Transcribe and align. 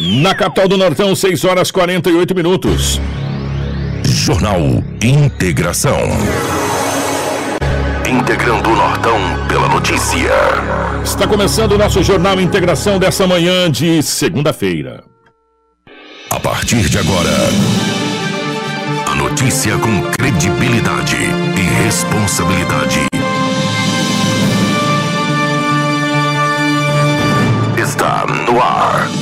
Na 0.00 0.34
capital 0.34 0.68
do 0.68 0.76
Nortão, 0.76 1.14
6 1.14 1.44
horas 1.44 1.70
48 1.70 2.34
minutos. 2.34 3.00
Jornal 4.04 4.60
Integração. 5.02 5.98
Integrando 8.08 8.70
o 8.70 8.76
Nortão 8.76 9.18
pela 9.48 9.68
notícia. 9.68 10.30
Está 11.04 11.26
começando 11.26 11.72
o 11.72 11.78
nosso 11.78 12.02
Jornal 12.02 12.40
Integração 12.40 12.98
dessa 12.98 13.26
manhã 13.26 13.70
de 13.70 14.02
segunda-feira. 14.02 15.04
A 16.30 16.40
partir 16.40 16.88
de 16.88 16.98
agora, 16.98 17.30
a 19.06 19.14
notícia 19.14 19.76
com 19.78 20.02
credibilidade 20.10 21.16
e 21.16 21.84
responsabilidade. 21.84 23.06
Está 27.76 28.26
no 28.26 28.60
ar. 28.60 29.21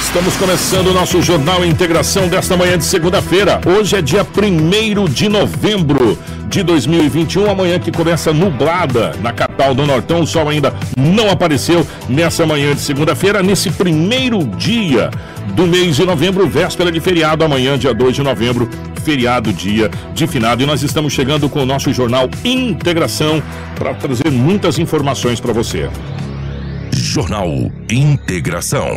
Estamos 0.00 0.36
começando 0.36 0.88
o 0.88 0.94
nosso 0.94 1.20
Jornal 1.22 1.64
Integração 1.64 2.28
desta 2.28 2.56
manhã 2.56 2.78
de 2.78 2.84
segunda-feira. 2.84 3.60
Hoje 3.66 3.96
é 3.96 4.02
dia 4.02 4.24
1 4.24 5.04
de 5.06 5.28
novembro 5.28 6.18
de 6.48 6.62
2021, 6.62 7.50
amanhã 7.50 7.78
que 7.78 7.90
começa 7.90 8.32
nublada 8.32 9.12
na 9.22 9.32
capital 9.32 9.74
do 9.74 9.86
Nortão. 9.86 10.20
O 10.20 10.26
sol 10.26 10.48
ainda 10.48 10.72
não 10.96 11.30
apareceu 11.30 11.86
nessa 12.08 12.46
manhã 12.46 12.74
de 12.74 12.80
segunda-feira, 12.80 13.42
nesse 13.42 13.70
primeiro 13.70 14.44
dia 14.44 15.10
do 15.54 15.66
mês 15.66 15.96
de 15.96 16.04
novembro, 16.04 16.46
véspera 16.48 16.92
de 16.92 17.00
feriado, 17.00 17.44
amanhã, 17.44 17.78
dia 17.78 17.94
2 17.94 18.16
de 18.16 18.22
novembro, 18.22 18.68
feriado, 19.02 19.52
dia 19.52 19.90
de 20.14 20.26
finado. 20.26 20.62
E 20.62 20.66
nós 20.66 20.82
estamos 20.82 21.12
chegando 21.12 21.48
com 21.48 21.62
o 21.62 21.66
nosso 21.66 21.92
Jornal 21.92 22.28
Integração 22.44 23.42
para 23.74 23.94
trazer 23.94 24.30
muitas 24.30 24.78
informações 24.78 25.40
para 25.40 25.52
você. 25.52 25.88
Jornal 26.92 27.70
Integração. 27.90 28.96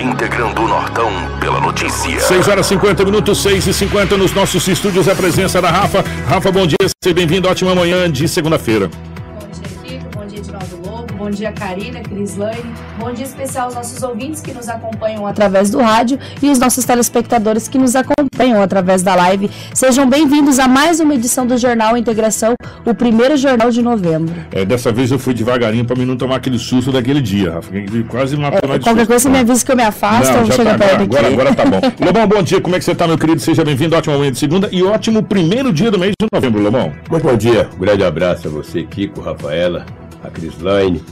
Integrando 0.00 0.62
o 0.62 0.66
Nortão 0.68 1.10
pela 1.40 1.60
notícia. 1.60 2.18
6 2.20 2.48
horas 2.48 2.64
50 2.66 3.04
minutos, 3.04 3.42
6 3.42 3.66
e 3.66 3.74
50 3.74 4.16
nos 4.16 4.32
nossos 4.32 4.66
estúdios. 4.66 5.06
A 5.06 5.14
presença 5.14 5.60
da 5.60 5.70
Rafa. 5.70 6.02
Rafa, 6.26 6.50
bom 6.50 6.66
dia, 6.66 6.78
seja 7.02 7.14
bem-vindo. 7.14 7.46
Ótima 7.46 7.74
manhã 7.74 8.10
de 8.10 8.26
segunda-feira. 8.26 8.90
Bom 11.20 11.28
dia, 11.28 11.52
Karina, 11.52 12.00
Crislane. 12.00 12.64
Bom 12.98 13.12
dia 13.12 13.26
especial 13.26 13.66
aos 13.66 13.74
nossos 13.74 14.02
ouvintes 14.02 14.40
que 14.40 14.54
nos 14.54 14.70
acompanham 14.70 15.26
através 15.26 15.68
do 15.68 15.78
rádio 15.78 16.18
e 16.42 16.48
os 16.48 16.58
nossos 16.58 16.82
telespectadores 16.86 17.68
que 17.68 17.76
nos 17.76 17.94
acompanham 17.94 18.62
através 18.62 19.02
da 19.02 19.14
live. 19.14 19.50
Sejam 19.74 20.08
bem-vindos 20.08 20.58
a 20.58 20.66
mais 20.66 20.98
uma 20.98 21.14
edição 21.14 21.46
do 21.46 21.58
Jornal 21.58 21.94
Integração, 21.94 22.54
o 22.86 22.94
primeiro 22.94 23.36
jornal 23.36 23.70
de 23.70 23.82
novembro. 23.82 24.34
É, 24.50 24.64
dessa 24.64 24.90
vez 24.90 25.10
eu 25.12 25.18
fui 25.18 25.34
devagarinho 25.34 25.84
para 25.84 25.94
mim 25.94 26.06
não 26.06 26.16
tomar 26.16 26.36
aquele 26.36 26.58
susto 26.58 26.90
daquele 26.90 27.20
dia, 27.20 27.52
Rafa. 27.52 27.70
Quase 28.08 28.34
matou 28.38 28.56
É, 28.56 28.78
qualquer 28.78 28.80
susto. 28.80 29.06
coisa 29.06 29.18
você 29.18 29.28
me 29.28 29.38
avisa 29.40 29.66
que 29.66 29.72
eu 29.72 29.76
me 29.76 29.82
afasto 29.82 30.38
ou 30.38 30.44
já 30.46 30.52
chega 30.54 30.70
tá, 30.70 30.78
perto 30.78 31.02
agora, 31.02 31.26
aqui. 31.26 31.34
agora, 31.34 31.50
agora 31.50 31.54
tá 31.54 31.64
bom. 31.66 31.80
Lobão, 32.02 32.26
bom 32.26 32.42
dia. 32.42 32.62
Como 32.62 32.74
é 32.74 32.78
que 32.78 32.84
você 32.86 32.94
tá, 32.94 33.06
meu 33.06 33.18
querido? 33.18 33.42
Seja 33.42 33.62
bem-vindo. 33.62 33.94
Ótima 33.94 34.16
manhã 34.16 34.32
de 34.32 34.38
segunda 34.38 34.70
e 34.72 34.82
ótimo 34.82 35.22
primeiro 35.22 35.70
dia 35.70 35.90
do 35.90 35.98
mês 35.98 36.12
de 36.18 36.26
novembro, 36.32 36.62
Lobão. 36.62 36.90
Muito 37.10 37.22
bom 37.22 37.36
dia, 37.36 37.68
um 37.76 37.78
grande 37.78 38.02
abraço 38.04 38.48
a 38.48 38.50
você, 38.50 38.84
Kiko, 38.84 39.20
Rafaela, 39.20 39.84
a 40.22 40.28
Crislaine, 40.30 41.02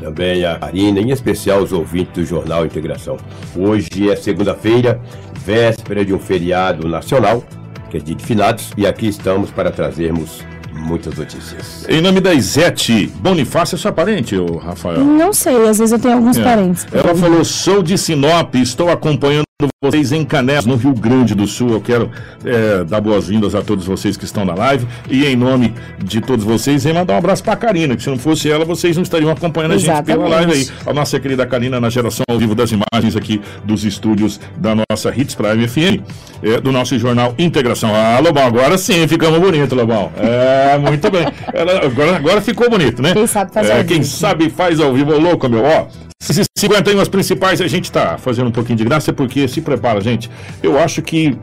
também 0.00 0.44
a 0.44 0.56
Karina, 0.58 1.00
em 1.00 1.10
especial 1.10 1.60
os 1.62 1.72
ouvintes 1.72 2.12
do 2.14 2.24
Jornal 2.24 2.64
Integração. 2.66 3.16
Hoje 3.56 4.08
é 4.10 4.16
segunda-feira, 4.16 5.00
véspera 5.44 6.04
de 6.04 6.14
um 6.14 6.18
feriado 6.18 6.88
nacional, 6.88 7.42
que 7.90 7.96
é 7.96 8.00
dia 8.00 8.14
de 8.14 8.24
finados, 8.24 8.70
e 8.76 8.86
aqui 8.86 9.08
estamos 9.08 9.50
para 9.50 9.70
trazermos 9.70 10.44
muitas 10.72 11.16
notícias. 11.16 11.84
Em 11.88 12.00
nome 12.00 12.20
da 12.20 12.32
Isete 12.32 13.06
Bonifácio, 13.16 13.74
é 13.74 13.78
sua 13.78 13.92
parente, 13.92 14.36
Rafael? 14.62 15.00
Não 15.02 15.32
sei, 15.32 15.68
às 15.68 15.78
vezes 15.78 15.92
eu 15.92 15.98
tenho 15.98 16.14
alguns 16.14 16.36
É. 16.38 16.44
parentes. 16.44 16.86
Ela 16.92 17.14
falou: 17.14 17.44
sou 17.44 17.82
de 17.82 17.98
Sinop, 17.98 18.54
estou 18.54 18.88
acompanhando 18.88 19.47
vocês 19.82 20.12
em 20.12 20.24
Canés, 20.24 20.64
no 20.64 20.76
Rio 20.76 20.92
Grande 20.92 21.34
do 21.34 21.44
Sul. 21.44 21.70
Eu 21.70 21.80
quero 21.80 22.10
é, 22.44 22.84
dar 22.84 23.00
boas-vindas 23.00 23.56
a 23.56 23.62
todos 23.62 23.84
vocês 23.84 24.16
que 24.16 24.24
estão 24.24 24.44
na 24.44 24.54
live 24.54 24.86
e, 25.10 25.26
em 25.26 25.34
nome 25.34 25.74
de 25.98 26.20
todos 26.20 26.44
vocês, 26.44 26.86
em 26.86 26.92
mandar 26.92 27.14
um 27.14 27.18
abraço 27.18 27.42
para 27.42 27.54
a 27.54 27.56
Karina, 27.56 27.96
que 27.96 28.02
se 28.04 28.08
não 28.08 28.18
fosse 28.18 28.48
ela, 28.48 28.64
vocês 28.64 28.96
não 28.96 29.02
estariam 29.02 29.32
acompanhando 29.32 29.72
a 29.72 29.78
gente 29.78 30.02
pela 30.04 30.28
live 30.28 30.52
aí. 30.52 30.60
Exatamente. 30.60 30.88
A 30.88 30.94
nossa 30.94 31.18
querida 31.18 31.44
Karina 31.44 31.80
na 31.80 31.90
geração 31.90 32.24
ao 32.30 32.38
vivo 32.38 32.54
das 32.54 32.70
imagens 32.70 33.16
aqui 33.16 33.40
dos 33.64 33.84
estúdios 33.84 34.40
da 34.56 34.74
nossa 34.88 35.12
Hits 35.16 35.34
Prime 35.34 35.66
FM, 35.66 36.04
é, 36.40 36.60
do 36.60 36.70
nosso 36.70 36.96
jornal 36.96 37.34
Integração. 37.36 37.90
Ah, 37.92 38.20
Lobão, 38.20 38.46
agora 38.46 38.78
sim 38.78 39.08
ficamos 39.08 39.40
bonitos, 39.40 39.76
Lobão. 39.76 40.12
É, 40.18 40.78
muito 40.78 41.10
bem. 41.10 41.26
Ela- 41.52 41.84
agora, 41.84 42.16
agora 42.16 42.40
ficou 42.40 42.70
bonito, 42.70 43.02
né? 43.02 43.12
Quem 43.12 43.26
sabe 43.26 43.52
faz 43.52 43.68
é, 43.68 43.78
ao 43.78 43.84
Quem 43.84 43.98
vivo. 44.02 44.04
sabe 44.04 44.50
faz 44.50 44.78
ao 44.78 44.94
vivo, 44.94 45.12
Ô, 45.14 45.18
louco, 45.18 45.48
meu. 45.48 45.64
Ó, 45.64 45.86
esses 46.20 46.46
51 46.56 47.00
as 47.00 47.08
principais, 47.08 47.60
a 47.60 47.68
gente 47.68 47.90
tá 47.90 48.18
fazendo 48.18 48.48
um 48.48 48.52
pouquinho 48.52 48.76
de 48.76 48.84
graça, 48.84 49.12
porque 49.12 49.46
se 49.48 49.60
prepara, 49.60 50.00
gente. 50.00 50.30
Eu 50.62 50.78
acho 50.78 51.00
que 51.00 51.36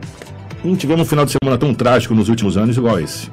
não 0.64 0.76
tivemos 0.76 1.06
um 1.06 1.08
final 1.08 1.24
de 1.24 1.32
semana 1.32 1.58
tão 1.58 1.74
trágico 1.74 2.14
nos 2.14 2.28
últimos 2.28 2.56
anos 2.56 2.76
igual 2.76 3.00
esse. 3.00 3.30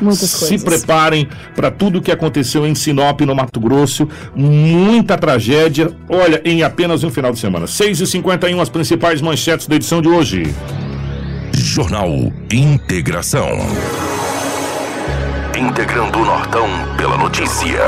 Muitas 0.00 0.30
Se 0.30 0.48
coisas. 0.48 0.62
preparem 0.62 1.28
para 1.56 1.70
tudo 1.72 1.98
o 1.98 2.02
que 2.02 2.12
aconteceu 2.12 2.64
em 2.64 2.74
Sinop, 2.74 3.20
no 3.22 3.34
Mato 3.34 3.58
Grosso. 3.58 4.08
Muita 4.34 5.18
tragédia. 5.18 5.90
Olha, 6.08 6.40
em 6.44 6.62
apenas 6.62 7.02
um 7.02 7.10
final 7.10 7.32
de 7.32 7.38
semana. 7.40 7.66
6h51, 7.66 8.60
as 8.60 8.68
principais 8.68 9.20
manchetes 9.20 9.66
da 9.66 9.74
edição 9.74 10.00
de 10.00 10.08
hoje. 10.08 10.54
Jornal 11.52 12.32
Integração. 12.52 13.48
Integrando 15.58 16.20
o 16.20 16.24
Nortão 16.24 16.68
pela 16.96 17.18
notícia. 17.18 17.82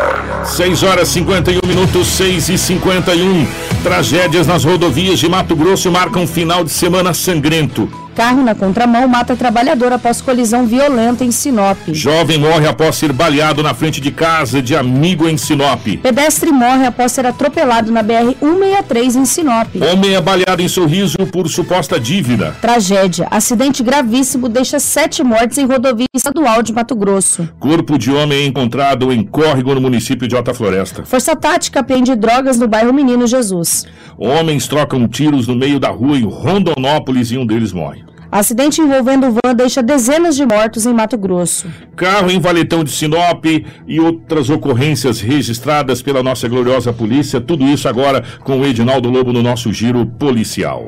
6 0.45 0.83
horas 0.83 1.09
51 1.09 1.61
minutos, 1.65 2.09
6 2.09 2.49
e 2.49 2.59
51. 2.59 3.47
Tragédias 3.85 4.45
nas 4.45 4.65
rodovias 4.65 5.21
de 5.21 5.29
Mato 5.29 5.55
Grosso 5.55 5.89
marcam 5.89 6.27
final 6.27 6.65
de 6.65 6.71
semana 6.71 7.15
sangrento. 7.15 7.89
Carro 8.15 8.43
na 8.43 8.55
contramão 8.55 9.07
mata 9.09 9.37
trabalhador 9.37 9.93
após 9.93 10.21
colisão 10.21 10.67
violenta 10.67 11.25
em 11.25 11.31
Sinop. 11.31 11.79
Jovem 11.89 12.39
morre 12.39 12.67
após 12.67 12.97
ser 12.97 13.13
baleado 13.13 13.63
na 13.63 13.75
frente 13.75 14.01
de 14.01 14.11
casa 14.11 14.61
de 14.61 14.77
amigo 14.77 15.29
em 15.29 15.37
Sinop. 15.37 15.87
Pedestre 16.03 16.51
morre 16.51 16.87
após 16.87 17.13
ser 17.13 17.27
atropelado 17.27 17.91
na 17.91 18.03
BR-163 18.03 19.17
em 19.17 19.25
Sinop. 19.25 19.69
Homem 19.93 20.15
é 20.15 20.21
baleado 20.21 20.63
em 20.63 20.69
sorriso 20.69 21.17
por 21.33 21.49
suposta 21.49 21.99
dívida. 21.99 22.57
Tragédia. 22.61 23.29
Acidente 23.31 23.83
gravíssimo 23.83 24.49
deixa 24.49 24.79
sete 24.79 25.23
mortes 25.23 25.59
em 25.59 25.67
rodovia 25.67 26.07
estadual 26.15 26.63
de 26.63 26.73
Mato 26.73 26.95
Grosso. 26.95 27.49
Corpo 27.59 27.99
de 27.99 28.11
homem 28.11 28.43
é 28.43 28.47
encontrado 28.47 29.13
em 29.13 29.25
córrego 29.25 29.75
no 29.75 29.81
município 29.81 30.27
de 30.27 30.37
Alta 30.37 30.53
Floresta. 30.53 31.05
Força 31.05 31.35
Tática 31.37 31.81
apreende 31.81 32.15
drogas 32.15 32.59
no 32.59 32.69
bairro 32.69 32.93
Menino 32.93 33.27
Jesus. 33.27 33.87
Homens 34.23 34.69
trocam 34.69 35.09
tiros 35.09 35.49
no 35.49 35.57
meio 35.57 35.81
da 35.81 35.89
rua 35.89 36.19
em 36.19 36.25
Rondonópolis 36.25 37.33
e 37.33 37.39
um 37.39 37.47
deles 37.47 37.73
morre. 37.73 38.05
Acidente 38.31 38.79
envolvendo 38.79 39.33
van 39.33 39.55
deixa 39.55 39.83
dezenas 39.83 40.37
de 40.37 40.45
mortos 40.45 40.85
em 40.85 40.93
Mato 40.93 41.17
Grosso. 41.17 41.67
Carro 41.97 42.31
em 42.31 42.39
Valetão 42.39 42.85
de 42.85 42.91
Sinop 42.91 43.43
e 43.89 43.99
outras 43.99 44.51
ocorrências 44.51 45.23
registradas 45.23 46.03
pela 46.03 46.23
nossa 46.23 46.47
gloriosa 46.47 46.93
polícia. 46.93 47.41
Tudo 47.41 47.65
isso 47.65 47.89
agora 47.89 48.23
com 48.45 48.61
o 48.61 48.67
Edinaldo 48.67 49.09
Lobo 49.09 49.33
no 49.33 49.43
nosso 49.43 49.73
giro 49.73 50.05
policial. 50.05 50.85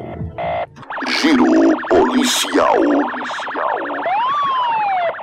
Giro 1.23 1.73
policial. 1.89 2.77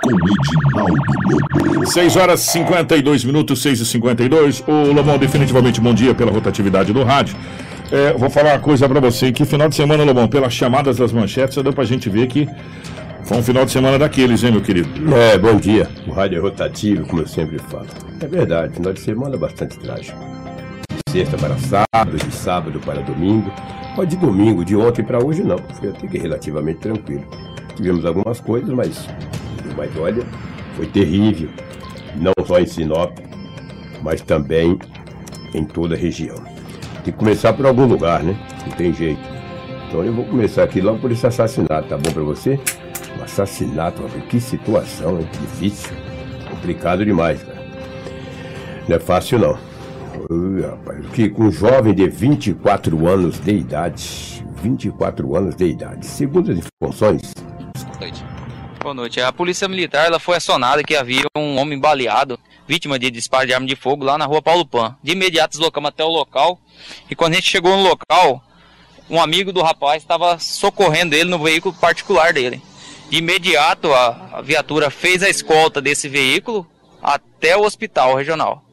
Com 0.03 0.11
Edinaldo 0.11 1.03
Lobo. 1.29 1.85
6 1.85 2.15
horas 2.15 2.39
52 2.39 3.23
minutos, 3.23 3.61
6 3.61 3.81
e 3.81 3.85
52. 3.85 4.63
Ô 4.67 4.91
Lomão, 4.91 5.19
definitivamente 5.19 5.79
bom 5.79 5.93
dia 5.93 6.15
pela 6.15 6.31
rotatividade 6.31 6.91
do 6.91 7.03
rádio. 7.03 7.37
É, 7.91 8.13
vou 8.13 8.29
falar 8.29 8.53
uma 8.53 8.59
coisa 8.59 8.87
pra 8.87 8.99
você, 8.99 9.31
que 9.31 9.43
final 9.45 9.67
de 9.67 9.75
semana, 9.75 10.03
Lomão, 10.03 10.27
pelas 10.27 10.53
chamadas 10.53 10.97
das 10.97 11.11
manchetes, 11.11 11.55
só 11.55 11.63
deu 11.63 11.73
pra 11.73 11.83
gente 11.83 12.07
ver 12.09 12.27
que 12.27 12.47
foi 13.23 13.37
um 13.37 13.43
final 13.43 13.65
de 13.65 13.71
semana 13.71 13.97
daqueles, 13.97 14.43
hein, 14.43 14.51
meu 14.51 14.61
querido? 14.61 14.89
É, 15.15 15.37
bom 15.37 15.55
dia. 15.55 15.89
O 16.07 16.11
rádio 16.11 16.37
é 16.37 16.41
rotativo, 16.41 17.05
como 17.07 17.23
eu 17.23 17.27
sempre 17.27 17.57
falo. 17.59 17.87
É 18.21 18.27
verdade, 18.27 18.75
final 18.75 18.93
de 18.93 18.99
semana 18.99 19.35
é 19.35 19.37
bastante 19.39 19.77
trágico. 19.79 20.17
De 20.89 21.11
sexta 21.11 21.37
para 21.37 21.57
sábado, 21.57 22.17
de 22.17 22.33
sábado 22.33 22.79
para 22.79 23.01
domingo. 23.01 23.51
Ou 23.97 24.05
de 24.05 24.15
domingo, 24.15 24.63
de 24.63 24.75
ontem 24.75 25.03
para 25.03 25.23
hoje 25.23 25.43
não. 25.43 25.57
Foi 25.79 25.89
até 25.89 26.07
que 26.07 26.17
relativamente 26.17 26.79
tranquilo. 26.79 27.25
Tivemos 27.75 28.05
algumas 28.05 28.39
coisas, 28.39 28.69
mas, 28.69 29.07
mas 29.75 29.89
olha, 29.97 30.23
foi 30.75 30.85
terrível. 30.85 31.49
Não 32.15 32.33
só 32.45 32.59
em 32.59 32.65
Sinop, 32.65 33.17
mas 34.03 34.21
também 34.21 34.77
em 35.53 35.63
toda 35.63 35.95
a 35.95 35.97
região. 35.97 36.58
Tem 37.03 37.13
que 37.13 37.19
começar 37.19 37.53
por 37.53 37.65
algum 37.65 37.85
lugar, 37.85 38.23
né? 38.23 38.35
Não 38.65 38.75
tem 38.75 38.93
jeito. 38.93 39.21
Então 39.87 40.03
eu 40.03 40.13
vou 40.13 40.25
começar 40.25 40.63
aqui 40.63 40.81
logo 40.81 40.99
por 40.99 41.11
esse 41.11 41.25
assassinato, 41.25 41.87
tá 41.87 41.97
bom 41.97 42.11
pra 42.11 42.21
você? 42.21 42.59
Um 43.17 43.23
assassinato, 43.23 44.03
que 44.29 44.39
situação, 44.39 45.19
hein? 45.19 45.27
Difícil. 45.41 45.95
Complicado 46.49 47.03
demais, 47.03 47.41
cara. 47.41 47.59
Não 48.87 48.95
é 48.95 48.99
fácil 48.99 49.39
não. 49.39 49.57
Ui, 50.29 50.61
rapaz, 50.61 51.05
que 51.13 51.33
um 51.37 51.51
jovem 51.51 51.93
de 51.93 52.07
24 52.07 53.07
anos 53.07 53.39
de 53.39 53.51
idade. 53.51 54.43
24 54.61 55.35
anos 55.35 55.55
de 55.55 55.65
idade. 55.65 56.05
Segundo 56.05 56.51
as 56.51 56.57
informações. 56.57 57.33
Boa 57.33 57.99
noite. 57.99 58.25
Boa 58.81 58.93
noite. 58.93 59.21
A 59.21 59.31
polícia 59.31 59.67
militar 59.67 60.05
ela 60.05 60.19
foi 60.19 60.35
acionada 60.37 60.83
que 60.83 60.95
havia 60.95 61.23
um 61.35 61.57
homem 61.57 61.79
baleado, 61.79 62.39
vítima 62.69 62.99
de 62.99 63.09
disparo 63.09 63.47
de 63.47 63.53
arma 63.55 63.65
de 63.65 63.75
fogo 63.75 64.05
lá 64.05 64.15
na 64.15 64.27
rua 64.27 64.43
Paulo 64.43 64.63
Pan. 64.63 64.95
De 65.01 65.13
imediato 65.13 65.57
deslocamos 65.57 65.87
até 65.87 66.03
o 66.03 66.07
local 66.07 66.61
e 67.09 67.15
quando 67.15 67.33
a 67.33 67.35
gente 67.37 67.49
chegou 67.49 67.75
no 67.75 67.81
local, 67.81 68.43
um 69.09 69.19
amigo 69.19 69.51
do 69.51 69.63
rapaz 69.63 70.03
estava 70.03 70.37
socorrendo 70.37 71.15
ele 71.15 71.31
no 71.31 71.39
veículo 71.39 71.73
particular 71.73 72.31
dele. 72.31 72.61
De 73.09 73.17
imediato, 73.17 73.91
a, 73.91 74.29
a 74.33 74.41
viatura 74.41 74.91
fez 74.91 75.23
a 75.23 75.29
escolta 75.29 75.81
desse 75.81 76.07
veículo 76.07 76.69
até 77.01 77.57
o 77.57 77.63
hospital 77.63 78.13
regional, 78.13 78.63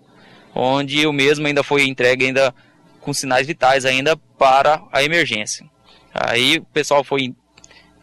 onde 0.55 1.07
o 1.07 1.13
mesmo 1.13 1.47
ainda 1.47 1.63
foi 1.63 1.85
entregue 1.85 2.27
ainda 2.27 2.55
com 3.01 3.15
sinais 3.15 3.47
vitais 3.47 3.87
ainda 3.87 4.15
para 4.37 4.83
a 4.93 5.03
emergência. 5.03 5.65
Aí 6.13 6.59
o 6.59 6.65
pessoal 6.67 7.03
foi 7.03 7.35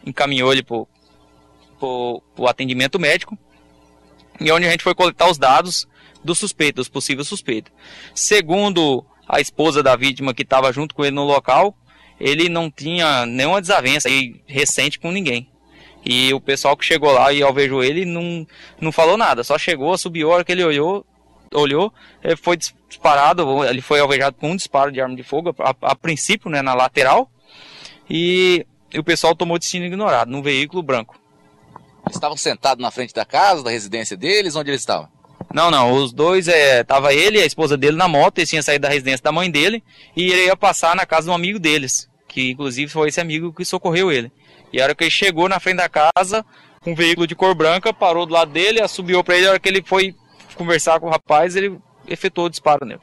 encaminhou 0.04 0.52
ele 0.52 0.64
para 0.64 0.76
o 1.80 2.48
atendimento 2.48 2.98
médico 2.98 3.38
e 4.40 4.50
onde 4.50 4.66
a 4.66 4.70
gente 4.70 4.82
foi 4.82 4.94
coletar 4.94 5.30
os 5.30 5.38
dados 5.38 5.86
do 6.22 6.34
suspeito, 6.34 6.76
dos 6.76 6.88
possíveis 6.88 7.28
suspeitos. 7.28 7.72
Segundo 8.14 9.04
a 9.28 9.40
esposa 9.40 9.82
da 9.82 9.96
vítima 9.96 10.34
que 10.34 10.42
estava 10.42 10.72
junto 10.72 10.94
com 10.94 11.04
ele 11.04 11.14
no 11.14 11.24
local, 11.24 11.76
ele 12.18 12.48
não 12.48 12.70
tinha 12.70 13.26
nenhuma 13.26 13.60
desavença 13.60 14.08
recente 14.46 14.98
com 14.98 15.10
ninguém. 15.10 15.48
E 16.04 16.32
o 16.34 16.40
pessoal 16.40 16.76
que 16.76 16.84
chegou 16.84 17.12
lá 17.12 17.32
e 17.32 17.42
alvejou 17.42 17.82
ele 17.82 18.04
não, 18.04 18.46
não 18.80 18.92
falou 18.92 19.16
nada, 19.16 19.42
só 19.42 19.56
chegou, 19.56 19.96
subiu, 19.96 20.30
a 20.30 20.34
hora 20.34 20.44
que 20.44 20.52
ele 20.52 20.62
olhou, 20.62 21.04
olhou, 21.52 21.92
foi 22.42 22.58
disparado, 22.58 23.64
ele 23.64 23.80
foi 23.80 24.00
alvejado 24.00 24.36
com 24.36 24.50
um 24.50 24.56
disparo 24.56 24.92
de 24.92 25.00
arma 25.00 25.16
de 25.16 25.22
fogo, 25.22 25.54
a, 25.58 25.74
a 25.80 25.94
princípio, 25.94 26.50
né, 26.50 26.60
na 26.60 26.74
lateral, 26.74 27.30
e, 28.08 28.66
e, 28.92 28.98
o 28.98 29.04
pessoal 29.04 29.34
tomou 29.34 29.58
destino 29.58 29.86
ignorado, 29.86 30.30
num 30.30 30.42
veículo 30.42 30.82
branco. 30.82 31.18
Eles 32.06 32.16
estavam 32.16 32.36
sentados 32.36 32.82
na 32.82 32.90
frente 32.90 33.14
da 33.14 33.24
casa, 33.24 33.62
da 33.62 33.70
residência 33.70 34.16
deles, 34.16 34.56
onde 34.56 34.70
eles 34.70 34.82
estavam? 34.82 35.08
Não, 35.52 35.70
não, 35.70 35.92
os 35.92 36.12
dois, 36.12 36.48
é, 36.48 36.82
tava 36.82 37.14
ele 37.14 37.38
e 37.38 37.42
a 37.42 37.46
esposa 37.46 37.76
dele 37.76 37.96
na 37.96 38.08
moto, 38.08 38.38
eles 38.38 38.50
tinham 38.50 38.62
saído 38.62 38.82
da 38.82 38.88
residência 38.88 39.22
da 39.22 39.30
mãe 39.30 39.50
dele, 39.50 39.84
e 40.16 40.32
ele 40.32 40.46
ia 40.46 40.56
passar 40.56 40.96
na 40.96 41.06
casa 41.06 41.26
de 41.26 41.30
um 41.30 41.34
amigo 41.34 41.58
deles, 41.58 42.08
que 42.26 42.50
inclusive 42.50 42.90
foi 42.90 43.08
esse 43.08 43.20
amigo 43.20 43.52
que 43.52 43.64
socorreu 43.64 44.10
ele. 44.10 44.32
E 44.72 44.80
a 44.80 44.84
hora 44.84 44.94
que 44.94 45.04
ele 45.04 45.10
chegou 45.10 45.48
na 45.48 45.60
frente 45.60 45.76
da 45.76 45.88
casa, 45.88 46.44
um 46.84 46.94
veículo 46.94 47.26
de 47.26 47.36
cor 47.36 47.54
branca 47.54 47.92
parou 47.94 48.26
do 48.26 48.32
lado 48.32 48.50
dele, 48.50 48.82
assobiou 48.82 49.22
para 49.22 49.36
ele, 49.36 49.46
a 49.46 49.50
hora 49.50 49.60
que 49.60 49.68
ele 49.68 49.82
foi 49.82 50.14
conversar 50.56 50.98
com 50.98 51.06
o 51.06 51.10
rapaz, 51.10 51.54
ele 51.54 51.78
efetuou 52.08 52.48
o 52.48 52.50
disparo 52.50 52.84
nele. 52.84 53.00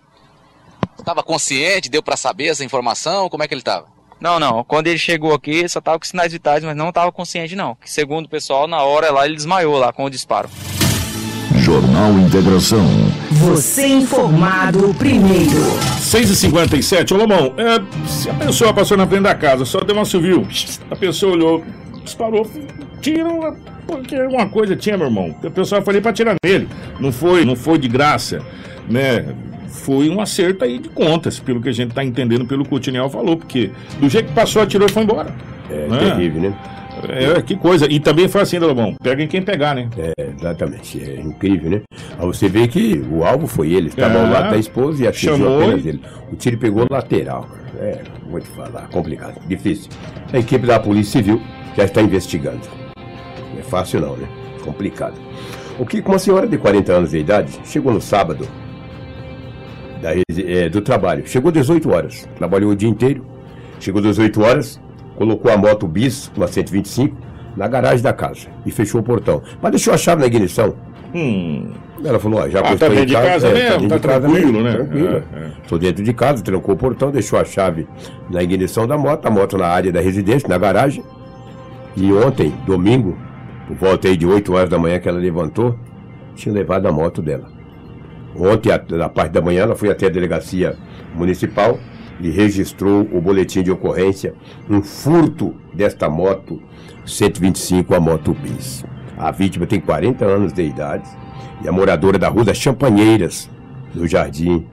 Estava 1.00 1.24
consciente, 1.24 1.90
deu 1.90 2.04
para 2.04 2.18
saber 2.18 2.48
essa 2.48 2.66
informação, 2.66 3.30
como 3.30 3.44
é 3.44 3.48
que 3.48 3.54
ele 3.54 3.62
estava? 3.62 3.88
Não, 4.22 4.40
não. 4.40 4.64
Quando 4.64 4.86
ele 4.86 5.00
chegou 5.00 5.34
aqui, 5.34 5.68
só 5.68 5.80
estava 5.80 5.98
com 5.98 6.06
sinais 6.06 6.32
vitais, 6.32 6.64
mas 6.64 6.78
não 6.78 6.90
estava 6.90 7.12
consciente, 7.12 7.56
não. 7.56 7.76
Que 7.76 7.92
segundo 7.92 8.28
o 8.28 8.30
pessoal, 8.30 8.68
na 8.68 8.84
hora 8.84 9.12
lá, 9.12 9.26
ele 9.26 9.36
desmaiou 9.36 9.80
lá 9.80 9.92
com 9.92 10.06
o 10.06 10.10
disparo. 10.12 10.48
Jornal 11.58 12.12
Integração. 12.20 12.88
Você 13.32 13.88
informado 13.88 14.94
primeiro. 14.94 15.60
6h57, 16.00 17.12
ô 17.12 17.18
Lomão, 17.18 17.54
é, 17.58 17.82
se 18.08 18.30
a 18.30 18.34
pessoa 18.36 18.74
passou 18.74 18.96
na 18.96 19.08
frente 19.08 19.24
da 19.24 19.36
casa, 19.36 19.66
só 19.66 19.80
deu 19.80 19.96
uma 19.96 20.06
civil, 20.06 20.48
a 20.90 20.96
pessoa 20.96 21.34
olhou, 21.34 21.64
disparou, 22.04 22.50
tira, 23.02 23.28
porque 23.88 24.16
alguma 24.16 24.48
coisa 24.48 24.76
tinha, 24.76 24.98
meu 24.98 25.08
irmão. 25.08 25.36
A 25.44 25.50
pessoa 25.50 25.82
foi 25.82 25.96
ali 25.96 26.02
pra 26.02 26.14
tirar 26.14 26.36
nele. 26.44 26.70
Não 27.00 27.12
foi, 27.12 27.44
não 27.44 27.56
foi 27.56 27.78
de 27.78 27.88
graça, 27.88 28.42
né? 28.88 29.26
Foi 29.84 30.10
um 30.10 30.22
acerto 30.22 30.64
aí 30.64 30.78
de 30.78 30.90
contas, 30.90 31.40
pelo 31.40 31.62
que 31.62 31.70
a 31.70 31.72
gente 31.72 31.94
tá 31.94 32.04
entendendo, 32.04 32.46
pelo 32.46 32.64
que 32.64 32.74
o 32.74 32.80
Tiniel 32.80 33.10
falou, 33.10 33.36
porque 33.36 33.72
do 34.00 34.08
jeito 34.08 34.28
que 34.28 34.34
passou, 34.34 34.62
atirou 34.62 34.88
e 34.88 34.92
foi 34.92 35.04
embora. 35.04 35.34
É 35.70 35.88
né? 35.88 35.98
terrível, 35.98 36.42
né? 36.42 36.56
É, 37.10 37.42
que 37.42 37.56
coisa. 37.56 37.92
E 37.92 38.00
também 38.00 38.28
foi 38.28 38.42
assim, 38.42 38.60
Lobão. 38.60 38.96
Pega 39.02 39.24
em 39.24 39.28
quem 39.28 39.42
pegar, 39.42 39.74
né? 39.74 39.90
É, 39.98 40.14
exatamente. 40.38 41.02
É 41.02 41.20
incrível, 41.20 41.72
né? 41.72 41.82
Aí 42.20 42.26
você 42.28 42.48
vê 42.48 42.68
que 42.68 43.02
o 43.12 43.24
alvo 43.24 43.48
foi 43.48 43.72
ele. 43.74 43.88
Estava 43.88 44.20
É. 44.20 44.22
ao 44.24 44.30
lado 44.32 44.52
da 44.52 44.58
esposa 44.58 45.04
e 45.04 45.08
atingiu 45.08 45.56
apenas 45.58 45.84
e- 45.84 45.90
ele. 45.90 46.02
O 46.32 46.36
tiro 46.36 46.58
pegou 46.58 46.86
lateral. 46.90 47.48
É, 47.80 48.00
vou 48.30 48.40
te 48.40 48.48
falar. 48.50 48.88
Complicado. 48.90 49.42
Difícil. 49.48 49.90
A 50.32 50.38
equipe 50.38 50.68
da 50.68 50.80
Polícia 50.80 51.20
Civil 51.20 51.42
já 51.76 51.86
está 51.86 52.02
investigando. 52.02 52.62
Não 53.52 53.60
é 53.60 53.64
fácil 53.64 54.02
não, 54.02 54.16
né? 54.16 54.28
Complicado. 54.64 55.16
O 55.80 55.86
que 55.86 56.02
com 56.04 56.12
uma 56.12 56.20
senhora 56.20 56.46
de 56.46 56.58
40 56.58 56.94
anos 56.94 57.10
de 57.12 57.18
idade 57.18 57.60
chegou 57.66 57.92
no 57.92 58.02
sábado 58.02 58.48
da 60.02 60.12
é, 60.14 60.70
do 60.70 60.82
trabalho. 60.82 61.28
Chegou 61.28 61.52
18 61.52 61.90
horas. 61.92 62.28
Trabalhou 62.38 62.72
o 62.72 62.76
dia 62.76 62.90
inteiro. 62.90 63.26
Chegou 63.80 64.02
18 64.02 64.42
horas, 64.42 64.80
colocou 65.16 65.52
a 65.52 65.58
moto 65.58 65.88
bis, 65.88 66.32
uma 66.38 66.48
125, 66.48 67.18
na 67.58 67.68
garagem 67.68 68.04
da 68.04 68.14
casa 68.14 68.48
e 68.66 68.72
fechou 68.72 69.02
o 69.02 69.04
portão. 69.04 69.42
Mas 69.62 69.72
deixou 69.72 69.94
a 69.94 69.98
chave 69.98 70.22
na 70.22 70.28
ignição. 70.28 70.76
Hum. 71.14 71.72
Ela 72.04 72.20
falou, 72.20 72.40
ó, 72.40 72.50
já 72.50 72.60
Ah, 72.60 72.64
tá 72.64 72.74
estou 72.74 72.88
em 72.88 72.92
dentro 72.92 73.06
de 73.08 73.14
casa 73.14 73.48
é, 73.48 73.54
mesmo, 73.54 73.90
tá 73.90 74.00
casa 74.00 74.22
tranquilo, 74.22 74.64
né? 74.64 74.72
Tranquilo. 74.72 75.08
É, 75.08 75.18
é. 75.18 75.52
Estou 75.64 75.78
dentro 75.78 76.04
de 76.04 76.14
casa, 76.14 76.44
trancou 76.44 76.74
o 76.74 76.78
portão, 76.78 77.12
deixou 77.12 77.40
a 77.40 77.46
chave 77.46 77.88
na 78.30 78.42
ignição 78.42 78.88
da 78.88 78.98
moto, 78.98 79.26
a 79.26 79.30
moto 79.30 79.58
na 79.58 79.68
área 79.68 79.92
da 79.92 80.00
residência, 80.00 80.48
na 80.48 80.58
garagem. 80.58 81.04
E 81.96 82.12
ontem, 82.14 82.54
domingo, 82.66 83.18
por 83.68 83.76
volta 83.76 84.08
aí 84.08 84.16
de 84.18 84.26
8 84.26 84.54
horas 84.54 84.70
da 84.70 84.80
manhã 84.80 85.00
que 85.00 85.10
ela 85.10 85.20
levantou, 85.20 85.76
tinha 86.36 86.54
levado 86.54 86.88
a 86.88 86.92
moto 86.92 87.22
dela. 87.22 87.51
Ontem, 88.36 88.72
na 88.90 89.10
parte 89.10 89.32
da 89.32 89.42
manhã, 89.42 89.64
ela 89.64 89.76
foi 89.76 89.90
até 89.90 90.08
a 90.08 90.10
delegacia 90.10 90.78
municipal 91.14 91.78
e 92.20 92.30
registrou 92.30 93.08
o 93.12 93.20
boletim 93.20 93.64
de 93.64 93.72
ocorrência, 93.72 94.34
um 94.70 94.82
furto 94.82 95.56
desta 95.74 96.10
moto 96.10 96.62
125, 97.06 97.96
a 97.96 98.00
moto 98.00 98.34
bis. 98.34 98.86
A 99.18 99.32
vítima 99.32 99.66
tem 99.66 99.80
40 99.80 100.26
anos 100.26 100.54
de 100.54 100.64
idade 100.64 101.10
e 101.64 101.68
é 101.68 101.72
moradora 101.72 102.18
da 102.18 102.30
Rua 102.30 102.46
das 102.46 102.58
Champanheiras, 102.58 103.50
no 103.94 104.08
Jardim 104.08 104.66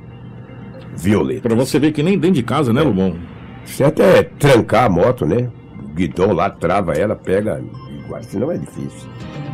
Violeta. 0.96 1.48
Pra 1.48 1.54
você 1.54 1.78
ver 1.78 1.92
que 1.92 2.02
nem 2.02 2.18
dentro 2.18 2.36
de 2.36 2.42
casa, 2.42 2.72
né, 2.72 2.82
Lobão? 2.82 3.16
Certo 3.64 4.02
é 4.02 4.22
trancar 4.22 4.84
a 4.84 4.88
moto, 4.88 5.26
né? 5.26 5.50
O 5.82 5.88
guidão 5.88 6.32
lá 6.32 6.48
trava 6.48 6.94
ela, 6.94 7.14
pega 7.14 7.62
guarda. 8.08 8.26
Senão 8.26 8.50
é 8.50 8.56
difícil. 8.56 9.08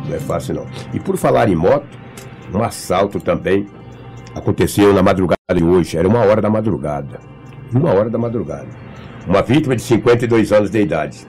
Não 0.07 0.15
é 0.15 0.19
fácil 0.19 0.55
não. 0.55 0.67
E 0.93 0.99
por 0.99 1.17
falar 1.17 1.49
em 1.49 1.55
moto, 1.55 1.85
um 2.53 2.63
assalto 2.63 3.19
também 3.19 3.67
aconteceu 4.35 4.93
na 4.93 5.01
madrugada 5.01 5.55
de 5.55 5.63
hoje. 5.63 5.97
Era 5.97 6.07
uma 6.07 6.19
hora 6.19 6.41
da 6.41 6.49
madrugada. 6.49 7.19
Uma 7.73 7.91
hora 7.91 8.09
da 8.09 8.17
madrugada. 8.17 8.67
Uma 9.25 9.41
vítima 9.41 9.75
de 9.75 9.81
52 9.81 10.51
anos 10.51 10.69
de 10.69 10.81
idade. 10.81 11.25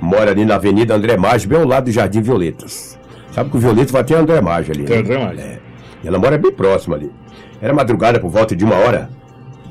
Mora 0.00 0.32
ali 0.32 0.44
na 0.44 0.56
Avenida 0.56 0.94
André 0.94 1.16
Maggi, 1.16 1.46
bem 1.46 1.60
ao 1.60 1.66
lado 1.66 1.84
do 1.84 1.92
Jardim 1.92 2.22
Violetas. 2.22 2.98
Sabe 3.30 3.50
que 3.50 3.56
o 3.56 3.60
Violetas 3.60 3.92
vai 3.92 4.00
até 4.00 4.16
André 4.16 4.40
Maggi 4.40 4.72
ali. 4.72 4.84
Tem 4.84 4.96
né? 4.96 5.02
André 5.02 5.24
Maggi. 5.24 5.40
É. 5.42 5.60
Ela 6.04 6.18
mora 6.18 6.36
bem 6.36 6.50
próxima 6.50 6.96
ali. 6.96 7.12
Era 7.60 7.72
madrugada, 7.72 8.18
por 8.18 8.30
volta 8.30 8.56
de 8.56 8.64
uma 8.64 8.74
hora 8.74 9.08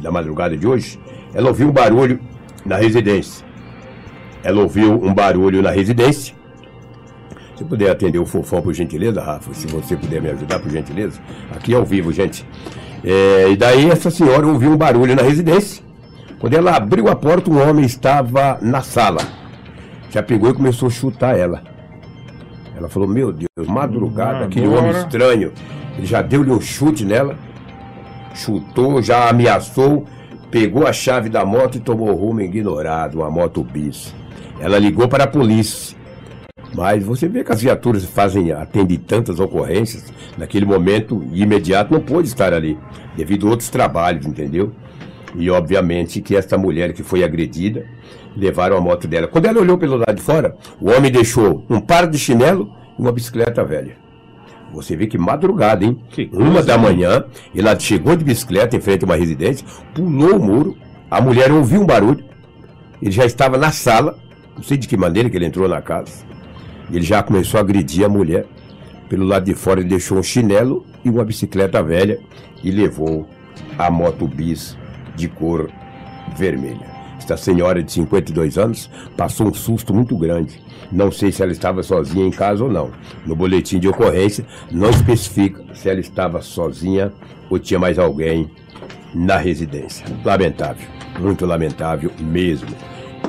da 0.01 0.09
madrugada 0.09 0.55
de 0.55 0.65
hoje, 0.65 0.97
ela 1.33 1.49
ouviu 1.49 1.67
um 1.67 1.71
barulho 1.71 2.19
na 2.65 2.77
residência. 2.77 3.45
Ela 4.43 4.61
ouviu 4.61 4.93
um 4.93 5.13
barulho 5.13 5.61
na 5.61 5.71
residência. 5.71 6.33
Se 7.61 7.65
puder 7.65 7.91
atender 7.91 8.17
o 8.17 8.25
fofão, 8.25 8.59
por 8.59 8.73
gentileza, 8.73 9.21
Rafa, 9.21 9.53
se 9.53 9.67
você 9.67 9.95
puder 9.95 10.19
me 10.19 10.31
ajudar, 10.31 10.57
por 10.57 10.71
gentileza. 10.71 11.21
Aqui 11.55 11.75
ao 11.75 11.85
vivo, 11.85 12.11
gente. 12.11 12.43
É, 13.03 13.51
e 13.51 13.55
daí 13.55 13.87
essa 13.87 14.09
senhora 14.09 14.47
ouviu 14.47 14.71
um 14.71 14.77
barulho 14.77 15.15
na 15.15 15.21
residência. 15.21 15.83
Quando 16.39 16.55
ela 16.55 16.75
abriu 16.75 17.07
a 17.07 17.15
porta, 17.15 17.51
um 17.51 17.61
homem 17.61 17.85
estava 17.85 18.57
na 18.63 18.81
sala. 18.81 19.21
Já 20.09 20.23
pegou 20.23 20.49
e 20.49 20.55
começou 20.55 20.87
a 20.87 20.89
chutar 20.89 21.37
ela. 21.37 21.61
Ela 22.75 22.89
falou, 22.89 23.07
meu 23.07 23.31
Deus, 23.31 23.67
madrugada, 23.67 24.45
aquele 24.45 24.65
Agora. 24.65 24.81
homem 24.81 24.93
estranho. 24.93 25.51
Ele 25.99 26.07
já 26.07 26.23
deu-lhe 26.23 26.49
um 26.49 26.59
chute 26.59 27.05
nela, 27.05 27.35
chutou, 28.33 29.03
já 29.03 29.29
ameaçou, 29.29 30.07
pegou 30.49 30.87
a 30.87 30.91
chave 30.91 31.29
da 31.29 31.45
moto 31.45 31.75
e 31.75 31.79
tomou 31.79 32.11
rumo 32.15 32.41
ignorado, 32.41 33.19
uma 33.19 33.29
moto 33.29 33.63
bis. 33.63 34.15
Ela 34.59 34.79
ligou 34.79 35.07
para 35.07 35.25
a 35.25 35.27
polícia. 35.27 36.00
Mas 36.73 37.03
você 37.03 37.27
vê 37.27 37.43
que 37.43 37.51
as 37.51 37.61
viaturas 37.61 38.05
fazem, 38.05 38.51
atendem 38.51 38.97
tantas 38.97 39.39
ocorrências, 39.39 40.11
naquele 40.37 40.65
momento 40.65 41.23
imediato 41.33 41.93
não 41.93 41.99
pôde 41.99 42.27
estar 42.27 42.53
ali, 42.53 42.77
devido 43.15 43.47
a 43.47 43.51
outros 43.51 43.69
trabalhos, 43.69 44.25
entendeu? 44.25 44.71
E 45.35 45.49
obviamente 45.49 46.21
que 46.21 46.35
esta 46.35 46.57
mulher 46.57 46.93
que 46.93 47.03
foi 47.03 47.23
agredida, 47.23 47.85
levaram 48.35 48.77
a 48.77 48.81
moto 48.81 49.07
dela. 49.07 49.27
Quando 49.27 49.45
ela 49.45 49.59
olhou 49.59 49.77
pelo 49.77 49.97
lado 49.97 50.15
de 50.15 50.21
fora, 50.21 50.55
o 50.79 50.89
homem 50.89 51.11
deixou 51.11 51.65
um 51.69 51.79
par 51.79 52.07
de 52.07 52.17
chinelo 52.17 52.71
e 52.97 53.01
uma 53.01 53.11
bicicleta 53.11 53.63
velha. 53.63 53.95
Você 54.73 54.95
vê 54.95 55.05
que 55.05 55.17
madrugada, 55.17 55.83
hein? 55.83 55.97
Que 56.09 56.29
Uma 56.31 56.63
da 56.63 56.77
manhã, 56.77 57.25
ela 57.53 57.77
chegou 57.77 58.15
de 58.15 58.23
bicicleta 58.23 58.75
em 58.75 58.79
frente 58.79 59.03
a 59.03 59.05
uma 59.05 59.17
residência, 59.17 59.65
pulou 59.93 60.37
o 60.37 60.43
muro, 60.43 60.77
a 61.09 61.19
mulher 61.19 61.51
ouviu 61.51 61.81
um 61.81 61.85
barulho, 61.85 62.23
Ele 63.01 63.11
já 63.11 63.25
estava 63.25 63.57
na 63.57 63.71
sala, 63.71 64.17
não 64.55 64.63
sei 64.63 64.77
de 64.77 64.87
que 64.87 64.95
maneira 64.95 65.29
que 65.29 65.35
ele 65.35 65.45
entrou 65.45 65.67
na 65.67 65.81
casa. 65.81 66.23
Ele 66.91 67.03
já 67.03 67.23
começou 67.23 67.57
a 67.57 67.61
agredir 67.61 68.05
a 68.05 68.09
mulher. 68.09 68.45
Pelo 69.07 69.25
lado 69.25 69.45
de 69.45 69.53
fora 69.53 69.79
ele 69.79 69.89
deixou 69.89 70.17
um 70.17 70.23
chinelo 70.23 70.85
e 71.03 71.09
uma 71.09 71.23
bicicleta 71.23 71.81
velha 71.81 72.19
e 72.63 72.71
levou 72.71 73.27
a 73.77 73.89
moto 73.89 74.27
bis 74.27 74.77
de 75.15 75.27
cor 75.27 75.69
vermelha. 76.37 76.91
Esta 77.17 77.37
senhora 77.37 77.83
de 77.83 77.91
52 77.91 78.57
anos 78.57 78.89
passou 79.15 79.47
um 79.47 79.53
susto 79.53 79.93
muito 79.93 80.17
grande. 80.17 80.59
Não 80.91 81.11
sei 81.11 81.31
se 81.31 81.41
ela 81.41 81.51
estava 81.51 81.83
sozinha 81.83 82.25
em 82.25 82.31
casa 82.31 82.63
ou 82.63 82.69
não. 82.69 82.91
No 83.25 83.35
boletim 83.35 83.79
de 83.79 83.87
ocorrência 83.87 84.45
não 84.71 84.89
especifica 84.89 85.63
se 85.73 85.89
ela 85.89 85.99
estava 85.99 86.41
sozinha 86.41 87.13
ou 87.49 87.59
tinha 87.59 87.79
mais 87.79 87.97
alguém 87.99 88.49
na 89.13 89.37
residência. 89.37 90.05
Lamentável, 90.25 90.87
muito 91.19 91.45
lamentável 91.45 92.11
mesmo. 92.19 92.69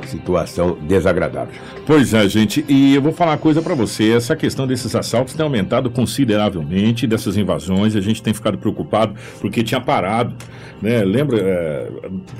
Situação 0.07 0.79
desagradável. 0.83 1.55
Pois 1.85 2.15
é, 2.15 2.29
gente, 2.29 2.65
e 2.69 2.95
eu 2.95 3.03
vou 3.03 3.13
falar 3.13 3.33
uma 3.33 3.39
coisa 3.39 3.61
para 3.61 3.75
você. 3.75 4.13
Essa 4.13 4.37
questão 4.37 4.69
desses 4.69 4.95
assaltos 4.95 5.35
tem 5.35 5.43
aumentado 5.43 5.91
consideravelmente, 5.91 7.09
dessas 7.09 7.37
invasões, 7.37 7.97
a 7.97 8.01
gente 8.01 8.23
tem 8.23 8.33
ficado 8.33 8.57
preocupado 8.57 9.15
porque 9.41 9.65
tinha 9.65 9.81
parado, 9.81 10.33
né? 10.81 11.03
Lembra, 11.03 11.39
é, 11.41 11.89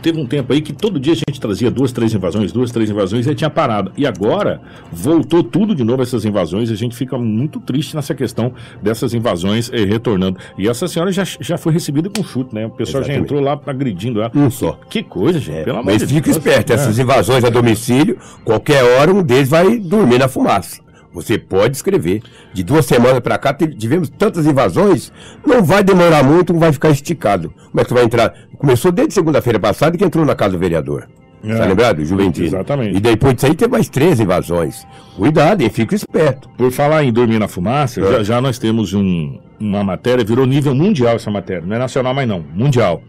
teve 0.01 0.21
um 0.21 0.27
tempo 0.27 0.53
aí 0.53 0.61
que 0.61 0.73
todo 0.73 0.99
dia 1.01 1.13
a 1.15 1.17
gente 1.17 1.41
trazia 1.41 1.73
duas, 1.73 1.91
três 1.91 2.15
invasões, 2.15 2.53
duas, 2.53 2.71
três 2.71 2.89
invasões 2.89 3.27
e 3.27 3.35
tinha 3.35 3.51
parado. 3.51 3.91
E 3.97 4.07
agora 4.07 4.61
voltou 4.93 5.43
tudo 5.43 5.75
de 5.75 5.83
novo 5.83 6.03
essas 6.03 6.25
invasões, 6.25 6.71
a 6.71 6.77
gente 6.77 6.95
fica 6.95 7.19
muito 7.19 7.59
triste 7.59 7.97
nessa 7.97 8.15
questão 8.15 8.53
dessas 8.81 9.13
invasões 9.13 9.71
eh, 9.73 9.85
retornando. 9.85 10.39
E 10.57 10.69
essa 10.69 10.87
senhora 10.87 11.11
já, 11.11 11.25
já 11.25 11.59
foi 11.59 11.73
recebida 11.73 12.09
com 12.09 12.23
chute, 12.23 12.55
né? 12.55 12.67
O 12.67 12.71
pessoal 12.71 13.03
já 13.03 13.09
Exatamente. 13.09 13.25
entrou 13.25 13.41
lá 13.41 13.61
agredindo 13.67 14.21
ela. 14.23 14.31
Um 14.37 14.49
só. 14.51 14.79
Que 14.89 15.03
coisa, 15.03 15.41
gente, 15.41 15.59
É, 15.59 15.65
pelo 15.65 15.79
amor 15.79 15.93
mas 15.93 16.03
de 16.03 16.07
fica 16.15 16.27
Deus. 16.27 16.37
esperto, 16.37 16.71
É. 16.73 16.77
essas 16.77 16.97
invasões 16.97 17.43
a 17.45 17.51
domicílio, 17.51 18.17
qualquer 18.45 18.85
hora 18.85 19.13
um 19.13 19.23
deles 19.33 19.49
vai 19.49 19.79
dormir 19.79 20.19
na 20.19 20.29
fumaça. 20.29 20.81
Você 21.15 21.37
pode 21.39 21.77
escrever. 21.77 22.23
De 22.55 22.63
duas 22.63 22.87
semanas 22.87 23.21
pra 23.21 23.37
cá 23.39 23.53
tivemos 23.55 24.09
tantas 24.09 24.47
invasões, 24.47 25.13
não 25.47 25.63
vai 25.63 25.83
demorar 25.85 26.23
muito, 26.23 26.53
não 26.53 26.61
vai 26.61 26.73
ficar 26.73 26.91
esticado. 26.91 27.53
Como 27.71 27.81
é 27.81 27.85
que 27.85 27.93
vai 27.95 28.05
entrar? 28.05 28.33
Começou 28.59 28.91
desde 28.91 29.13
segunda-feira 29.15 29.59
passada 29.61 29.97
que 29.99 30.05
entrou 30.05 30.25
na 30.25 30.35
casa 30.35 30.53
do 30.53 30.59
vereador. 30.59 31.09
É. 31.45 31.57
Tá 31.57 31.65
lembrado? 31.67 32.05
Juventino. 32.05 32.47
Exatamente. 32.47 32.97
E 32.97 33.01
depois 33.01 33.35
disso 33.35 33.47
aí 33.47 33.55
teve 33.55 33.73
mais 33.73 33.89
três 33.89 34.21
invasões. 34.21 34.87
Cuidado, 35.17 35.61
hein? 35.61 35.69
Fica 35.71 35.95
esperto. 35.95 36.49
Por 36.57 36.71
falar 36.71 37.03
em 37.03 37.13
dormir 37.13 37.39
na 37.41 37.49
fumaça, 37.49 38.01
É. 38.01 38.05
já, 38.13 38.23
já 38.23 38.41
nós 38.41 38.59
temos 38.59 38.95
um- 38.95 39.39
uma 39.61 39.83
matéria, 39.83 40.25
virou 40.25 40.47
nível 40.47 40.75
mundial 40.75 41.17
essa 41.17 41.31
matéria, 41.33 41.63
não 41.67 41.75
é 41.75 41.79
nacional 41.81 42.15
mais 42.15 42.29
não, 42.29 42.45
mundial. 42.55 43.03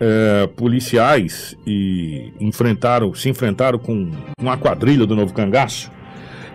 É, 0.00 0.46
policiais 0.56 1.54
e 1.66 2.32
enfrentaram, 2.40 3.12
se 3.12 3.28
enfrentaram 3.28 3.78
com 3.78 4.10
uma 4.40 4.56
quadrilha 4.56 5.06
do 5.06 5.14
Novo 5.14 5.34
Cangaço. 5.34 5.90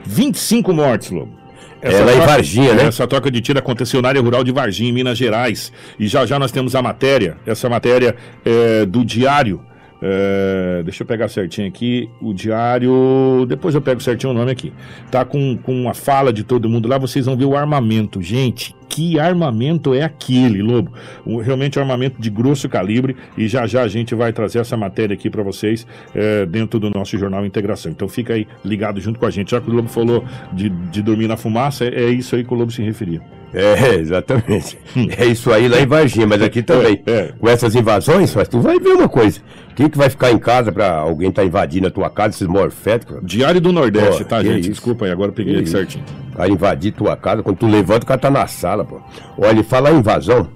25 0.04 0.74
mortes, 0.74 1.12
Lobo. 1.12 1.46
É 1.82 2.00
lá 2.00 2.14
em 2.16 2.20
Varginha, 2.20 2.74
né? 2.74 2.86
Essa 2.86 3.06
troca 3.06 3.30
de 3.30 3.42
tiro 3.42 3.60
aconteceu 3.60 4.02
na 4.02 4.10
área 4.10 4.22
rural 4.22 4.44
de 4.44 4.52
Varginha, 4.52 4.90
em 4.90 4.94
Minas 4.94 5.18
Gerais. 5.18 5.72
E 6.00 6.08
já 6.08 6.25
já 6.25 6.40
nós 6.40 6.52
temos 6.52 6.74
a 6.74 6.82
matéria, 6.82 7.38
essa 7.46 7.70
matéria 7.70 8.16
é, 8.44 8.86
do 8.86 9.06
Diário. 9.06 9.62
É, 10.02 10.82
deixa 10.84 11.04
eu 11.04 11.08
pegar 11.08 11.28
certinho 11.28 11.68
aqui. 11.68 12.10
O 12.20 12.34
Diário. 12.34 13.46
Depois 13.48 13.75
eu 13.75 13.82
pego 13.82 14.02
certinho 14.02 14.32
o 14.32 14.36
nome 14.36 14.52
aqui. 14.52 14.74
Tá 15.12 15.24
com, 15.24 15.58
com 15.58 15.88
a 15.90 15.94
fala 15.94 16.34
de 16.34 16.44
todo 16.44 16.70
mundo 16.70 16.88
lá. 16.88 16.98
Vocês 16.98 17.25
vão 17.25 17.38
ver 17.38 17.46
o 17.46 17.56
armamento. 17.56 18.22
Gente, 18.22 18.75
que 18.88 19.20
armamento 19.20 19.94
é 19.94 20.01
aquele, 20.04 20.62
Lobo? 20.62 20.92
Um- 21.25 21.38
realmente 21.38 21.77
um 21.77 21.82
armamento 21.82 22.22
de 22.22 22.30
grosso 22.30 22.68
calibre. 22.70 23.15
E 23.38 23.48
já 23.48 23.65
já 23.68 23.82
a 23.84 23.88
gente 23.88 24.13
vai 24.15 24.32
trazer 24.34 24.60
essa 24.60 24.77
matéria 24.77 25.13
aqui 25.13 25.30
para 25.30 25.44
vocês 25.44 25.86
é, 26.13 26.46
dentro 26.46 26.80
do 26.80 26.89
nosso 26.89 27.18
jornal 27.18 27.46
Integração. 27.46 27.92
Então 27.92 28.08
fica 28.08 28.34
aí 28.34 28.48
ligado 28.63 29.00
junto 29.01 29.20
com 29.20 29.25
a 29.25 29.30
gente. 29.32 29.51
Já 29.51 29.62
que 29.62 29.70
o 29.70 29.74
Lobo 29.74 29.89
falou 29.89 30.24
de, 30.54 30.70
de 30.70 31.01
dormir 31.01 31.27
na 31.27 31.38
fumaça, 31.38 31.86
é, 31.86 32.06
é 32.06 32.10
isso 32.10 32.36
aí 32.36 32.44
que 32.44 32.54
o 32.54 32.58
Lobo 32.58 32.72
se 32.72 32.82
referia. 32.82 33.22
É, 33.54 33.96
exatamente. 33.96 34.77
É 35.18 35.25
isso 35.25 35.51
aí 35.51 35.70
lá 35.70 35.80
em 35.80 35.86
Varginha, 35.86 36.27
mas 36.27 36.42
aqui 36.42 36.62
também. 36.62 36.96
Hum. 36.96 37.04
É, 37.06 37.12
é. 37.12 37.34
Com 37.39 37.48
essas 37.48 37.74
invasões, 37.75 38.36
mas 38.36 38.48
tu 38.50 38.60
vai 38.60 38.77
ver 38.80 38.89
uma 38.94 39.08
coisa. 39.08 39.39
Quem 39.75 39.89
que 39.89 39.98
vai 39.98 40.10
ficar 40.10 40.32
em 40.32 40.38
casa 40.38 40.72
pra 40.72 40.92
alguém 40.98 41.32
tá 41.32 41.44
invadindo 41.44 41.88
a 41.88 41.92
tua 41.92 42.10
casa, 42.10 42.36
esses 42.36 42.48
morféticos? 42.48 43.20
Diário 43.24 43.62
do 43.62 43.72
Nordeste, 43.72 44.24
Pô, 44.24 44.30
tá, 44.30 44.44
gente? 44.44 44.62
isso. 44.62 44.72
Desculpa 44.72 45.06
aí, 45.06 45.12
agora 45.12 45.30
eu 45.30 45.34
peguei 45.34 45.62
Que 45.62 45.70
certinho. 45.70 46.04
Vai 46.36 46.50
invadir 46.50 46.92
tua 46.92 47.15
casa, 47.15 47.42
quando 47.42 47.58
tu 47.58 47.65
levanta, 47.65 48.04
o 48.04 48.08
cara 48.08 48.20
tá 48.20 48.30
na 48.30 48.46
sala, 48.46 48.84
pô. 48.84 49.00
Olha, 49.38 49.62
e 49.62 49.63
falar 49.63 49.94
em 49.94 50.00
invasão, 50.00 50.50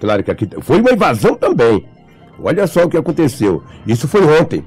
claro 0.00 0.24
que 0.24 0.30
aqui 0.30 0.48
foi 0.62 0.80
uma 0.80 0.92
invasão 0.92 1.34
também. 1.34 1.86
Olha 2.42 2.66
só 2.66 2.84
o 2.84 2.88
que 2.88 2.96
aconteceu. 2.96 3.62
Isso 3.86 4.08
foi 4.08 4.22
ontem, 4.40 4.64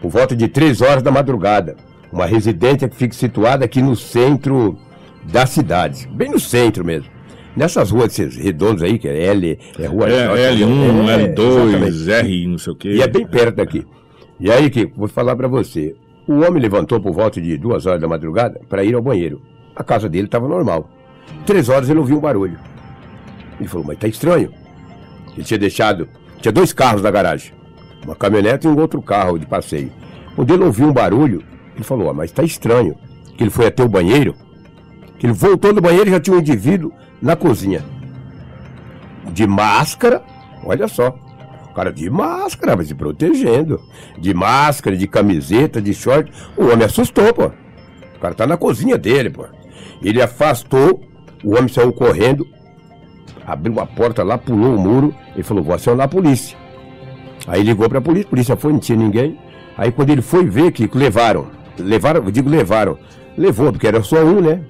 por 0.00 0.10
volta 0.10 0.34
de 0.36 0.46
3 0.48 0.80
horas 0.80 1.02
da 1.02 1.10
madrugada. 1.10 1.76
Uma 2.12 2.24
residência 2.24 2.88
que 2.88 2.96
fica 2.96 3.14
situada 3.14 3.64
aqui 3.64 3.82
no 3.82 3.96
centro 3.96 4.78
da 5.24 5.44
cidade, 5.44 6.08
bem 6.12 6.30
no 6.30 6.38
centro 6.38 6.84
mesmo. 6.84 7.10
Nessas 7.56 7.90
ruas 7.90 8.16
esses 8.16 8.36
redondos 8.36 8.82
aí, 8.82 8.98
que 8.98 9.08
é 9.08 9.24
L, 9.24 9.58
é 9.78 9.86
rua 9.86 10.08
É, 10.08 10.52
L1, 10.52 11.08
É, 11.08 11.22
exatamente. 11.24 11.40
L2, 11.40 12.08
R, 12.12 12.46
não 12.46 12.58
sei 12.58 12.72
o 12.72 12.76
quê. 12.76 12.88
E 12.90 13.02
é 13.02 13.08
bem 13.08 13.26
perto 13.26 13.56
daqui. 13.56 13.84
E 14.38 14.52
aí, 14.52 14.68
que 14.68 14.86
vou 14.94 15.08
falar 15.08 15.34
pra 15.34 15.48
você. 15.48 15.96
O 16.28 16.40
homem 16.40 16.60
levantou 16.60 17.00
por 17.00 17.12
volta 17.12 17.40
de 17.40 17.56
duas 17.56 17.86
horas 17.86 18.00
da 18.00 18.06
madrugada 18.06 18.60
para 18.68 18.84
ir 18.84 18.94
ao 18.94 19.00
banheiro. 19.00 19.40
A 19.76 19.84
casa 19.84 20.08
dele 20.08 20.26
estava 20.26 20.48
normal. 20.48 20.90
Três 21.44 21.68
horas 21.68 21.90
ele 21.90 21.98
ouviu 21.98 22.16
um 22.16 22.20
barulho. 22.20 22.58
Ele 23.60 23.68
falou, 23.68 23.86
mas 23.86 23.98
tá 23.98 24.08
estranho. 24.08 24.52
Ele 25.34 25.44
tinha 25.44 25.58
deixado. 25.58 26.08
Tinha 26.40 26.50
dois 26.50 26.72
carros 26.72 27.02
na 27.02 27.10
garagem. 27.10 27.52
Uma 28.04 28.16
caminhonete 28.16 28.66
e 28.66 28.70
um 28.70 28.78
outro 28.78 29.02
carro 29.02 29.38
de 29.38 29.46
passeio. 29.46 29.92
Quando 30.34 30.52
ele 30.52 30.64
ouviu 30.64 30.88
um 30.88 30.92
barulho, 30.92 31.44
ele 31.74 31.84
falou, 31.84 32.08
ah, 32.08 32.14
mas 32.14 32.32
tá 32.32 32.42
estranho. 32.42 32.96
Que 33.36 33.44
ele 33.44 33.50
foi 33.50 33.66
até 33.66 33.82
o 33.82 33.88
banheiro. 33.88 34.34
Que 35.18 35.26
ele 35.26 35.32
voltou 35.32 35.72
do 35.72 35.80
banheiro 35.80 36.08
e 36.08 36.12
já 36.12 36.20
tinha 36.20 36.36
um 36.36 36.40
indivíduo 36.40 36.92
na 37.20 37.36
cozinha. 37.36 37.84
De 39.32 39.46
máscara, 39.46 40.22
olha 40.64 40.88
só. 40.88 41.18
O 41.70 41.74
cara 41.74 41.92
de 41.92 42.08
máscara, 42.08 42.74
mas 42.76 42.88
se 42.88 42.94
protegendo. 42.94 43.80
De 44.18 44.32
máscara, 44.32 44.96
de 44.96 45.06
camiseta, 45.06 45.82
de 45.82 45.92
short. 45.92 46.32
O 46.56 46.64
homem 46.64 46.84
assustou, 46.84 47.32
pô. 47.34 47.50
O 48.16 48.18
cara 48.20 48.34
tá 48.34 48.46
na 48.46 48.56
cozinha 48.56 48.96
dele, 48.96 49.28
pô. 49.28 49.44
Ele 50.02 50.20
afastou, 50.22 51.02
o 51.44 51.54
homem 51.56 51.68
saiu 51.68 51.92
correndo, 51.92 52.46
abriu 53.46 53.80
a 53.80 53.86
porta 53.86 54.22
lá, 54.22 54.36
pulou 54.36 54.74
o 54.74 54.78
muro 54.78 55.14
e 55.36 55.42
falou: 55.42 55.62
Vou 55.62 55.74
acionar 55.74 56.06
a 56.06 56.08
polícia. 56.08 56.56
Aí 57.46 57.62
ligou 57.62 57.88
pra 57.88 58.00
polícia, 58.00 58.26
a 58.26 58.30
polícia 58.30 58.56
foi, 58.56 58.72
não 58.72 58.80
tinha 58.80 58.98
ninguém. 58.98 59.38
Aí 59.76 59.92
quando 59.92 60.10
ele 60.10 60.22
foi 60.22 60.44
ver 60.46 60.72
que 60.72 60.88
levaram, 60.92 61.46
levaram, 61.78 62.24
eu 62.24 62.30
digo 62.30 62.48
levaram, 62.48 62.98
levou, 63.36 63.70
porque 63.70 63.86
era 63.86 64.02
só 64.02 64.24
um, 64.24 64.40
né? 64.40 64.62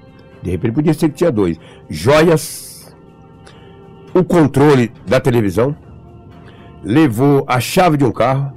De 0.43 0.51
repente 0.51 0.75
podia 0.75 0.95
ser 0.95 1.09
que 1.09 1.15
tinha 1.15 1.31
dois. 1.31 1.59
Joias, 1.89 2.95
o 4.13 4.23
controle 4.25 4.93
da 5.07 5.21
televisão, 5.21 5.77
levou 6.83 7.45
a 7.49 7.61
chave 7.61 7.97
de 7.97 8.05
um 8.05 8.13
carro, 8.13 8.53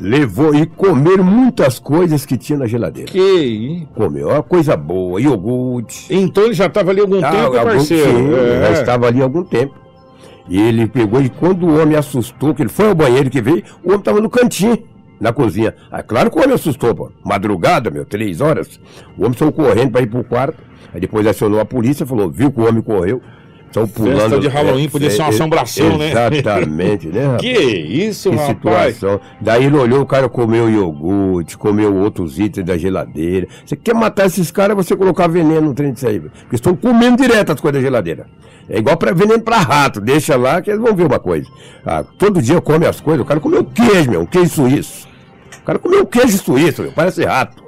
levou 0.00 0.54
e 0.54 0.66
comeram 0.66 1.22
muitas 1.24 1.78
coisas 1.78 2.26
que 2.26 2.36
tinha 2.36 2.58
na 2.58 2.66
geladeira. 2.66 3.10
Que 3.10 3.86
Comeu 3.94 4.28
uma 4.28 4.42
coisa 4.42 4.76
boa, 4.76 5.20
iogurte. 5.20 6.06
Então 6.14 6.44
ele 6.44 6.54
já 6.54 6.66
estava 6.66 6.90
ali 6.90 7.00
algum 7.00 7.24
Ah, 7.24 7.30
tempo, 7.30 7.42
algum- 7.56 7.62
parceiro. 7.70 8.10
sim, 8.10 8.34
É. 8.34 8.60
Já 8.60 8.80
estava 8.80 9.06
ali 9.06 9.22
algum 9.22 9.42
tempo. 9.44 9.74
E 10.48 10.60
ele 10.60 10.86
pegou 10.86 11.22
e 11.22 11.28
quando 11.30 11.66
o 11.66 11.80
homem 11.80 11.96
assustou, 11.96 12.54
que 12.54 12.62
ele 12.62 12.68
foi 12.68 12.88
ao 12.88 12.94
banheiro 12.94 13.30
que 13.30 13.40
veio, 13.40 13.62
o 13.82 13.88
homem 13.88 14.00
estava 14.00 14.20
no 14.20 14.28
cantinho, 14.28 14.76
na 15.18 15.32
cozinha. 15.32 15.74
Ah, 15.90 16.02
claro 16.02 16.30
que 16.30 16.38
o 16.38 16.42
homem 16.42 16.54
assustou, 16.54 16.94
pô. 16.94 17.10
Madrugada, 17.24 17.90
meu, 17.90 18.04
três 18.04 18.40
horas. 18.42 18.78
O 19.16 19.24
homem 19.24 19.38
saiu 19.38 19.52
correndo 19.52 19.92
para 19.92 20.02
ir 20.02 20.06
pro 20.06 20.22
quarto. 20.24 20.58
Aí 20.92 21.00
depois 21.00 21.26
acionou 21.26 21.60
a 21.60 21.64
polícia, 21.64 22.04
falou, 22.04 22.30
viu 22.30 22.52
que 22.52 22.60
o 22.60 22.68
homem 22.68 22.82
correu. 22.82 23.22
Saiu 23.74 23.88
pulando. 23.88 24.38
de 24.40 24.46
Halloween 24.46 24.88
podia 24.88 25.10
ser 25.10 25.22
uma 25.22 25.30
assombração, 25.30 25.98
né? 25.98 26.10
Exatamente, 26.10 27.08
né, 27.08 27.24
rapaz? 27.24 27.40
Que 27.42 27.58
isso, 27.58 28.30
Que 28.30 28.36
rapaz? 28.36 28.94
situação. 28.94 29.20
Daí 29.40 29.64
ele 29.64 29.76
olhou, 29.76 30.00
o 30.02 30.06
cara 30.06 30.28
comeu 30.28 30.70
iogurte, 30.70 31.58
comeu 31.58 31.92
outros 31.96 32.38
itens 32.38 32.64
da 32.64 32.78
geladeira. 32.78 33.48
Você 33.66 33.74
quer 33.74 33.94
matar 33.94 34.26
esses 34.26 34.50
caras, 34.52 34.76
você 34.76 34.94
colocar 34.96 35.26
veneno 35.26 35.60
no 35.68 35.74
trem 35.74 35.92
disso 35.92 36.06
aí. 36.06 36.18
velho. 36.20 36.30
Porque 36.42 36.54
estão 36.54 36.76
comendo 36.76 37.16
direto 37.20 37.50
as 37.50 37.60
coisas 37.60 37.80
da 37.80 37.84
geladeira. 37.84 38.26
É 38.70 38.78
igual 38.78 38.96
pra 38.96 39.12
veneno 39.12 39.42
pra 39.42 39.58
rato. 39.58 40.00
Deixa 40.00 40.36
lá 40.36 40.62
que 40.62 40.70
eles 40.70 40.80
vão 40.80 40.94
ver 40.94 41.06
uma 41.06 41.18
coisa. 41.18 41.46
Ah, 41.84 42.04
todo 42.16 42.40
dia 42.40 42.60
come 42.60 42.86
as 42.86 43.00
coisas. 43.00 43.22
O 43.22 43.24
cara 43.26 43.40
comeu 43.40 43.64
queijo, 43.64 44.10
meu. 44.10 44.20
Um 44.20 44.26
queijo 44.26 44.50
suíço. 44.54 45.08
O 45.60 45.64
cara 45.64 45.78
comeu 45.80 46.06
queijo 46.06 46.38
suíço, 46.38 46.82
meu. 46.82 46.92
Parece 46.92 47.24
rato. 47.24 47.62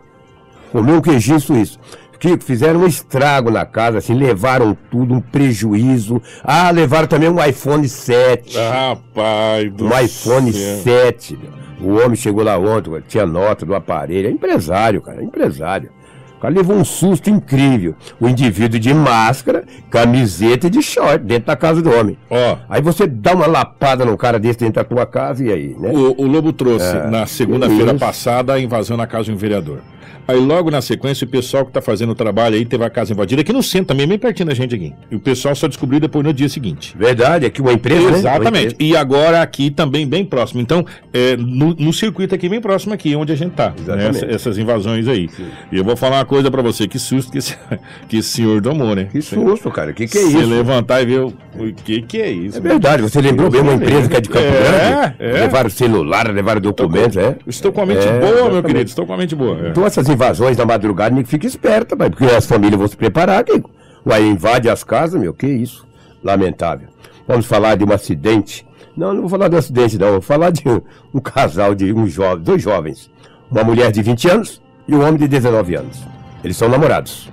Comeu 0.72 0.96
um 0.96 1.00
queijinho 1.00 1.40
suíço. 1.40 1.78
Que 2.18 2.36
fizeram 2.38 2.80
um 2.80 2.86
estrago 2.86 3.50
na 3.50 3.66
casa, 3.66 3.98
assim, 3.98 4.14
levaram 4.14 4.76
tudo, 4.90 5.14
um 5.14 5.20
prejuízo. 5.20 6.20
Ah, 6.42 6.70
levaram 6.70 7.06
também 7.06 7.28
um 7.28 7.42
iPhone 7.44 7.88
7. 7.88 8.56
Rapaz 8.58 9.72
do 9.72 9.86
Um 9.86 9.98
iPhone 10.00 10.52
céu. 10.52 10.78
7. 10.82 11.36
meu. 11.36 11.56
O 11.78 12.02
homem 12.02 12.16
chegou 12.16 12.42
lá 12.42 12.56
ontem, 12.58 12.90
tinha 13.06 13.26
nota 13.26 13.66
do 13.66 13.74
aparelho. 13.74 14.28
É 14.28 14.30
empresário, 14.30 15.02
cara, 15.02 15.20
é 15.20 15.24
empresário. 15.24 15.90
O 16.36 16.40
cara 16.40 16.52
levou 16.54 16.76
um 16.76 16.84
susto 16.84 17.30
incrível. 17.30 17.94
O 18.20 18.28
indivíduo 18.28 18.78
de 18.78 18.92
máscara, 18.92 19.64
camiseta 19.90 20.66
e 20.66 20.70
de 20.70 20.82
short 20.82 21.24
dentro 21.24 21.46
da 21.46 21.56
casa 21.56 21.80
do 21.82 21.90
homem. 21.90 22.18
Ó, 22.30 22.56
Aí 22.68 22.82
você 22.82 23.06
dá 23.06 23.34
uma 23.34 23.46
lapada 23.46 24.04
num 24.04 24.16
cara 24.16 24.38
desse 24.38 24.58
dentro 24.60 24.74
da 24.74 24.84
tua 24.84 25.06
casa 25.06 25.42
e 25.44 25.50
aí, 25.52 25.74
né? 25.78 25.90
o, 25.92 26.14
o 26.22 26.26
Lobo 26.26 26.52
trouxe 26.52 26.94
É, 26.94 27.06
na 27.10 27.26
segunda-feira 27.26 27.94
passada 27.94 28.52
a 28.54 28.60
invasão 28.60 28.96
na 28.98 29.06
casa 29.06 29.24
de 29.24 29.32
um 29.32 29.36
vereador. 29.36 29.80
Aí 30.28 30.38
logo 30.38 30.70
na 30.70 30.80
sequência 30.80 31.24
o 31.24 31.28
pessoal 31.28 31.64
que 31.64 31.72
tá 31.72 31.80
fazendo 31.80 32.10
o 32.10 32.14
trabalho 32.14 32.56
aí 32.56 32.64
teve 32.64 32.84
a 32.84 32.90
casa 32.90 33.12
invadida 33.12 33.40
aqui 33.42 33.52
no 33.52 33.62
centro 33.62 33.86
também, 33.88 34.06
bem 34.06 34.18
pertinho 34.18 34.48
da 34.48 34.54
gente 34.54 34.74
aqui. 34.74 34.92
E 35.10 35.16
o 35.16 35.20
pessoal 35.20 35.54
só 35.54 35.66
descobriu 35.68 36.00
depois 36.00 36.24
no 36.24 36.32
dia 36.32 36.48
seguinte. 36.48 36.94
Verdade, 36.98 37.46
aqui 37.46 37.60
uma 37.60 37.72
empresa, 37.72 38.00
né? 38.02 38.08
Uma 38.08 38.16
Exatamente. 38.18 38.74
empresa. 38.74 38.76
E 38.80 38.96
agora 38.96 39.42
aqui 39.42 39.70
também 39.70 40.06
bem 40.06 40.24
próximo. 40.24 40.60
Então, 40.60 40.84
é, 41.12 41.36
no, 41.36 41.74
no 41.74 41.92
circuito 41.92 42.34
aqui 42.34 42.48
bem 42.48 42.60
próximo 42.60 42.92
aqui, 42.94 43.14
onde 43.14 43.32
a 43.32 43.36
gente 43.36 43.52
tá. 43.52 43.68
né, 43.70 43.74
Exatamente. 43.80 44.16
essa- 44.24 44.26
essas 44.34 44.58
invasões 44.58 45.06
aí. 45.08 45.28
E 45.72 45.76
eu 45.78 45.84
vou 45.84 45.96
falar 45.96 46.18
uma 46.18 46.24
coisa 46.24 46.50
pra 46.50 46.62
você, 46.62 46.86
que 46.88 46.98
susto 46.98 47.30
que 47.32 47.38
esse, 47.38 47.56
que 48.08 48.18
esse 48.18 48.28
senhor 48.30 48.60
tomou, 48.62 48.94
né? 48.94 49.04
Que 49.10 49.20
susto, 49.22 49.70
cara. 49.70 49.92
Que 49.92 50.06
que 50.06 50.18
é 50.18 50.20
Se 50.22 50.28
isso? 50.38 50.46
levantar 50.48 51.02
e 51.02 51.06
ver 51.06 51.20
o, 51.20 51.28
o 51.58 51.72
que 51.72 52.02
que 52.02 52.20
é 52.20 52.30
isso. 52.30 52.58
É 52.58 52.60
verdade, 52.60 53.02
você 53.02 53.20
lembrou 53.20 53.50
bem 53.50 53.60
uma 53.60 53.74
empresa 53.74 54.08
que 54.08 54.16
é 54.16 54.20
de 54.20 54.28
Campo 54.28 54.44
É, 54.46 54.50
Grande? 54.50 55.16
é. 55.18 55.32
Levaram 55.42 55.70
celular, 55.70 56.32
levaram 56.32 56.60
documentos, 56.60 57.16
é? 57.16 57.36
Estou 57.46 57.72
com 57.72 57.80
a 57.82 57.86
mente 57.86 58.06
É, 58.06 58.12
boa, 58.18 58.20
meu 58.20 58.32
exatamente. 58.36 58.66
querido. 58.66 58.88
Estou 58.90 59.06
com 59.06 59.12
a 59.12 59.16
mente 59.16 59.34
boa. 59.34 59.66
é. 59.66 59.70
Então 59.70 59.84
essas 59.96 60.10
invasões 60.10 60.58
na 60.58 60.66
madrugada, 60.66 61.14
nego 61.14 61.26
fica 61.26 61.46
esperto, 61.46 61.96
pai, 61.96 62.10
porque 62.10 62.24
as 62.26 62.46
famílias 62.46 62.78
vão 62.78 62.86
se 62.86 62.96
preparar, 62.96 63.42
Kiko. 63.44 63.70
Uai, 64.04 64.22
invade 64.26 64.68
as 64.68 64.84
casas, 64.84 65.18
meu, 65.18 65.32
que 65.32 65.46
isso? 65.46 65.86
Lamentável. 66.22 66.88
Vamos 67.26 67.46
falar 67.46 67.76
de 67.76 67.84
um 67.84 67.92
acidente. 67.92 68.66
Não, 68.94 69.14
não 69.14 69.22
vou 69.22 69.30
falar 69.30 69.48
de 69.48 69.56
um 69.56 69.58
acidente, 69.58 69.98
não. 69.98 70.12
Vou 70.12 70.20
falar 70.20 70.50
de 70.50 70.68
um, 70.68 70.80
um 71.14 71.20
casal 71.20 71.74
de 71.74 71.92
um 71.92 72.06
jovem, 72.06 72.44
dois 72.44 72.62
jovens. 72.62 73.10
Uma 73.50 73.64
mulher 73.64 73.90
de 73.90 74.02
20 74.02 74.28
anos 74.28 74.62
e 74.86 74.94
um 74.94 75.00
homem 75.00 75.16
de 75.16 75.26
19 75.28 75.74
anos. 75.74 75.98
Eles 76.44 76.56
são 76.56 76.68
namorados. 76.68 77.30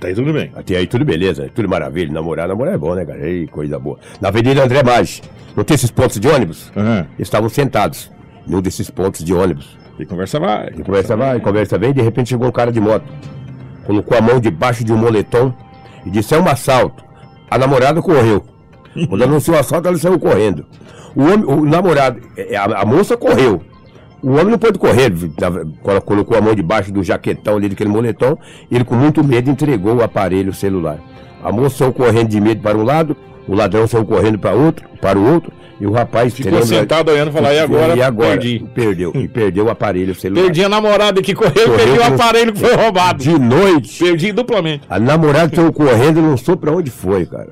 Tá 0.00 0.06
aí 0.06 0.14
tudo 0.14 0.32
bem. 0.32 0.50
Até 0.54 0.76
aí 0.76 0.86
tudo 0.86 1.04
beleza, 1.04 1.50
tudo 1.54 1.68
maravilha. 1.68 2.12
Namorar, 2.12 2.48
namorar 2.48 2.74
é 2.74 2.78
bom, 2.78 2.94
né, 2.94 3.04
cara? 3.04 3.18
Ei, 3.18 3.46
coisa 3.46 3.78
boa. 3.78 3.98
Na 4.20 4.28
Avenida 4.28 4.64
André 4.64 4.82
Maggi, 4.82 5.22
não 5.56 5.64
tem 5.64 5.74
esses 5.74 5.90
pontos 5.90 6.18
de 6.18 6.28
ônibus? 6.28 6.72
Eles 7.16 7.28
estavam 7.28 7.48
sentados 7.48 8.10
num 8.46 8.62
desses 8.62 8.88
pontos 8.88 9.22
de 9.22 9.34
ônibus. 9.34 9.81
E 9.98 10.06
conversa 10.06 10.40
vai. 10.40 10.68
E 10.76 10.82
conversa 10.82 11.16
vai, 11.16 11.40
conversa 11.40 11.78
vem, 11.78 11.92
de 11.92 12.02
repente 12.02 12.30
chegou 12.30 12.48
um 12.48 12.52
cara 12.52 12.72
de 12.72 12.80
moto. 12.80 13.04
Colocou 13.84 14.16
a 14.16 14.20
mão 14.20 14.40
debaixo 14.40 14.84
de 14.84 14.92
um 14.92 14.96
moletom 14.96 15.52
e 16.04 16.10
disse, 16.10 16.34
é 16.34 16.38
um 16.38 16.48
assalto. 16.48 17.04
A 17.50 17.58
namorada 17.58 18.00
correu. 18.00 18.44
Quando 19.08 19.22
anunciou 19.24 19.56
o 19.56 19.60
assalto, 19.60 19.88
ela 19.88 19.98
saiu 19.98 20.18
correndo. 20.18 20.64
O, 21.14 21.22
homem, 21.22 21.44
o 21.44 21.64
namorado, 21.64 22.20
é, 22.36 22.56
a, 22.56 22.64
a 22.64 22.84
moça 22.84 23.16
correu. 23.16 23.62
O 24.22 24.32
homem 24.32 24.52
não 24.52 24.58
pôde 24.58 24.78
correr, 24.78 25.12
colocou 26.04 26.38
a 26.38 26.40
mão 26.40 26.54
debaixo 26.54 26.92
do 26.92 27.02
jaquetão 27.02 27.56
ali 27.56 27.68
daquele 27.68 27.90
moletom, 27.90 28.38
ele 28.70 28.84
com 28.84 28.94
muito 28.94 29.24
medo 29.24 29.50
entregou 29.50 29.96
o 29.96 30.02
aparelho 30.02 30.54
celular. 30.54 31.00
A 31.42 31.50
moça 31.50 31.78
saiu 31.78 31.92
correndo 31.92 32.28
de 32.28 32.40
medo 32.40 32.62
para 32.62 32.78
um 32.78 32.84
lado, 32.84 33.16
o 33.52 33.56
ladrão 33.56 33.86
saiu 33.86 34.04
correndo 34.04 34.38
para 34.38 34.52
outro, 34.54 34.86
para 35.00 35.18
o 35.18 35.32
outro, 35.34 35.52
e 35.80 35.86
o 35.86 35.90
rapaz 35.92 36.32
Ficou 36.32 36.52
tremendo- 36.52 36.68
sentado 36.68 37.10
olhando 37.10 37.28
e 37.30 37.32
falar, 37.32 37.54
e 37.54 37.58
agora? 37.58 37.96
E 37.96 38.02
agora? 38.02 38.30
Perdi. 38.30 38.66
Perdeu. 38.74 39.12
E 39.14 39.26
perdeu 39.28 39.64
o 39.66 39.70
aparelho 39.70 40.14
celular. 40.14 40.42
Perdi 40.44 40.64
a 40.64 40.68
namorada 40.68 41.20
que 41.20 41.34
correu, 41.34 41.52
Correu 41.52 41.76
perdi 41.76 41.98
o 41.98 42.04
aparelho 42.04 42.52
que 42.52 42.60
foi 42.60 42.74
roubado. 42.74 43.22
De 43.22 43.38
noite, 43.38 43.98
Perdi 44.04 44.32
duplamente. 44.32 44.84
a 44.88 44.98
namorada 45.00 45.54
saiu 45.54 45.72
correndo 45.72 46.18
e 46.20 46.22
não 46.22 46.36
soube 46.36 46.60
pra 46.62 46.72
onde 46.72 46.90
foi, 46.90 47.26
cara. 47.26 47.48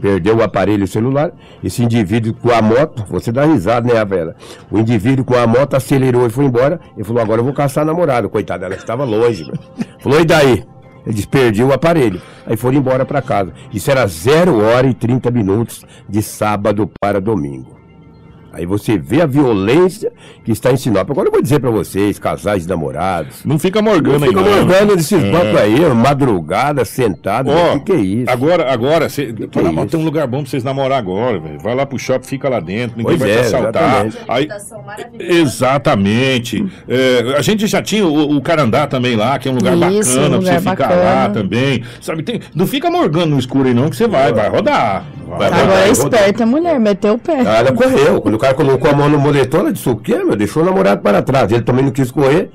Perdeu 0.00 0.36
o 0.36 0.42
aparelho 0.42 0.86
celular. 0.86 1.32
Esse 1.64 1.82
indivíduo 1.82 2.32
com 2.34 2.52
a 2.52 2.62
moto, 2.62 3.04
você 3.08 3.32
dá 3.32 3.44
risada, 3.44 3.92
né, 3.92 4.04
Vela? 4.04 4.36
O 4.70 4.78
indivíduo 4.78 5.24
com 5.24 5.34
a 5.36 5.46
moto 5.46 5.74
acelerou 5.74 6.26
e 6.26 6.30
foi 6.30 6.44
embora. 6.44 6.78
Ele 6.94 7.02
falou: 7.04 7.20
agora 7.20 7.40
eu 7.40 7.44
vou 7.44 7.52
caçar 7.52 7.82
a 7.82 7.86
namorada. 7.86 8.28
Coitada, 8.28 8.66
ela 8.66 8.76
estava 8.76 9.02
longe. 9.04 9.42
velho. 9.44 9.58
Falou: 9.98 10.20
e 10.20 10.24
daí? 10.24 10.62
Ele 11.04 11.14
disse: 11.14 11.28
perdi 11.28 11.62
o 11.62 11.72
aparelho. 11.72 12.20
Aí 12.46 12.56
foram 12.56 12.78
embora 12.78 13.04
pra 13.04 13.22
casa. 13.22 13.52
Isso 13.72 13.90
era 13.90 14.06
0 14.06 14.58
hora 14.58 14.86
e 14.86 14.94
30 14.94 15.30
minutos 15.30 15.84
de 16.08 16.22
sábado 16.22 16.90
para 17.00 17.20
domingo. 17.20 17.78
Aí 18.58 18.66
você 18.66 18.98
vê 18.98 19.22
a 19.22 19.26
violência 19.26 20.10
que 20.44 20.50
está 20.50 20.72
em 20.72 20.76
Sinop. 20.76 21.08
Agora 21.10 21.28
eu 21.28 21.32
vou 21.32 21.40
dizer 21.40 21.60
pra 21.60 21.70
vocês, 21.70 22.18
casais 22.18 22.62
de 22.64 22.68
namorados. 22.68 23.44
Não 23.44 23.56
fica 23.58 23.80
morgando 23.80 24.24
aí, 24.24 24.30
Fica 24.30 24.40
não. 24.42 24.50
morgando 24.50 24.96
desses 24.96 25.22
bancos 25.22 25.56
aí, 25.60 25.78
madrugada, 25.94 26.84
sentado. 26.84 27.50
Ó, 27.50 27.74
O 27.76 27.80
que, 27.80 27.84
que 27.86 27.92
é 27.92 27.96
isso? 28.00 28.30
Agora, 28.30 28.72
agora, 28.72 29.08
cê, 29.08 29.32
fala, 29.52 29.68
é 29.68 29.72
"Mas 29.72 29.84
isso? 29.84 29.90
tem 29.92 30.00
um 30.00 30.04
lugar 30.04 30.26
bom 30.26 30.40
pra 30.42 30.50
vocês 30.50 30.64
namorar 30.64 30.98
agora, 30.98 31.38
velho. 31.38 31.58
Vai 31.60 31.74
lá 31.74 31.86
pro 31.86 31.98
shopping, 31.98 32.26
fica 32.26 32.48
lá 32.48 32.58
dentro, 32.58 32.98
ninguém 32.98 33.16
Pois 33.16 33.20
vai 33.20 33.30
é, 33.30 33.34
te 33.42 33.46
assaltar. 33.54 34.06
exatamente. 34.06 34.18
Aí, 34.28 34.48
exatamente. 35.42 36.66
É, 36.88 37.34
a 37.36 37.42
gente 37.42 37.66
já 37.66 37.82
tinha 37.82 38.06
o, 38.06 38.36
o 38.36 38.40
Carandá 38.42 38.86
também 38.86 39.16
lá, 39.16 39.38
que 39.38 39.48
é 39.48 39.52
um 39.52 39.54
lugar 39.54 39.74
Isso, 39.92 40.14
bacana 40.16 40.36
um 40.36 40.40
pra 40.42 40.52
você 40.52 40.58
lugar 40.58 40.60
ficar 40.60 40.88
bacana. 40.88 41.02
lá 41.02 41.28
também. 41.30 41.82
Sabe, 42.00 42.22
tem, 42.22 42.40
não 42.54 42.66
fica 42.66 42.90
morgando 42.90 43.26
no 43.28 43.38
escuro 43.38 43.68
aí 43.68 43.74
não, 43.74 43.88
que 43.88 43.96
você 43.96 44.06
vai, 44.08 44.32
vai 44.32 44.48
rodar. 44.48 45.04
Vai. 45.26 45.48
Agora 45.48 45.80
é 45.86 45.90
esperta 45.90 46.42
a 46.44 46.46
mulher, 46.46 46.80
meteu 46.80 47.14
o 47.14 47.18
pé. 47.18 47.40
Ah, 47.46 47.58
Ela 47.58 47.72
correu. 47.72 48.20
Quando 48.22 48.34
o 48.34 48.38
cara 48.48 48.54
colocou 48.54 48.90
a 48.90 48.94
mão 48.94 49.08
no 49.08 49.18
moletom, 49.18 49.58
ela 49.58 49.72
disse: 49.72 49.88
o 49.88 49.96
quê, 49.96 50.16
meu? 50.22 50.36
Deixou 50.36 50.62
o 50.62 50.66
namorado 50.66 51.00
para 51.02 51.22
trás. 51.22 51.50
Ele 51.52 51.62
também 51.62 51.84
não 51.84 51.92
quis 51.92 52.10
correr. 52.10 52.50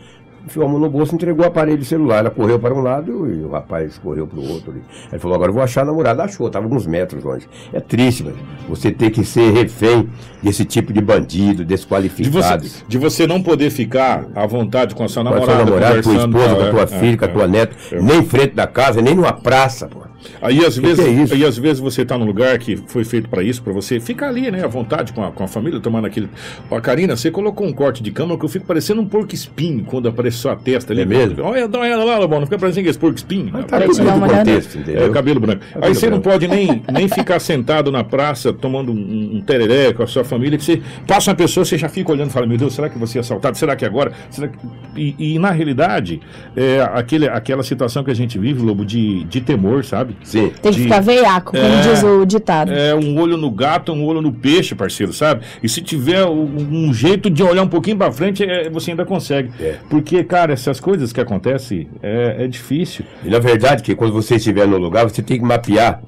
Enfiou 0.46 0.66
a 0.66 0.70
mão 0.70 0.78
no 0.78 0.90
bolso 0.90 1.14
e 1.14 1.16
entregou 1.16 1.46
o 1.46 1.48
aparelho 1.48 1.86
celular. 1.86 2.18
Ela 2.20 2.30
correu 2.30 2.60
para 2.60 2.74
um 2.74 2.82
lado 2.82 3.26
e 3.34 3.46
o 3.46 3.52
rapaz 3.52 3.98
correu 3.98 4.28
para 4.28 4.38
o 4.40 4.50
outro. 4.50 4.72
ali. 4.72 4.82
Ele 5.10 5.20
falou: 5.20 5.36
agora 5.36 5.50
eu 5.50 5.54
vou 5.54 5.64
achar 5.64 5.84
a 5.84 5.86
namorada. 5.86 6.22
Achou, 6.24 6.48
estava 6.48 6.66
alguns 6.66 6.86
metros 6.86 7.24
longe. 7.24 7.48
É 7.72 7.80
triste, 7.80 8.24
velho. 8.24 8.36
Você 8.68 8.92
ter 8.92 9.10
que 9.10 9.24
ser 9.24 9.52
refém 9.54 10.10
desse 10.42 10.66
tipo 10.66 10.92
de 10.92 11.00
bandido, 11.00 11.64
De 11.64 11.66
desqualificado. 11.66 12.64
você, 12.68 12.84
de 12.86 12.98
você 12.98 13.26
não 13.26 13.42
poder 13.42 13.70
ficar 13.70 14.26
à 14.36 14.46
vontade 14.46 14.94
com 14.96 15.06
a 15.06 15.08
sua 15.08 15.24
Com 15.24 15.30
a 15.30 15.32
namorada, 15.32 15.56
sua 15.56 15.66
namorada, 15.66 15.94
tua 16.02 16.04
conversando, 16.04 16.38
esposa, 16.38 16.56
com 16.56 16.62
a 16.62 16.66
é, 16.68 16.72
tua 16.72 16.82
é, 16.82 17.00
filha, 17.00 17.18
com 17.18 17.26
a 17.26 17.28
é. 17.28 17.32
tua 17.32 17.48
neta, 17.48 17.76
É. 17.94 18.02
nem 18.02 18.18
em 18.20 18.26
frente 18.26 18.54
da 18.54 18.68
casa, 18.68 19.02
nem 19.02 19.16
numa 19.16 19.32
praça, 19.34 19.88
pô. 19.88 20.00
Aí 20.42 20.66
às 20.66 20.78
vezes, 20.78 21.00
é 21.32 21.34
aí 21.36 21.46
às 21.46 21.58
vezes 21.58 21.80
você 21.80 22.04
tá 22.06 22.18
num 22.18 22.26
lugar 22.26 22.58
que 22.60 22.76
foi 22.88 23.04
feito 23.04 23.30
pra 23.30 23.44
isso, 23.44 23.62
pra 23.62 23.74
você 23.74 24.00
ficar 24.00 24.30
ali, 24.30 24.50
né, 24.52 24.64
à 24.64 24.68
vontade 24.68 25.14
com 25.14 25.24
a, 25.24 25.32
com 25.32 25.44
a 25.44 25.48
família, 25.48 25.80
tomando 25.80 26.06
aquele. 26.06 26.30
Ó, 26.70 26.80
Karina, 26.80 27.16
você 27.16 27.32
colocou 27.32 27.68
um 27.68 27.74
corte 27.74 28.02
de 28.04 28.12
câmera 28.12 28.38
que 28.38 28.46
eu 28.46 28.50
fico 28.50 28.66
parecendo 28.66 29.02
um 29.02 29.06
porco 29.06 29.34
espinho 29.34 29.84
quando 29.86 30.08
aparece 30.08 30.38
sua 30.38 30.56
testa 30.56 30.94
ali. 30.94 31.02
É 31.02 31.06
mesmo? 31.06 31.44
Olha, 31.44 31.68
dá 31.68 31.78
uma 31.80 31.86
olhada 31.86 32.04
lá, 32.04 32.18
Lobão, 32.18 32.40
não 32.40 32.48
fica 32.48 32.58
parecendo 32.60 32.90
esse 32.90 33.00
porco 33.00 33.18
espinho. 33.18 33.50
Mas 33.52 33.66
tá 33.66 33.80
contexto, 33.82 34.78
É, 34.78 34.82
entendeu? 34.82 35.12
cabelo 35.12 35.40
branco. 35.40 35.62
Cabelo 35.66 35.86
Aí 35.86 35.96
você 35.96 36.06
não 36.10 36.20
branco. 36.20 36.30
pode 36.30 36.48
nem, 36.48 36.82
nem 36.92 37.08
ficar 37.08 37.40
sentado 37.40 37.92
na 37.92 38.04
praça 38.04 38.52
tomando 38.54 38.92
um, 38.92 39.38
um 39.38 39.42
tereré 39.42 39.94
com 39.94 40.04
a 40.04 40.08
sua 40.08 40.24
família, 40.24 40.58
que 40.58 40.64
você 40.64 40.82
passa 41.08 41.32
uma 41.32 41.36
pessoa, 41.36 41.66
você 41.66 41.78
já 41.78 41.90
fica 41.90 42.12
olhando 42.12 42.30
e 42.30 42.34
fala, 42.34 42.46
meu 42.46 42.58
Deus, 42.58 42.74
será 42.74 42.90
que 42.90 42.98
você 42.98 43.18
é 43.18 43.22
assaltado? 43.22 43.58
Será 43.58 43.76
que 43.76 43.86
agora? 43.86 44.12
Será 44.30 44.48
que... 44.48 44.58
E, 44.96 45.16
e, 45.36 45.40
na 45.40 45.52
realidade, 45.52 46.22
é 46.56 46.82
aquele, 46.94 47.28
aquela 47.28 47.64
situação 47.64 48.04
que 48.04 48.12
a 48.12 48.16
gente 48.16 48.38
vive, 48.38 48.62
Lobo, 48.62 48.86
de, 48.86 49.24
de 49.26 49.42
temor, 49.42 49.84
sabe? 49.84 50.13
Sim. 50.24 50.52
Tem 50.62 50.72
que 50.72 50.78
de- 50.78 50.84
ficar 50.84 51.00
veiaco, 51.02 51.52
como 51.52 51.64
É. 51.64 51.82
diz 51.82 52.04
o 52.04 52.26
ditado. 52.26 52.72
É 52.72 52.94
um 52.94 53.20
olho 53.20 53.38
no 53.38 53.50
gato, 53.50 53.92
um 53.94 54.04
olho 54.06 54.22
no 54.22 54.32
peixe, 54.32 54.76
parceiro, 54.76 55.14
sabe? 55.14 55.44
E 55.62 55.70
se 55.70 55.82
tiver 55.82 56.26
um, 56.26 56.88
um 56.88 56.94
jeito 56.94 57.30
de 57.30 57.42
olhar 57.44 57.64
um 57.64 57.68
pouquinho 57.68 57.98
pra 57.98 58.12
frente, 58.12 58.44
é, 58.44 58.70
você 58.70 58.92
ainda 58.92 59.06
consegue. 59.06 59.52
É. 59.60 59.78
Porque, 59.90 60.24
cara, 60.24 60.54
essas 60.54 60.80
coisas 60.80 61.12
que 61.14 61.22
acontecem 61.22 61.88
é, 62.02 62.44
é 62.44 62.48
difícil. 62.48 63.06
E 63.24 63.30
na 63.30 63.40
verdade, 63.40 63.82
que 63.84 63.96
quando 63.96 64.14
você 64.14 64.36
estiver 64.36 64.68
no 64.68 64.78
lugar, 64.78 65.04
você 65.10 65.22
tem 65.22 65.38
que 65.40 65.46
mapear 65.46 66.02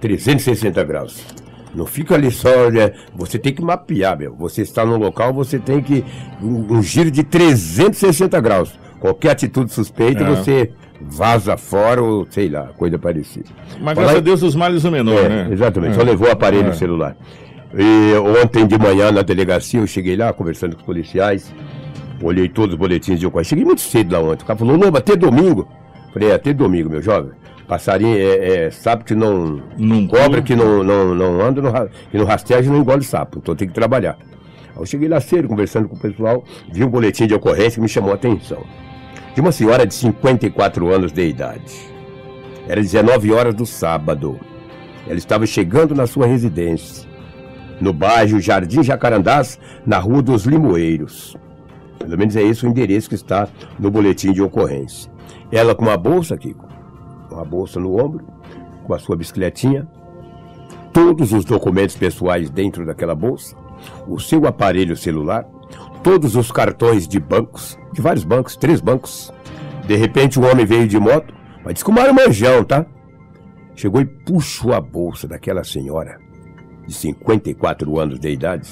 360 0.00 0.82
graus. 0.84 1.24
Não 1.74 1.86
fica 1.86 2.14
ali 2.16 2.30
só, 2.32 2.68
né? 2.70 2.92
você 3.14 3.38
tem 3.38 3.52
que 3.52 3.62
mapear, 3.62 4.18
meu. 4.18 4.34
Você 4.36 4.62
está 4.62 4.84
no 4.84 4.96
local, 4.96 5.32
você 5.32 5.58
tem 5.58 5.80
que. 5.80 6.04
Um, 6.42 6.78
um 6.78 6.82
giro 6.82 7.10
de 7.10 7.22
360 7.22 8.40
graus. 8.40 8.72
Qualquer 8.98 9.30
atitude 9.30 9.72
suspeita, 9.72 10.24
É. 10.24 10.26
você 10.26 10.70
vaza 11.00 11.56
fora 11.56 12.02
ou 12.02 12.26
sei 12.30 12.48
lá, 12.48 12.68
coisa 12.76 12.98
parecida. 12.98 13.46
Mas 13.80 13.96
graças 13.96 14.16
a 14.16 14.20
Deus, 14.20 14.42
os 14.42 14.54
males 14.54 14.84
o 14.84 14.90
menor, 14.90 15.24
É, 15.24 15.28
né? 15.28 15.48
Exatamente, 15.50 15.92
É. 15.92 15.94
só 15.94 16.02
levou 16.02 16.28
o 16.28 16.30
aparelho 16.30 16.68
É. 16.68 16.72
celular. 16.72 17.16
E 17.74 18.14
ontem 18.42 18.66
de 18.66 18.78
manhã 18.78 19.12
na 19.12 19.22
delegacia, 19.22 19.80
eu 19.80 19.86
cheguei 19.86 20.16
lá 20.16 20.32
conversando 20.32 20.74
com 20.74 20.80
os 20.80 20.86
policiais, 20.86 21.52
olhei 22.22 22.48
todos 22.48 22.74
os 22.74 22.78
boletins 22.78 23.20
de 23.20 23.26
ocorrência. 23.26 23.50
Cheguei 23.50 23.64
muito 23.64 23.80
cedo 23.80 24.12
lá 24.12 24.20
ontem. 24.20 24.42
O 24.42 24.46
cara 24.46 24.58
falou, 24.58 24.76
Lobo, 24.76 24.98
até 24.98 25.14
domingo. 25.16 25.68
Falei, 26.12 26.30
é, 26.30 26.34
até 26.34 26.52
domingo, 26.52 26.90
meu 26.90 27.00
jovem. 27.00 27.30
Passarinho 27.68 28.16
é, 28.18 28.64
é 28.66 28.70
sapo 28.72 29.04
que 29.04 29.14
não, 29.14 29.62
Não 29.78 30.04
cobra, 30.08 30.42
que 30.42 30.56
não, 30.56 30.82
não, 30.82 31.14
não 31.14 31.40
anda, 31.40 31.62
não, 31.62 31.72
que 32.10 32.18
não 32.18 32.24
rasteja 32.24 32.68
e 32.68 32.72
não 32.72 32.80
engole 32.80 33.04
sapo. 33.04 33.38
Então 33.38 33.54
tem 33.54 33.68
que 33.68 33.74
trabalhar. 33.74 34.18
Aí 34.74 34.82
eu 34.82 34.86
cheguei 34.86 35.08
lá 35.08 35.20
cedo, 35.20 35.46
conversando 35.46 35.88
com 35.88 35.94
o 35.94 35.98
pessoal, 36.00 36.44
vi 36.72 36.82
um 36.82 36.88
boletim 36.88 37.28
de 37.28 37.34
ocorrência 37.34 37.74
que 37.76 37.80
me 37.80 37.88
chamou 37.88 38.10
a 38.10 38.14
atenção. 38.14 38.64
De 39.34 39.40
uma 39.40 39.52
senhora 39.52 39.86
de 39.86 39.94
54 39.94 40.92
anos 40.92 41.12
de 41.12 41.28
idade. 41.28 41.90
Era 42.68 42.80
19 42.80 43.32
horas 43.32 43.54
do 43.54 43.64
sábado. 43.64 44.38
Ela 45.06 45.18
estava 45.18 45.46
chegando 45.46 45.94
na 45.94 46.06
sua 46.06 46.26
residência, 46.26 47.08
no 47.80 47.92
bairro 47.92 48.40
Jardim 48.40 48.82
Jacarandás, 48.82 49.58
na 49.86 49.98
Rua 49.98 50.22
dos 50.22 50.44
Limoeiros. 50.44 51.36
Pelo 51.98 52.18
menos 52.18 52.34
é 52.36 52.42
esse 52.42 52.66
o 52.66 52.68
endereço 52.68 53.08
que 53.08 53.14
está 53.14 53.48
no 53.78 53.90
boletim 53.90 54.32
de 54.32 54.42
ocorrência. 54.42 55.10
Ela 55.52 55.74
com 55.74 55.84
uma 55.84 55.96
bolsa, 55.96 56.36
Kiko, 56.36 56.66
uma 57.30 57.44
bolsa 57.44 57.78
no 57.78 58.02
ombro, 58.02 58.24
com 58.84 58.94
a 58.94 58.98
sua 58.98 59.16
bicicletinha, 59.16 59.86
todos 60.92 61.32
os 61.32 61.44
documentos 61.44 61.96
pessoais 61.96 62.50
dentro 62.50 62.84
daquela 62.84 63.14
bolsa, 63.14 63.56
o 64.08 64.18
seu 64.18 64.46
aparelho 64.46 64.96
celular, 64.96 65.46
todos 66.02 66.36
os 66.36 66.50
cartões 66.50 67.06
de 67.06 67.20
bancos, 67.20 67.78
de 67.92 68.00
vários 68.00 68.24
bancos, 68.24 68.56
três 68.56 68.80
bancos, 68.80 69.32
De 69.86 69.96
repente 69.96 70.38
o 70.38 70.48
homem 70.48 70.64
veio 70.64 70.86
de 70.86 71.00
moto, 71.00 71.34
mas 71.64 71.74
disse 71.74 71.84
que 71.84 71.90
o 71.90 71.94
marmanjão, 71.94 72.62
tá? 72.62 72.86
Chegou 73.74 74.00
e 74.00 74.04
puxou 74.04 74.72
a 74.72 74.80
bolsa 74.80 75.26
daquela 75.26 75.64
senhora 75.64 76.20
de 76.86 76.94
54 76.94 77.98
anos 77.98 78.20
de 78.20 78.30
idade, 78.30 78.68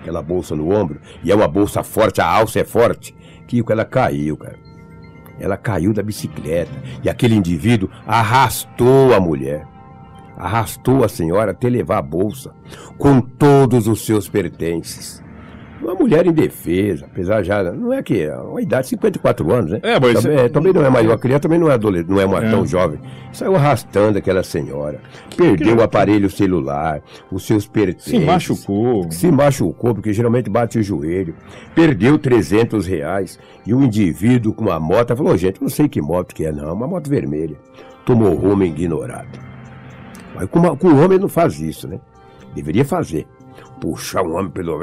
aquela 0.00 0.22
bolsa 0.22 0.54
no 0.54 0.74
ombro, 0.74 1.00
e 1.22 1.30
é 1.30 1.34
uma 1.34 1.48
bolsa 1.48 1.82
forte, 1.82 2.20
a 2.20 2.26
alça 2.26 2.60
é 2.60 2.64
forte, 2.64 3.14
que 3.46 3.62
ela 3.70 3.84
caiu, 3.84 4.36
cara. 4.36 4.58
Ela 5.38 5.56
caiu 5.56 5.92
da 5.92 6.02
bicicleta 6.02 6.70
e 7.02 7.08
aquele 7.08 7.34
indivíduo 7.34 7.90
arrastou 8.06 9.14
a 9.14 9.20
mulher. 9.20 9.66
Arrastou 10.36 11.04
a 11.04 11.08
senhora 11.08 11.50
até 11.50 11.68
levar 11.68 11.98
a 11.98 12.02
bolsa 12.02 12.54
com 12.98 13.20
todos 13.20 13.88
os 13.88 14.04
seus 14.04 14.28
pertences. 14.28 15.22
Uma 15.80 15.94
mulher 15.94 16.26
indefesa, 16.26 17.06
apesar 17.06 17.42
já. 17.42 17.62
Não 17.72 17.92
é 17.92 18.02
que. 18.02 18.20
é 18.22 18.36
Uma 18.36 18.60
idade, 18.60 18.88
54 18.88 19.50
anos, 19.52 19.70
né? 19.70 19.80
É, 19.82 19.98
mas- 19.98 20.22
Também, 20.22 20.48
também 20.50 20.72
não 20.74 20.84
é 20.84 20.90
mais 20.90 21.06
uma 21.06 21.16
criança, 21.18 21.40
também 21.40 21.58
não 21.58 21.70
é 21.70 21.74
adolescente, 21.74 22.10
não 22.10 22.20
é 22.20 22.26
uma 22.26 22.44
É. 22.44 22.50
tão 22.50 22.66
jovem. 22.66 23.00
Saiu 23.32 23.56
arrastando 23.56 24.18
aquela 24.18 24.42
senhora. 24.42 25.00
Perdeu 25.36 25.76
o 25.76 25.82
aparelho 25.82 26.28
celular, 26.28 27.00
os 27.32 27.46
seus 27.46 27.66
pertences. 27.66 28.10
Se 28.10 28.18
machucou. 28.20 29.10
Se 29.10 29.30
machucou, 29.32 29.94
porque 29.94 30.12
geralmente 30.12 30.50
bate 30.50 30.78
o 30.78 30.82
joelho. 30.82 31.34
Perdeu 31.74 32.18
300 32.18 32.86
reais. 32.86 33.38
E 33.66 33.72
o 33.72 33.82
indivíduo 33.82 34.52
com 34.52 34.64
uma 34.64 34.78
moto 34.78 35.16
falou: 35.16 35.36
gente, 35.38 35.62
não 35.62 35.68
sei 35.70 35.88
que 35.88 36.00
moto 36.02 36.34
que 36.34 36.44
é, 36.44 36.52
não. 36.52 36.74
Uma 36.74 36.86
moto 36.86 37.08
vermelha. 37.08 37.56
Tomou 38.04 38.34
rumo 38.34 38.64
ignorado. 38.64 39.38
Mas 40.34 40.46
com, 40.48 40.58
uma- 40.58 40.76
com 40.76 40.88
o 40.88 41.02
homem 41.02 41.18
não 41.18 41.28
faz 41.28 41.58
isso, 41.60 41.88
né? 41.88 41.98
Deveria 42.54 42.84
fazer. 42.84 43.26
Puxar 43.80 44.22
um 44.22 44.36
homem 44.36 44.50
pelo. 44.50 44.78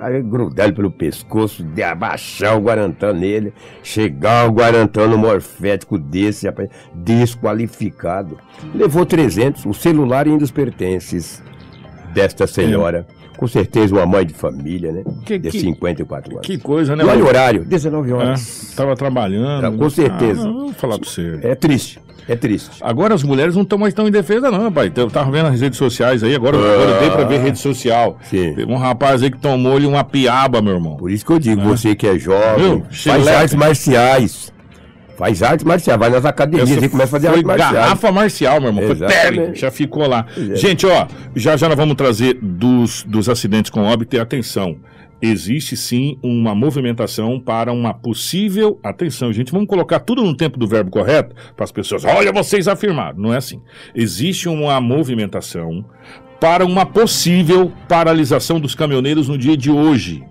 aí 0.00 0.22
Grudar 0.22 0.66
ele 0.66 0.74
pelo 0.74 0.90
pescoço, 0.90 1.64
abaixar 1.90 2.56
o 2.56 2.60
guarantã 2.60 3.12
nele, 3.12 3.52
chegar 3.82 4.48
o 4.48 4.52
guarantã 4.52 5.06
no 5.06 5.18
morfético 5.18 5.98
desse, 5.98 6.46
rapaz, 6.46 6.68
desqualificado. 6.94 8.38
Levou 8.74 9.04
300, 9.04 9.66
o 9.66 9.74
celular 9.74 10.26
e 10.26 10.30
ainda 10.30 10.44
os 10.44 10.50
pertences 10.50 11.42
desta 12.12 12.46
senhora. 12.46 13.06
Com 13.36 13.48
certeza 13.48 13.92
uma 13.94 14.06
mãe 14.06 14.24
de 14.24 14.32
família, 14.32 14.92
né? 14.92 15.02
Que- 15.26 15.38
de 15.38 15.50
que- 15.50 15.58
54 15.60 16.34
anos. 16.34 16.46
Que 16.46 16.56
coisa, 16.56 16.94
né? 16.94 17.02
E 17.02 17.06
olha 17.06 17.24
o 17.24 17.26
horário, 17.26 17.64
19 17.64 18.10
É, 18.10 18.14
horas. 18.14 18.72
tava 18.76 18.94
trabalhando. 18.94 19.60
Tá, 19.60 19.70
com 19.76 19.90
certeza. 19.90 20.48
Ah, 20.48 20.52
vou 20.52 20.72
falar 20.72 20.98
pra 21.00 21.08
você. 21.10 21.40
É 21.42 21.54
triste, 21.56 22.00
é 22.28 22.34
triste. 22.36 22.70
Agora 22.80 23.14
as 23.14 23.22
mulheres 23.22 23.54
não 23.54 23.62
estão 23.62 23.78
mais 23.78 23.92
tão 23.94 24.06
indefesas, 24.08 24.50
não, 24.50 24.62
rapaz. 24.64 24.90
Eu 24.96 25.10
tava 25.10 25.30
vendo 25.30 25.46
as 25.46 25.60
redes 25.60 25.78
sociais 25.78 26.22
aí, 26.22 26.34
agora, 26.34 26.56
agora 26.56 26.90
eu 26.90 27.00
dei 27.00 27.10
pra 27.10 27.24
ver 27.24 27.40
rede 27.40 27.58
social. 27.58 28.18
Sim. 28.30 28.54
Teve 28.54 28.72
um 28.72 28.76
rapaz 28.76 29.22
aí 29.22 29.30
que 29.30 29.38
tomou-lhe 29.38 29.86
uma 29.86 30.02
piaba, 30.04 30.60
meu 30.62 30.74
irmão. 30.74 30.96
Por 30.96 31.10
isso 31.10 31.24
que 31.24 31.32
eu 31.32 31.38
digo, 31.38 31.60
você 31.62 31.94
que 31.94 32.06
é 32.06 32.18
jovem, 32.18 32.64
Viu? 32.64 32.86
faz 32.90 33.28
artes 33.28 33.54
marciais. 33.54 34.52
Faz 35.16 35.42
artes 35.44 35.64
marciais, 35.64 35.98
vai 36.00 36.10
nas 36.10 36.24
academias 36.24 36.68
Essa 36.72 36.86
e 36.86 36.88
começa 36.88 37.16
a 37.16 37.20
fazer 37.20 37.28
foi 37.28 37.36
artes 37.36 37.46
marciais. 37.46 37.72
garrafa 37.74 38.10
marcial, 38.12 38.60
meu 38.60 38.70
irmão. 38.70 38.84
Foi 38.84 38.96
tele, 39.06 39.54
já 39.54 39.70
ficou 39.70 40.08
lá. 40.08 40.26
é. 40.36 40.56
Gente, 40.56 40.84
ó, 40.86 41.06
já 41.36 41.56
já 41.56 41.68
nós 41.68 41.76
vamos 41.76 41.94
trazer 41.94 42.36
dos, 42.42 43.04
dos 43.04 43.28
acidentes 43.28 43.70
com 43.70 43.82
óbito 43.84 44.16
e 44.16 44.18
atenção. 44.18 44.76
Existe 45.26 45.74
sim 45.74 46.18
uma 46.22 46.54
movimentação 46.54 47.40
para 47.40 47.72
uma 47.72 47.94
possível. 47.94 48.78
Atenção, 48.82 49.32
gente, 49.32 49.50
vamos 49.50 49.66
colocar 49.66 50.00
tudo 50.00 50.22
no 50.22 50.36
tempo 50.36 50.58
do 50.58 50.66
verbo 50.66 50.90
correto 50.90 51.34
para 51.56 51.64
as 51.64 51.72
pessoas. 51.72 52.04
Olha, 52.04 52.30
vocês 52.30 52.68
afirmaram. 52.68 53.18
Não 53.18 53.32
é 53.32 53.38
assim. 53.38 53.62
Existe 53.94 54.50
uma 54.50 54.78
movimentação 54.82 55.82
para 56.38 56.62
uma 56.66 56.84
possível 56.84 57.72
paralisação 57.88 58.60
dos 58.60 58.74
caminhoneiros 58.74 59.26
no 59.26 59.38
dia 59.38 59.56
de 59.56 59.70
hoje. 59.70 60.22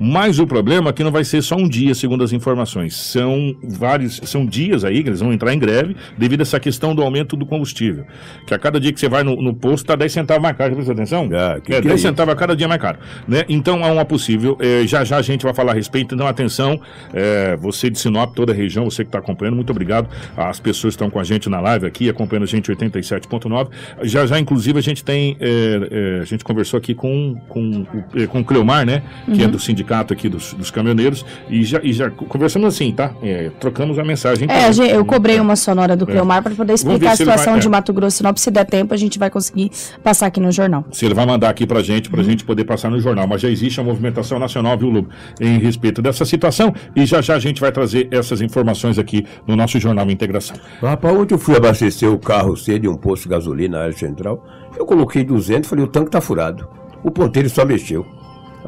Mas 0.00 0.38
o 0.38 0.46
problema 0.46 0.90
é 0.90 0.92
que 0.92 1.02
não 1.02 1.10
vai 1.10 1.24
ser 1.24 1.42
só 1.42 1.56
um 1.56 1.68
dia, 1.68 1.94
segundo 1.94 2.22
as 2.22 2.32
informações. 2.32 2.94
São 2.94 3.54
vários, 3.64 4.20
são 4.24 4.46
dias 4.46 4.84
aí 4.84 5.02
que 5.02 5.08
eles 5.08 5.20
vão 5.20 5.32
entrar 5.32 5.52
em 5.52 5.58
greve 5.58 5.96
devido 6.16 6.40
a 6.40 6.42
essa 6.42 6.60
questão 6.60 6.94
do 6.94 7.02
aumento 7.02 7.36
do 7.36 7.44
combustível. 7.44 8.04
Que 8.46 8.54
a 8.54 8.58
cada 8.58 8.78
dia 8.78 8.92
que 8.92 9.00
você 9.00 9.08
vai 9.08 9.24
no, 9.24 9.40
no 9.42 9.52
posto 9.54 9.86
tá 9.86 9.96
10 9.96 10.12
centavos 10.12 10.40
mais 10.42 10.56
caro, 10.56 10.70
já 10.70 10.74
prestou 10.76 10.94
atenção? 10.94 11.28
Ah, 11.32 11.60
que 11.60 11.72
é, 11.72 11.80
que 11.80 11.86
é 11.86 11.90
10 11.90 11.94
isso? 11.94 12.02
centavos 12.08 12.32
a 12.32 12.36
cada 12.36 12.54
dia 12.54 12.68
mais 12.68 12.80
caro. 12.80 12.98
Né? 13.26 13.44
Então 13.48 13.84
há 13.84 13.90
uma 13.90 14.04
possível. 14.04 14.56
eh, 14.60 14.86
já 14.86 15.02
já 15.02 15.16
a 15.16 15.22
gente 15.22 15.42
vai 15.42 15.52
falar 15.52 15.72
a 15.72 15.74
respeito. 15.74 16.14
Então 16.14 16.28
atenção, 16.28 16.80
eh, 17.12 17.56
você 17.60 17.90
de 17.90 17.98
Sinop, 17.98 18.34
toda 18.36 18.52
a 18.52 18.54
região, 18.54 18.84
você 18.88 19.02
que 19.02 19.08
está 19.08 19.18
acompanhando, 19.18 19.56
muito 19.56 19.70
obrigado. 19.70 20.08
As 20.36 20.60
pessoas 20.60 20.94
que 20.94 21.02
estão 21.02 21.10
com 21.10 21.18
a 21.18 21.24
gente 21.24 21.48
na 21.48 21.58
live 21.60 21.86
aqui, 21.86 22.08
acompanhando 22.08 22.44
a 22.44 22.46
gente 22.46 22.70
87.9. 22.70 23.68
Já 24.04 24.26
já, 24.26 24.38
inclusive, 24.38 24.78
a 24.78 24.82
gente 24.82 25.02
tem. 25.02 25.36
eh, 25.40 26.20
a 26.22 26.24
gente 26.24 26.44
conversou 26.44 26.78
aqui 26.78 26.94
com, 26.94 27.34
com, 27.48 27.84
o- 28.14 28.28
com 28.28 28.40
o 28.40 28.44
Cleomar, 28.44 28.86
né? 28.86 29.02
Que 29.34 29.42
é 29.42 29.48
do 29.48 29.58
sindicato 29.58 29.87
aqui 29.94 30.28
dos, 30.28 30.52
dos 30.54 30.70
caminhoneiros. 30.70 31.24
E 31.48 31.62
já, 31.64 31.80
e 31.82 31.92
já 31.92 32.10
conversamos 32.10 32.68
assim, 32.74 32.92
tá? 32.92 33.12
Eh, 33.22 33.50
trocamos 33.58 33.98
a 33.98 34.04
mensagem. 34.04 34.48
É, 34.50 34.64
a 34.66 34.72
gente- 34.72 34.90
eu 34.92 35.04
cobrei 35.04 35.36
É. 35.36 35.40
uma 35.42 35.56
sonora 35.56 35.96
do 35.96 36.06
Cleomar 36.06 36.42
para 36.42 36.54
poder 36.54 36.74
explicar 36.74 36.94
a 36.94 36.96
ele 36.98 37.04
vai- 37.06 37.16
situação 37.16 37.56
é. 37.56 37.58
de 37.58 37.68
Mato 37.68 37.92
Grosso 37.92 38.16
e 38.16 38.18
Sinop. 38.18 38.36
Se 38.38 38.50
der 38.50 38.64
tempo, 38.64 38.92
a 38.94 38.96
gente 38.96 39.18
vai 39.18 39.30
conseguir 39.30 39.70
passar 40.02 40.26
aqui 40.26 40.40
no 40.40 40.50
jornal. 40.52 40.84
Se 40.92 41.04
ele 41.04 41.14
vai 41.14 41.26
mandar 41.26 41.48
aqui 41.50 41.66
pra 41.66 41.82
gente, 41.82 42.08
pra 42.10 42.22
gente 42.22 42.44
poder 42.44 42.64
passar 42.64 42.90
no 42.90 43.00
jornal. 43.00 43.26
Mas 43.26 43.40
já 43.40 43.48
existe 43.48 43.80
a 43.80 43.84
movimentação 43.84 44.38
nacional, 44.38 44.76
viu, 44.78 44.90
Lobo, 44.90 45.08
em 45.40 45.58
respeito 45.58 46.00
dessa 46.02 46.24
situação. 46.24 46.72
E 46.94 47.04
já 47.06 47.20
já 47.20 47.34
a 47.34 47.38
gente 47.38 47.60
vai 47.60 47.72
trazer 47.72 48.08
essas 48.10 48.40
informações 48.40 48.98
aqui 48.98 49.24
no 49.46 49.56
nosso 49.56 49.78
Jornal 49.80 50.08
Integração. 50.10 50.56
Rapaz, 50.82 51.16
ontem 51.16 51.34
eu 51.34 51.38
fui 51.38 51.56
abastecer 51.56 52.10
o 52.12 52.18
carro 52.18 52.56
cedo 52.56 52.84
em 52.86 52.88
um 52.88 52.96
posto 52.96 53.24
de 53.24 53.28
gasolina 53.30 53.78
na 53.78 53.84
área 53.84 53.96
central. 53.96 54.44
Eu 54.76 54.86
coloquei 54.86 55.24
200 55.24 55.68
falei, 55.68 55.84
o 55.84 55.88
tanque 55.88 56.10
tá 56.10 56.20
furado. 56.20 56.66
O 57.02 57.10
ponteiro 57.10 57.48
só 57.48 57.64
mexeu. 57.64 58.04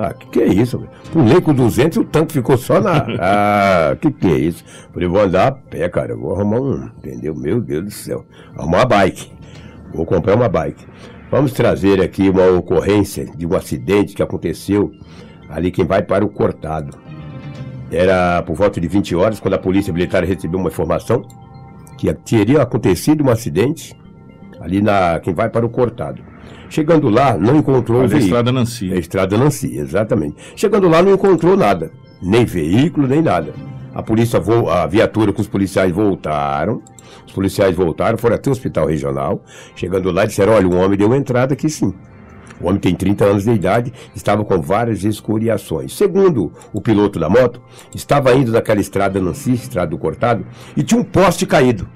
Ah, 0.02 0.14
que 0.14 0.26
que 0.28 0.40
é 0.40 0.46
isso? 0.46 0.82
Pulei 1.12 1.42
com 1.42 1.52
200 1.52 1.98
e 1.98 2.00
o 2.00 2.04
tanque 2.04 2.32
ficou 2.32 2.56
só 2.56 2.80
na... 2.80 3.06
Ah, 3.20 3.96
que 4.00 4.10
que 4.10 4.26
é 4.28 4.38
isso? 4.38 4.64
Falei, 4.94 5.06
vou 5.06 5.20
andar 5.20 5.48
a 5.48 5.52
pé, 5.52 5.86
cara. 5.90 6.16
Vou 6.16 6.34
arrumar 6.34 6.58
um... 6.58 6.84
Entendeu? 6.96 7.34
Meu 7.34 7.60
Deus 7.60 7.84
do 7.84 7.90
céu. 7.90 8.24
Arrumar 8.56 8.78
uma 8.78 8.86
bike. 8.86 9.30
Vou 9.92 10.06
comprar 10.06 10.36
uma 10.36 10.48
bike. 10.48 10.86
Vamos 11.30 11.52
trazer 11.52 12.00
aqui 12.00 12.30
uma 12.30 12.46
ocorrência 12.46 13.26
de 13.36 13.46
um 13.46 13.54
acidente 13.54 14.14
que 14.14 14.22
aconteceu 14.22 14.90
ali 15.50 15.70
quem 15.70 15.84
vai 15.84 16.02
para 16.02 16.24
o 16.24 16.30
cortado. 16.30 16.96
Era 17.92 18.42
por 18.42 18.56
volta 18.56 18.80
de 18.80 18.88
20 18.88 19.14
horas, 19.16 19.38
quando 19.38 19.54
a 19.54 19.58
polícia 19.58 19.92
militar 19.92 20.24
recebeu 20.24 20.58
uma 20.58 20.70
informação 20.70 21.22
que 21.98 22.10
teria 22.14 22.62
acontecido 22.62 23.22
um 23.22 23.30
acidente 23.30 23.94
ali 24.60 24.80
na 24.80 25.20
quem 25.20 25.34
vai 25.34 25.50
para 25.50 25.66
o 25.66 25.68
cortado. 25.68 26.22
Chegando 26.70 27.08
lá, 27.10 27.36
não 27.36 27.56
encontrou 27.56 27.98
o 27.98 28.00
veículo. 28.02 28.22
Estrada 28.22 28.52
Nancy. 28.52 28.90
É 28.92 28.94
a 28.94 28.98
Estrada 28.98 29.36
Nancy, 29.36 29.76
exatamente. 29.76 30.36
Chegando 30.56 30.88
lá, 30.88 31.02
não 31.02 31.12
encontrou 31.12 31.56
nada. 31.56 31.90
Nem 32.22 32.44
veículo, 32.44 33.06
nem 33.06 33.20
nada. 33.20 33.52
A 33.94 34.02
polícia, 34.02 34.38
vo- 34.40 34.70
a 34.70 34.86
viatura 34.86 35.32
com 35.32 35.42
os 35.42 35.48
policiais 35.48 35.92
voltaram. 35.92 36.80
Os 37.26 37.32
policiais 37.32 37.74
voltaram, 37.76 38.16
foram 38.16 38.36
até 38.36 38.48
o 38.48 38.52
hospital 38.52 38.86
regional. 38.86 39.42
Chegando 39.74 40.10
lá, 40.12 40.24
disseram: 40.24 40.52
olha, 40.52 40.68
um 40.68 40.80
homem 40.80 40.96
deu 40.96 41.12
entrada 41.14 41.54
aqui 41.54 41.68
sim. 41.68 41.92
O 42.60 42.68
homem 42.68 42.78
tem 42.78 42.94
30 42.94 43.24
anos 43.24 43.44
de 43.44 43.50
idade, 43.50 43.92
estava 44.14 44.44
com 44.44 44.60
várias 44.60 45.02
escoriações. 45.02 45.96
Segundo 45.96 46.52
o 46.74 46.80
piloto 46.80 47.18
da 47.18 47.28
moto, 47.28 47.60
estava 47.94 48.32
indo 48.34 48.52
naquela 48.52 48.80
estrada 48.80 49.18
Nancy, 49.20 49.54
estrada 49.54 49.90
do 49.90 49.98
cortado, 49.98 50.46
e 50.76 50.82
tinha 50.82 51.00
um 51.00 51.04
poste 51.04 51.46
caído. 51.46 51.88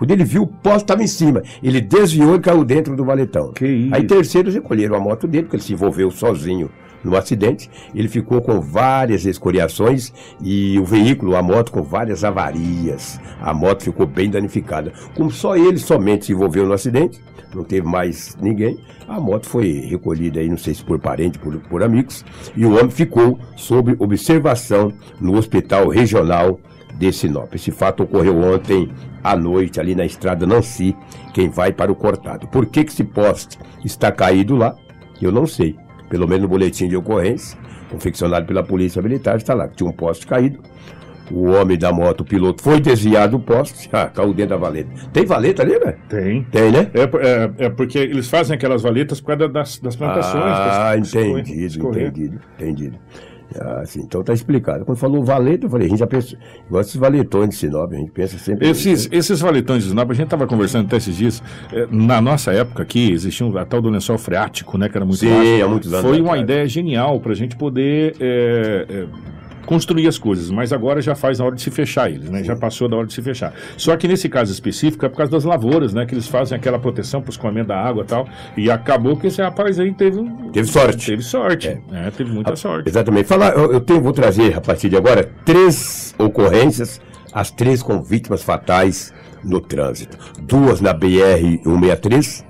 Quando 0.00 0.12
ele 0.12 0.24
viu, 0.24 0.44
o 0.44 0.46
poste 0.46 0.84
estava 0.84 1.02
em 1.02 1.06
cima. 1.06 1.42
Ele 1.62 1.78
desviou 1.78 2.36
e 2.36 2.40
caiu 2.40 2.64
dentro 2.64 2.96
do 2.96 3.04
valetão. 3.04 3.52
Que 3.52 3.66
isso? 3.66 3.94
Aí 3.94 4.06
terceiros 4.06 4.54
recolheram 4.54 4.96
a 4.96 4.98
moto 4.98 5.28
dele, 5.28 5.42
porque 5.42 5.56
ele 5.56 5.62
se 5.62 5.74
envolveu 5.74 6.10
sozinho 6.10 6.70
no 7.04 7.14
acidente. 7.18 7.70
Ele 7.94 8.08
ficou 8.08 8.40
com 8.40 8.62
várias 8.62 9.26
escoriações 9.26 10.10
e 10.42 10.78
o 10.78 10.86
veículo, 10.86 11.36
a 11.36 11.42
moto, 11.42 11.70
com 11.70 11.82
várias 11.82 12.24
avarias. 12.24 13.20
A 13.42 13.52
moto 13.52 13.82
ficou 13.82 14.06
bem 14.06 14.30
danificada. 14.30 14.90
Como 15.14 15.30
só 15.30 15.54
ele 15.54 15.76
somente 15.76 16.24
se 16.24 16.32
envolveu 16.32 16.66
no 16.66 16.72
acidente, 16.72 17.20
não 17.54 17.62
teve 17.62 17.86
mais 17.86 18.38
ninguém, 18.40 18.78
a 19.06 19.20
moto 19.20 19.46
foi 19.46 19.80
recolhida 19.80 20.40
aí, 20.40 20.48
não 20.48 20.56
sei 20.56 20.72
se 20.72 20.82
por 20.82 20.98
parente, 20.98 21.38
por, 21.38 21.58
por 21.58 21.82
amigos, 21.82 22.24
e 22.56 22.64
o 22.64 22.72
homem 22.72 22.90
ficou 22.90 23.38
sob 23.54 23.96
observação 23.98 24.92
no 25.20 25.36
hospital 25.36 25.88
regional 25.88 26.58
de 27.00 27.10
Sinop. 27.12 27.54
Esse 27.54 27.70
fato 27.70 28.02
ocorreu 28.02 28.38
ontem 28.38 28.90
à 29.24 29.34
noite, 29.34 29.80
ali 29.80 29.94
na 29.94 30.04
estrada 30.04 30.46
Nancy, 30.46 30.94
quem 31.32 31.48
vai 31.48 31.72
para 31.72 31.90
o 31.90 31.94
cortado. 31.96 32.46
Por 32.46 32.66
que, 32.66 32.84
que 32.84 32.92
esse 32.92 33.02
poste 33.04 33.58
está 33.82 34.12
caído 34.12 34.54
lá? 34.54 34.76
Eu 35.20 35.32
não 35.32 35.46
sei. 35.46 35.76
Pelo 36.10 36.28
menos 36.28 36.42
no 36.42 36.48
boletim 36.48 36.88
de 36.88 36.96
ocorrência, 36.96 37.58
confeccionado 37.90 38.44
pela 38.46 38.62
Polícia 38.62 39.00
Militar, 39.00 39.36
está 39.38 39.54
lá, 39.54 39.66
que 39.66 39.76
tinha 39.76 39.88
um 39.88 39.92
poste 39.92 40.26
caído. 40.26 40.60
O 41.30 41.44
homem 41.52 41.78
da 41.78 41.92
moto, 41.92 42.22
o 42.22 42.24
piloto, 42.24 42.60
foi 42.60 42.80
desviado 42.80 43.38
do 43.38 43.44
poste, 43.44 43.88
ah, 43.94 44.08
caiu 44.08 44.34
dentro 44.34 44.50
da 44.50 44.56
valeta. 44.56 44.90
Tem 45.12 45.24
valeta 45.24 45.62
ali, 45.62 45.78
velho? 45.78 45.96
Tem. 46.08 46.42
Tem, 46.50 46.72
né? 46.72 46.90
É, 46.92 47.02
é- 47.02 47.66
é 47.66 47.70
porque 47.70 47.98
eles 47.98 48.28
fazem 48.28 48.56
aquelas 48.56 48.82
valetas 48.82 49.20
por 49.20 49.28
causa 49.28 49.48
das, 49.48 49.78
das 49.78 49.94
plantações. 49.96 50.44
Ah, 50.44 50.96
entendido, 50.98 51.88
entendido, 51.88 52.40
entendido. 52.58 52.98
Ah, 53.58 53.82
sim, 53.84 54.00
então 54.02 54.22
tá 54.22 54.32
explicado. 54.32 54.84
Quando 54.84 54.98
falou 54.98 55.24
valeta, 55.24 55.66
eu 55.66 55.70
falei, 55.70 55.86
a 55.86 55.90
gente 55.90 55.98
já 55.98 56.06
pensa, 56.06 56.36
igual 56.66 56.80
esses 56.82 56.96
valetões 56.96 57.50
de 57.50 57.56
Sinop, 57.56 57.92
a 57.92 57.96
gente 57.96 58.10
pensa 58.10 58.38
sempre. 58.38 58.68
Esses, 58.68 59.08
né? 59.08 59.16
esses 59.18 59.40
valetões 59.40 59.82
de 59.82 59.88
Sinop, 59.90 60.10
a 60.10 60.14
gente 60.14 60.24
estava 60.26 60.46
conversando 60.46 60.86
até 60.86 60.96
esses 60.98 61.16
dias. 61.16 61.42
eh, 61.72 61.86
Na 61.90 62.20
nossa 62.20 62.52
época 62.52 62.82
aqui, 62.82 63.10
existia 63.12 63.46
um, 63.46 63.56
a 63.58 63.64
tal 63.64 63.80
do 63.82 63.88
lençol 63.90 64.18
freático, 64.18 64.78
né? 64.78 64.88
Que 64.88 64.96
era 64.98 65.04
muito 65.04 65.18
Sim, 65.18 65.30
vasto. 65.30 65.64
há 65.64 65.68
muitos 65.68 65.92
anos 65.92 66.06
Foi 66.06 66.20
uma 66.20 66.38
ideia 66.38 66.66
genial 66.68 67.18
para 67.20 67.32
a 67.32 67.34
gente 67.36 67.56
poder 67.56 68.14
eh, 68.20 68.86
eh, 68.88 69.06
construir 69.70 70.08
as 70.08 70.18
coisas, 70.18 70.50
mas 70.50 70.72
agora 70.72 71.00
já 71.00 71.14
faz 71.14 71.38
na 71.38 71.44
hora 71.44 71.54
de 71.54 71.62
se 71.62 71.70
fechar 71.70 72.10
eles, 72.10 72.28
né? 72.28 72.42
Já 72.42 72.56
passou 72.56 72.88
da 72.88 72.96
hora 72.96 73.06
de 73.06 73.12
se 73.12 73.22
fechar. 73.22 73.54
Só 73.76 73.96
que 73.96 74.08
nesse 74.08 74.28
caso 74.28 74.52
específico 74.52 75.06
é 75.06 75.08
por 75.08 75.18
causa 75.18 75.30
das 75.30 75.44
lavouras, 75.44 75.94
né? 75.94 76.04
Que 76.04 76.12
eles 76.12 76.26
fazem 76.26 76.58
aquela 76.58 76.76
proteção 76.76 77.22
para 77.22 77.28
o 77.28 77.30
escoamento 77.30 77.68
da 77.68 77.78
água 77.78 78.02
e 78.02 78.06
tal. 78.06 78.28
E 78.56 78.68
acabou 78.68 79.16
que 79.16 79.28
esse 79.28 79.40
rapaz 79.40 79.78
aí 79.78 79.94
teve. 79.94 80.28
Teve 80.52 80.66
sorte. 80.66 81.06
Teve 81.06 81.22
sorte. 81.22 81.68
É. 81.68 81.80
né? 81.88 82.12
Teve 82.16 82.32
muita 82.32 82.56
sorte. 82.56 82.88
Exatamente. 82.88 83.28
Falar, 83.28 83.52
eu, 83.52 83.74
eu 83.74 83.80
tenho, 83.80 84.00
vou 84.00 84.12
trazer 84.12 84.56
a 84.56 84.60
partir 84.60 84.88
de 84.88 84.96
agora 84.96 85.30
três 85.44 86.16
ocorrências, 86.18 87.00
as 87.32 87.52
três 87.52 87.80
com 87.80 88.02
vítimas 88.02 88.42
fatais 88.42 89.14
no 89.44 89.60
trânsito. 89.60 90.18
Duas 90.42 90.80
na 90.80 90.92
BR-163 90.92 92.44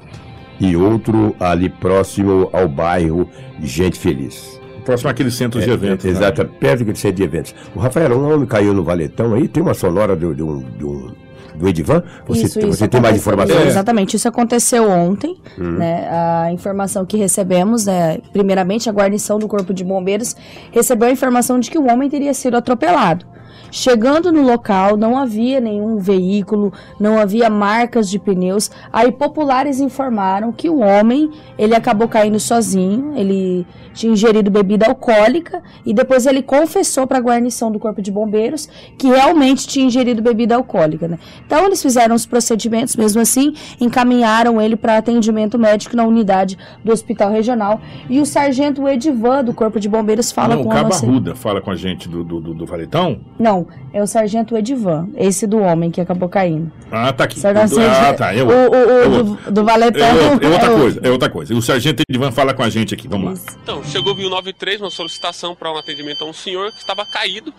e 0.59 0.75
outro 0.75 1.37
ali 1.39 1.69
próximo 1.69 2.49
ao 2.51 2.67
bairro 2.67 3.29
Gente 3.63 3.99
Feliz. 3.99 4.60
Próximo 4.91 5.11
àqueles 5.11 5.35
centros 5.35 5.65
de 5.65 5.71
eventos. 5.71 6.05
né? 6.05 6.11
Exato, 6.11 6.45
perto 6.59 6.85
do 6.85 6.97
centro 6.97 7.17
de 7.17 7.23
eventos. 7.23 7.55
O 7.75 7.79
Rafael, 7.79 8.19
um 8.19 8.33
homem 8.33 8.47
caiu 8.47 8.75
no 8.75 8.83
valetão 8.83 9.35
aí, 9.35 9.47
tem 9.47 9.63
uma 9.63 9.75
sonora 9.75 10.17
do, 10.17 10.35
do, 10.35 10.61
do, 10.61 11.15
do 11.55 11.69
Edivan? 11.69 12.03
Você, 12.27 12.47
Isso, 12.47 12.59
isso 12.59 12.69
você 12.69 12.89
tem 12.89 13.01
mais 13.01 13.17
informações? 13.17 13.67
Exatamente, 13.67 14.17
isso 14.17 14.27
aconteceu 14.27 14.91
ontem, 14.91 15.37
né? 15.57 16.09
A 16.11 16.53
informação 16.53 17.05
que 17.07 17.17
recebemos, 17.17 17.87
né? 17.87 18.19
Primeiramente, 18.33 18.89
a 18.89 18.93
guarnição 18.93 19.39
do 19.39 19.47
Corpo 19.47 19.73
de 19.73 19.85
Bombeiros 19.85 20.35
recebeu 20.73 21.09
a 21.09 21.13
informação 21.13 21.61
de 21.61 21.71
que 21.71 21.79
o 21.79 21.87
homem 21.87 22.09
teria 22.11 22.35
sido 22.35 22.57
atropelado. 22.57 23.25
Chegando 23.71 24.33
no 24.33 24.43
local, 24.43 24.97
não 24.97 25.17
havia 25.17 25.61
nenhum 25.61 25.99
veículo, 25.99 26.73
não 26.99 27.19
havia 27.19 27.49
marcas 27.49 28.09
de 28.11 28.19
pneus. 28.19 28.71
Aí 28.93 29.13
populares 29.13 29.81
informaram 29.81 30.53
que 30.53 30.69
o 30.69 30.81
homem, 30.81 31.31
ele 31.59 31.75
acabou 31.75 32.09
caindo 32.09 32.39
sozinho, 32.41 33.13
ele 33.17 33.67
tinha 33.93 34.13
ingerido 34.13 34.51
bebida 34.51 34.87
alcoólica 34.87 35.63
e 35.85 35.93
depois 35.93 36.27
ele 36.27 36.43
confessou 36.43 37.07
para 37.07 37.19
a 37.19 37.21
guarnição 37.21 37.71
do 37.71 37.79
Corpo 37.79 38.01
de 38.01 38.11
Bombeiros 38.11 38.69
que 38.97 39.09
realmente 39.09 39.67
tinha 39.67 39.87
ingerido 39.87 40.23
bebida 40.23 40.55
alcoólica, 40.55 41.09
né? 41.09 41.19
Então 41.47 41.67
eles 41.67 41.83
fizeram 41.83 42.15
os 42.15 42.27
procedimentos, 42.27 42.97
mesmo 42.97 43.21
assim, 43.21 43.55
encaminharam 43.81 44.61
ele 44.61 44.77
para 44.77 44.97
atendimento 44.97 45.59
médico 45.59 45.97
na 45.97 46.05
unidade 46.05 46.57
do 46.85 46.93
Hospital 46.93 47.31
Regional 47.31 47.81
e 48.09 48.21
o 48.21 48.27
sargento 48.27 48.87
Edivan 48.89 49.45
do 49.45 49.53
Corpo 49.53 49.79
de 49.79 49.89
Bombeiros 49.89 50.33
fala 50.33 50.55
Não, 50.55 50.63
o 50.63 50.65
com 50.65 50.71
Cabo 50.71 50.93
você. 50.93 51.07
Arruda 51.07 51.35
fala 51.35 51.61
com 51.61 51.71
a 51.71 51.77
gente 51.77 52.09
do, 52.09 52.25
do, 52.25 52.41
do, 52.41 52.55
do 52.55 52.67
Valetão. 52.67 53.21
Não, 53.39 53.60
é 53.93 54.03
o 54.03 54.07
sargento 54.07 54.57
Edivan, 54.57 55.09
esse 55.17 55.47
do 55.47 55.59
homem 55.59 55.91
que 55.91 56.01
acabou 56.01 56.29
caindo. 56.29 56.71
Ah, 56.91 57.13
tá 57.13 57.25
aqui. 57.25 57.39
Sargento 57.41 57.81
Ah, 57.81 58.15
tá. 58.15 58.35
É 58.35 58.43
o, 58.43 58.47
outro. 58.49 58.79
o, 58.79 58.87
o 58.87 59.03
É 59.03 59.09
do, 59.09 59.51
do 59.53 59.65
Valetão. 59.65 60.07
É, 60.07 60.13
outra, 60.13 60.47
é 60.47 60.51
outra 60.51 60.67
é 60.67 60.71
outro. 60.71 60.81
coisa, 60.81 61.01
é 61.05 61.11
outra 61.11 61.31
coisa. 61.31 61.55
O 61.55 61.63
sargento 61.63 62.03
Edivan 62.09 62.31
fala 62.33 62.53
com 62.55 62.63
a 62.63 62.71
gente 62.71 62.95
aqui, 62.95 63.09
vamos 63.09 63.27
lá. 63.27 63.33
Isso. 63.33 63.59
Então, 63.63 63.83
chegou 63.85 64.15
via 64.15 64.29
93 64.29 64.81
uma 64.81 64.91
solicitação 64.91 65.55
para 65.55 65.73
um 65.73 65.77
atendimento 65.79 66.23
a 66.25 66.27
um 66.29 66.33
senhor 66.33 66.71
que 66.73 66.79
estava 66.79 67.05
caído 67.07 67.53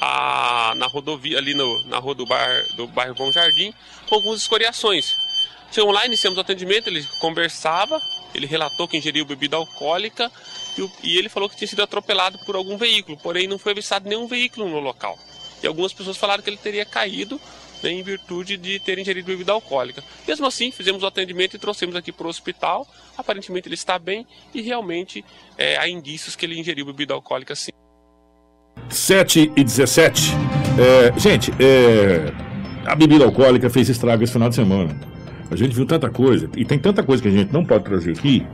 ah, 0.00 0.74
na 0.76 0.86
rodovia, 0.86 1.38
ali 1.38 1.54
no, 1.54 1.84
na 1.88 1.98
rua 1.98 2.14
do, 2.14 2.26
bar, 2.26 2.48
do 2.76 2.86
bairro 2.88 3.14
Bom 3.14 3.30
Jardim, 3.32 3.72
com 4.08 4.14
algumas 4.16 4.40
escoriações. 4.40 5.14
Chegamos 5.72 5.94
lá, 5.94 6.06
iniciamos 6.06 6.38
o 6.38 6.40
atendimento, 6.40 6.88
ele 6.88 7.04
conversava, 7.20 8.00
ele 8.34 8.46
relatou 8.46 8.86
que 8.86 8.96
ingeriu 8.96 9.24
bebida 9.24 9.56
alcoólica 9.56 10.30
e, 10.78 10.82
o- 10.82 10.90
e 11.02 11.16
ele 11.18 11.28
falou 11.28 11.48
que 11.48 11.56
tinha 11.56 11.66
sido 11.66 11.82
atropelado 11.82 12.38
por 12.46 12.54
algum 12.54 12.76
veículo, 12.76 13.18
porém 13.22 13.48
não 13.48 13.58
foi 13.58 13.72
avistado 13.72 14.08
nenhum 14.08 14.26
veículo 14.28 14.68
no 14.68 14.78
local. 14.78 15.18
E 15.62 15.66
algumas 15.66 15.92
pessoas 15.92 16.16
falaram 16.16 16.42
que 16.42 16.50
ele 16.50 16.56
teria 16.56 16.84
caído 16.84 17.40
né, 17.82 17.90
em 17.90 18.02
virtude 18.02 18.56
de 18.56 18.78
ter 18.80 18.98
ingerido 18.98 19.26
bebida 19.26 19.52
alcoólica. 19.52 20.02
Mesmo 20.26 20.46
assim, 20.46 20.70
fizemos 20.70 21.02
o 21.02 21.06
atendimento 21.06 21.54
e 21.54 21.58
trouxemos 21.58 21.94
aqui 21.96 22.12
para 22.12 22.26
o 22.26 22.30
hospital. 22.30 22.86
Aparentemente 23.16 23.68
ele 23.68 23.74
está 23.74 23.98
bem 23.98 24.26
e 24.54 24.60
realmente 24.62 25.24
é, 25.56 25.76
há 25.76 25.88
indícios 25.88 26.36
que 26.36 26.46
ele 26.46 26.58
ingeriu 26.58 26.86
bebida 26.86 27.14
alcoólica 27.14 27.54
sim. 27.54 27.70
7 28.88 29.52
e 29.56 29.64
17. 29.64 30.32
É, 30.78 31.18
gente, 31.18 31.50
é, 31.58 32.32
a 32.84 32.94
bebida 32.94 33.24
alcoólica 33.24 33.68
fez 33.70 33.88
estrago 33.88 34.22
esse 34.22 34.32
final 34.32 34.48
de 34.48 34.54
semana. 34.54 34.98
A 35.50 35.56
gente 35.56 35.74
viu 35.74 35.86
tanta 35.86 36.10
coisa, 36.10 36.50
e 36.56 36.64
tem 36.64 36.78
tanta 36.78 37.02
coisa 37.02 37.22
que 37.22 37.28
a 37.28 37.32
gente 37.32 37.52
não 37.52 37.64
pode 37.64 37.84
trazer 37.84 38.12
aqui, 38.12 38.44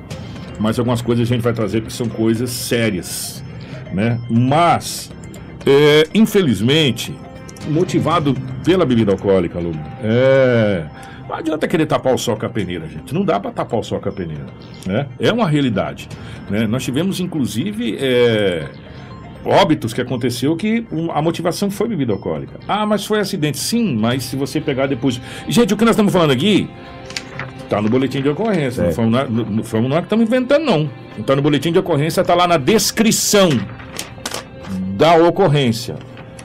mas 0.58 0.78
algumas 0.78 1.00
coisas 1.00 1.26
a 1.26 1.34
gente 1.34 1.42
vai 1.42 1.52
trazer 1.52 1.82
que 1.82 1.92
são 1.92 2.08
coisas 2.08 2.50
sérias, 2.50 3.42
né? 3.92 4.20
Mas, 4.28 5.10
é, 5.66 6.04
infelizmente, 6.14 7.14
motivado 7.68 8.34
pela 8.64 8.84
bebida 8.84 9.12
alcoólica, 9.12 9.58
Lu, 9.58 9.72
é, 10.02 10.84
não 11.28 11.34
adianta 11.36 11.66
querer 11.68 11.86
tapar 11.86 12.14
o 12.14 12.18
sol 12.18 12.36
com 12.36 12.46
a 12.46 12.48
peneira, 12.48 12.86
gente. 12.88 13.14
Não 13.14 13.24
dá 13.24 13.38
para 13.40 13.50
tapar 13.52 13.80
o 13.80 13.82
sol 13.82 14.00
com 14.00 14.08
a 14.08 14.12
peneira, 14.12 14.46
né? 14.86 15.06
É 15.18 15.32
uma 15.32 15.48
realidade, 15.48 16.08
né? 16.50 16.66
Nós 16.66 16.82
tivemos, 16.84 17.20
inclusive, 17.20 17.96
é, 18.00 18.68
óbitos 19.44 19.92
que 19.94 20.00
aconteceu 20.00 20.54
que 20.56 20.84
a 21.14 21.22
motivação 21.22 21.70
foi 21.70 21.88
bebida 21.88 22.12
alcoólica. 22.12 22.60
Ah, 22.68 22.84
mas 22.84 23.06
foi 23.06 23.18
acidente. 23.20 23.58
Sim, 23.58 23.96
mas 23.96 24.24
se 24.24 24.36
você 24.36 24.60
pegar 24.60 24.86
depois. 24.86 25.20
Gente, 25.48 25.72
o 25.72 25.76
que 25.76 25.84
nós 25.84 25.92
estamos 25.92 26.12
falando 26.12 26.32
aqui 26.32 26.68
tá 27.68 27.80
no 27.80 27.88
boletim 27.88 28.20
de 28.20 28.28
ocorrência. 28.28 28.82
É. 28.82 28.86
Não, 28.86 28.92
fomos 28.92 29.10
nós, 29.12 29.30
não- 29.30 29.44
não 29.44 29.64
fomos 29.64 29.88
nós 29.88 29.98
que 30.00 30.04
estamos 30.04 30.26
inventando, 30.26 30.64
não. 30.64 30.90
Não 31.16 31.24
tá 31.24 31.34
no 31.34 31.40
boletim 31.42 31.72
de 31.72 31.78
ocorrência, 31.78 32.22
tá 32.22 32.34
lá 32.34 32.46
na 32.46 32.56
descrição 32.58 33.48
da 35.02 35.16
ocorrência. 35.16 35.96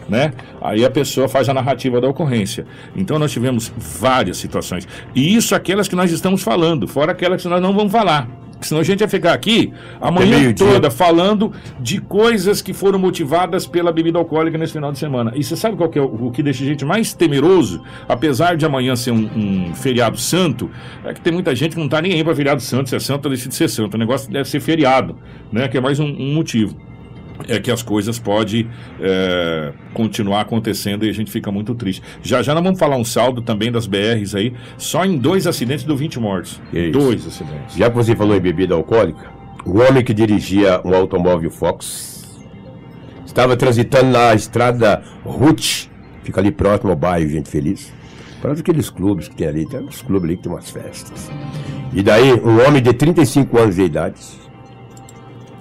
Né? 0.10 0.34
Aí 0.60 0.84
a 0.84 0.90
pessoa 0.90 1.28
faz 1.28 1.48
a 1.48 1.54
narrativa 1.54 2.02
da 2.02 2.08
ocorrência. 2.08 2.66
Então 2.96 3.20
nós 3.20 3.32
tivemos 3.32 3.72
várias 3.78 4.38
situações. 4.38 4.88
E 5.14 5.36
isso 5.36 5.54
aquelas 5.54 5.88
que 5.88 5.96
nós 5.96 6.12
estamos 6.12 6.42
falando, 6.42 6.88
fora 6.88 7.12
aquelas 7.12 7.44
que 7.44 7.48
nós 7.48 7.62
não 7.62 7.72
vamos 7.72 7.92
falar. 7.92 8.28
Senão 8.60 8.82
a 8.82 8.84
gente 8.84 9.00
vai 9.00 9.08
ficar 9.08 9.34
aqui 9.34 9.72
a 10.02 10.10
manhã 10.10 10.40
meio-dia. 10.40 10.66
toda 10.66 10.90
falando 10.90 11.54
de 11.80 12.02
coisas 12.02 12.60
que 12.60 12.74
foram 12.74 12.98
motivadas 12.98 13.68
pela 13.68 13.92
bebida 13.92 14.18
alcoólica 14.18 14.58
nesse 14.58 14.74
final 14.74 14.92
de 14.92 14.98
semana. 14.98 15.32
E 15.36 15.44
você 15.44 15.56
sabe 15.56 15.78
qual 15.78 15.90
que 15.90 16.00
é 16.00 16.02
o, 16.02 16.06
o 16.06 16.32
que 16.32 16.42
deixa 16.42 16.64
a 16.64 16.66
gente 16.66 16.84
mais 16.84 17.14
temeroso? 17.14 17.84
Apesar 18.10 18.58
de 18.58 18.66
amanhã 18.66 18.96
ser 18.96 19.12
um, 19.12 19.30
um 19.70 19.76
feriado 19.76 20.18
santo, 20.18 20.72
é 21.06 21.14
que 21.14 21.22
tem 21.22 21.32
muita 21.32 21.54
gente 21.54 21.76
que 21.76 21.80
não 21.80 21.88
tá 21.88 22.02
nem 22.02 22.14
aí 22.14 22.24
para 22.24 22.34
feriado 22.34 22.60
santo, 22.60 22.90
se 22.90 22.96
é 22.96 23.00
santo 23.00 23.30
deixa 23.30 23.48
de 23.48 23.54
ser 23.54 23.70
santo. 23.70 23.94
O 23.94 23.98
negócio 24.00 24.32
deve 24.32 24.50
ser 24.50 24.60
feriado, 24.60 25.16
né? 25.52 25.68
Que 25.68 25.78
é 25.78 25.82
mais 25.82 26.00
um, 26.00 26.08
um 26.08 26.34
motivo. 26.34 26.87
É 27.48 27.60
que 27.60 27.72
as 27.72 27.84
coisas 27.84 28.18
podem 28.18 28.68
é, 29.00 29.72
continuar 29.94 30.42
acontecendo 30.42 31.06
e 31.06 31.10
a 31.10 31.14
gente 31.14 31.32
fica 31.32 31.52
muito 31.52 31.76
triste. 31.76 32.02
Já 32.22 32.42
já 32.42 32.54
nós 32.54 32.64
vamos 32.64 32.80
falar 32.80 32.98
um 32.98 33.06
saldo 33.06 33.42
também 33.42 33.72
das 33.72 33.86
BRs 33.86 34.36
aí. 34.36 34.54
Só 34.78 35.06
em 35.06 35.18
dois 35.18 35.46
acidentes 35.46 35.86
deu 35.86 35.96
20 35.96 36.20
mortos. 36.20 36.60
Isso. 36.74 36.92
Dois 36.92 37.28
acidentes. 37.28 37.76
Já 37.76 37.90
que 37.90 37.96
você 37.96 38.16
falou 38.16 38.36
em 38.36 38.42
bebida 38.42 38.74
alcoólica, 38.74 39.32
o 39.66 39.80
homem 39.80 40.04
que 40.04 40.14
dirigia 40.14 40.82
um 40.84 40.96
automóvel 40.96 41.52
Fox 41.52 42.38
estava 43.26 43.56
transitando 43.56 44.12
na 44.12 44.34
estrada 44.34 45.04
Ruth, 45.24 45.90
fica 46.24 46.42
ali 46.42 46.52
próximo 46.52 46.90
ao 46.90 46.96
bairro 46.96 47.30
Gente 47.30 47.50
Feliz. 47.50 47.94
Para 48.42 48.54
aqueles 48.54 48.90
clubes 48.90 49.28
que 49.28 49.36
tem 49.36 49.48
ali, 49.48 49.66
tem 49.68 49.80
uns 49.80 50.02
clubes 50.02 50.24
ali 50.24 50.38
que 50.38 50.44
tem 50.44 50.52
umas 50.52 50.70
festas. 50.70 51.30
E 51.94 52.02
daí, 52.02 52.34
um 52.34 52.66
homem 52.66 52.82
de 52.82 52.94
35 52.94 53.58
anos 53.58 53.76
de 53.76 53.84
idade, 53.84 54.20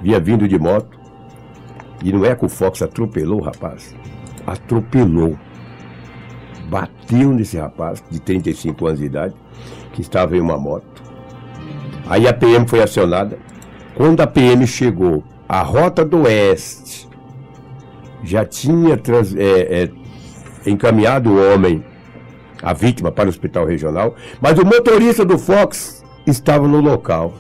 vinha 0.02 0.20
vindo 0.20 0.46
de 0.46 0.58
moto, 0.58 0.95
e 2.02 2.12
não 2.12 2.24
é 2.24 2.34
que 2.34 2.44
o 2.44 2.48
Fox 2.48 2.82
atropelou 2.82 3.40
o 3.40 3.44
rapaz, 3.44 3.94
atropelou. 4.46 5.36
Bateu 6.68 7.32
nesse 7.32 7.56
rapaz 7.56 8.02
de 8.10 8.18
35 8.20 8.86
anos 8.86 8.98
de 9.00 9.06
idade, 9.06 9.34
que 9.92 10.00
estava 10.00 10.36
em 10.36 10.40
uma 10.40 10.58
moto. 10.58 11.02
Aí 12.08 12.26
a 12.26 12.32
PM 12.34 12.66
foi 12.66 12.82
acionada. 12.82 13.38
Quando 13.94 14.20
a 14.20 14.26
PM 14.26 14.66
chegou, 14.66 15.22
a 15.48 15.62
Rota 15.62 16.04
do 16.04 16.22
Oeste 16.22 17.08
já 18.24 18.44
tinha 18.44 18.96
trans- 18.96 19.34
é, 19.36 19.84
é, 19.84 19.90
encaminhado 20.70 21.30
o 21.30 21.52
homem, 21.54 21.84
a 22.62 22.72
vítima, 22.72 23.12
para 23.12 23.26
o 23.26 23.28
hospital 23.28 23.64
regional, 23.64 24.16
mas 24.40 24.58
o 24.58 24.64
motorista 24.66 25.24
do 25.24 25.38
Fox 25.38 26.04
estava 26.26 26.66
no 26.66 26.80
local, 26.80 27.32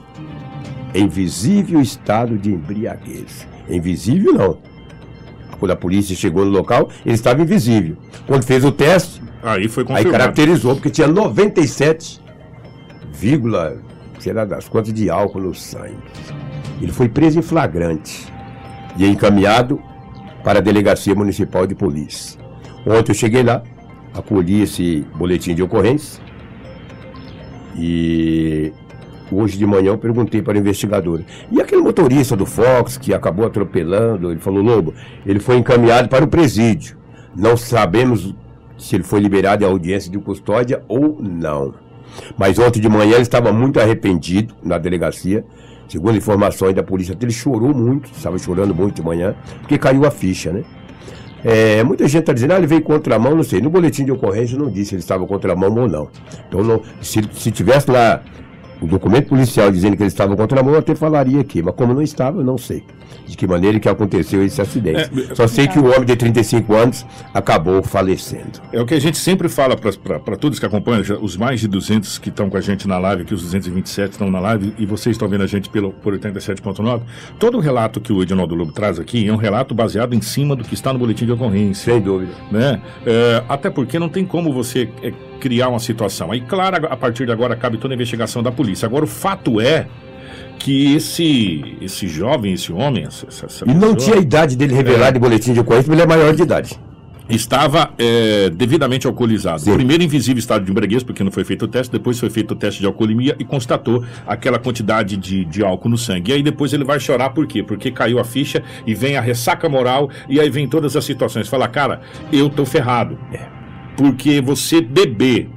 em 0.94 1.08
visível 1.08 1.80
estado 1.80 2.38
de 2.38 2.52
embriaguez. 2.52 3.46
Em 3.68 3.80
visível, 3.80 4.32
não. 4.32 4.58
Quando 5.58 5.70
a 5.70 5.76
polícia 5.76 6.14
chegou 6.14 6.44
no 6.44 6.50
local, 6.50 6.90
ele 7.04 7.14
estava 7.14 7.40
invisível. 7.42 7.96
Quando 8.26 8.44
fez 8.44 8.64
o 8.64 8.70
teste, 8.72 9.22
Aí 9.42 9.68
foi 9.68 9.82
Aí 9.82 9.86
confirmado. 9.88 10.10
caracterizou, 10.18 10.74
porque 10.74 10.90
tinha 10.90 11.06
97, 11.06 12.20
vírgula, 13.12 13.78
sei 14.18 14.32
lá 14.32 14.44
das 14.44 14.68
quantas 14.68 14.92
de 14.92 15.08
álcool 15.08 15.40
no 15.40 15.54
sangue. 15.54 15.96
Ele 16.82 16.92
foi 16.92 17.08
preso 17.08 17.38
em 17.38 17.42
flagrante 17.42 18.26
e 18.96 19.06
encaminhado 19.06 19.80
para 20.42 20.58
a 20.58 20.62
Delegacia 20.62 21.14
Municipal 21.14 21.66
de 21.66 21.74
Polícia. 21.74 22.40
Ontem 22.84 23.12
eu 23.12 23.14
cheguei 23.14 23.42
lá, 23.42 23.62
acolhi 24.14 24.62
esse 24.62 25.06
boletim 25.14 25.54
de 25.54 25.62
ocorrência 25.62 26.22
e 27.76 28.72
hoje 29.30 29.58
de 29.58 29.66
manhã 29.66 29.90
eu 29.90 29.98
perguntei 29.98 30.42
para 30.42 30.54
o 30.54 30.58
investigador. 30.58 31.20
E 31.50 31.60
aquele 31.60 31.82
motorista 31.82 32.36
do 32.36 32.46
Fox 32.46 32.96
que 32.96 33.12
acabou 33.12 33.46
atropelando, 33.46 34.30
ele 34.30 34.40
falou, 34.40 34.62
Lobo, 34.62 34.94
ele 35.24 35.40
foi 35.40 35.56
encaminhado 35.56 36.08
para 36.08 36.24
o 36.24 36.28
presídio. 36.28 36.96
Não 37.34 37.56
sabemos 37.56 38.34
se 38.78 38.96
ele 38.96 39.04
foi 39.04 39.20
liberado 39.20 39.64
em 39.64 39.66
audiência 39.66 40.10
de 40.10 40.18
custódia 40.18 40.82
ou 40.88 41.18
não. 41.20 41.74
Mas 42.36 42.58
ontem 42.58 42.80
de 42.80 42.88
manhã 42.88 43.14
ele 43.14 43.22
estava 43.22 43.52
muito 43.52 43.80
arrependido 43.80 44.54
na 44.62 44.78
delegacia. 44.78 45.44
Segundo 45.88 46.16
informações 46.16 46.74
da 46.74 46.82
polícia, 46.82 47.16
ele 47.20 47.30
chorou 47.30 47.72
muito, 47.72 48.10
estava 48.10 48.36
chorando 48.38 48.74
muito 48.74 48.96
de 48.96 49.02
manhã, 49.02 49.36
porque 49.60 49.78
caiu 49.78 50.04
a 50.04 50.10
ficha, 50.10 50.52
né? 50.52 50.64
É, 51.44 51.84
muita 51.84 52.08
gente 52.08 52.22
está 52.22 52.32
dizendo, 52.32 52.54
ah, 52.54 52.58
ele 52.58 52.66
veio 52.66 52.82
contramão, 52.82 53.36
não 53.36 53.44
sei. 53.44 53.60
No 53.60 53.70
boletim 53.70 54.04
de 54.04 54.10
ocorrência 54.10 54.58
não 54.58 54.68
disse 54.68 54.88
se 54.88 54.94
ele 54.96 55.02
estava 55.02 55.24
contramão 55.26 55.72
ou 55.76 55.86
não. 55.86 56.08
Então, 56.48 56.64
não, 56.64 56.82
se, 57.00 57.20
se 57.34 57.52
tivesse 57.52 57.88
lá 57.88 58.20
o 58.80 58.86
documento 58.86 59.28
policial 59.28 59.70
dizendo 59.70 59.96
que 59.96 60.02
ele 60.02 60.08
estava 60.08 60.36
contra 60.36 60.60
a 60.60 60.62
mão, 60.62 60.72
eu 60.72 60.78
até 60.78 60.94
falaria 60.94 61.40
aqui, 61.40 61.62
mas 61.62 61.74
como 61.74 61.94
não 61.94 62.02
estava, 62.02 62.40
eu 62.40 62.44
não 62.44 62.58
sei 62.58 62.84
de 63.26 63.36
que 63.36 63.46
maneira 63.46 63.78
que 63.80 63.88
aconteceu 63.88 64.44
esse 64.44 64.60
acidente. 64.60 65.10
É, 65.30 65.34
Só 65.34 65.46
sei 65.46 65.66
que 65.66 65.78
o 65.78 65.86
homem 65.86 66.04
de 66.04 66.16
35 66.16 66.74
anos 66.74 67.06
acabou 67.34 67.82
falecendo. 67.82 68.60
É 68.72 68.80
o 68.80 68.86
que 68.86 68.94
a 68.94 69.00
gente 69.00 69.18
sempre 69.18 69.48
fala 69.48 69.76
para 69.76 70.36
todos 70.36 70.58
que 70.58 70.66
acompanham, 70.66 71.02
os 71.20 71.36
mais 71.36 71.60
de 71.60 71.68
200 71.68 72.18
que 72.18 72.28
estão 72.28 72.48
com 72.48 72.56
a 72.56 72.60
gente 72.60 72.86
na 72.86 72.98
live, 72.98 73.24
que 73.24 73.34
os 73.34 73.42
227 73.42 74.12
estão 74.12 74.30
na 74.30 74.40
live, 74.40 74.74
e 74.78 74.86
vocês 74.86 75.14
estão 75.14 75.28
vendo 75.28 75.42
a 75.42 75.46
gente 75.46 75.68
pelo, 75.68 75.92
por 75.92 76.16
87.9, 76.16 77.02
todo 77.38 77.58
o 77.58 77.60
relato 77.60 78.00
que 78.00 78.12
o 78.12 78.22
Edinaldo 78.22 78.54
Lobo 78.54 78.72
traz 78.72 78.98
aqui 78.98 79.26
é 79.26 79.32
um 79.32 79.36
relato 79.36 79.74
baseado 79.74 80.14
em 80.14 80.20
cima 80.20 80.54
do 80.54 80.64
que 80.64 80.74
está 80.74 80.92
no 80.92 80.98
boletim 80.98 81.26
de 81.26 81.32
ocorrência. 81.32 81.92
Sem 81.92 82.00
dúvida. 82.00 82.32
Né? 82.50 82.80
É, 83.04 83.42
até 83.48 83.70
porque 83.70 83.98
não 83.98 84.08
tem 84.08 84.24
como 84.24 84.52
você 84.52 84.88
é, 85.02 85.12
criar 85.40 85.68
uma 85.68 85.78
situação. 85.78 86.32
Aí, 86.32 86.40
claro, 86.40 86.86
a 86.86 86.96
partir 86.96 87.26
de 87.26 87.32
agora 87.32 87.56
cabe 87.56 87.78
toda 87.78 87.94
a 87.94 87.96
investigação 87.96 88.42
da 88.42 88.52
polícia. 88.52 88.86
Agora, 88.86 89.04
o 89.04 89.08
fato 89.08 89.60
é 89.60 89.86
que 90.58 90.94
esse 90.94 91.76
esse 91.80 92.08
jovem, 92.08 92.54
esse 92.54 92.72
homem, 92.72 93.04
essa, 93.04 93.26
essa 93.28 93.64
e 93.70 93.74
não 93.74 93.94
tinha 93.94 94.16
a 94.16 94.20
idade 94.20 94.56
dele 94.56 94.74
revelar 94.74 95.08
é, 95.08 95.12
de 95.12 95.18
boletim 95.18 95.52
de 95.52 95.60
ocorrência, 95.60 95.88
mas 95.88 96.00
ele 96.00 96.02
é 96.02 96.16
maior 96.16 96.34
de 96.34 96.42
idade. 96.42 96.80
Estava 97.28 97.90
é, 97.98 98.50
devidamente 98.50 99.06
alcoolizado. 99.06 99.60
Sim. 99.60 99.74
Primeiro 99.74 100.02
em 100.02 100.06
visível 100.06 100.38
estado 100.38 100.64
de 100.64 100.70
embriaguez, 100.70 101.02
porque 101.02 101.24
não 101.24 101.32
foi 101.32 101.42
feito 101.44 101.64
o 101.64 101.68
teste, 101.68 101.92
depois 101.92 102.20
foi 102.20 102.30
feito 102.30 102.52
o 102.52 102.54
teste 102.54 102.80
de 102.80 102.86
alcoolemia 102.86 103.34
e 103.38 103.44
constatou 103.44 104.04
aquela 104.24 104.60
quantidade 104.60 105.16
de, 105.16 105.44
de 105.44 105.64
álcool 105.64 105.88
no 105.88 105.98
sangue. 105.98 106.30
E 106.30 106.34
aí 106.34 106.42
depois 106.42 106.72
ele 106.72 106.84
vai 106.84 107.00
chorar 107.00 107.30
por 107.30 107.46
quê? 107.46 107.64
Porque 107.64 107.90
caiu 107.90 108.20
a 108.20 108.24
ficha 108.24 108.62
e 108.86 108.94
vem 108.94 109.16
a 109.16 109.20
ressaca 109.20 109.68
moral 109.68 110.08
e 110.28 110.38
aí 110.38 110.48
vem 110.48 110.68
todas 110.68 110.94
as 110.94 111.04
situações. 111.04 111.48
Fala, 111.48 111.66
cara, 111.66 112.00
eu 112.32 112.48
tô 112.48 112.64
ferrado. 112.64 113.18
É. 113.32 113.55
Porque 113.96 114.40
você 114.40 114.80
beber 114.80 115.48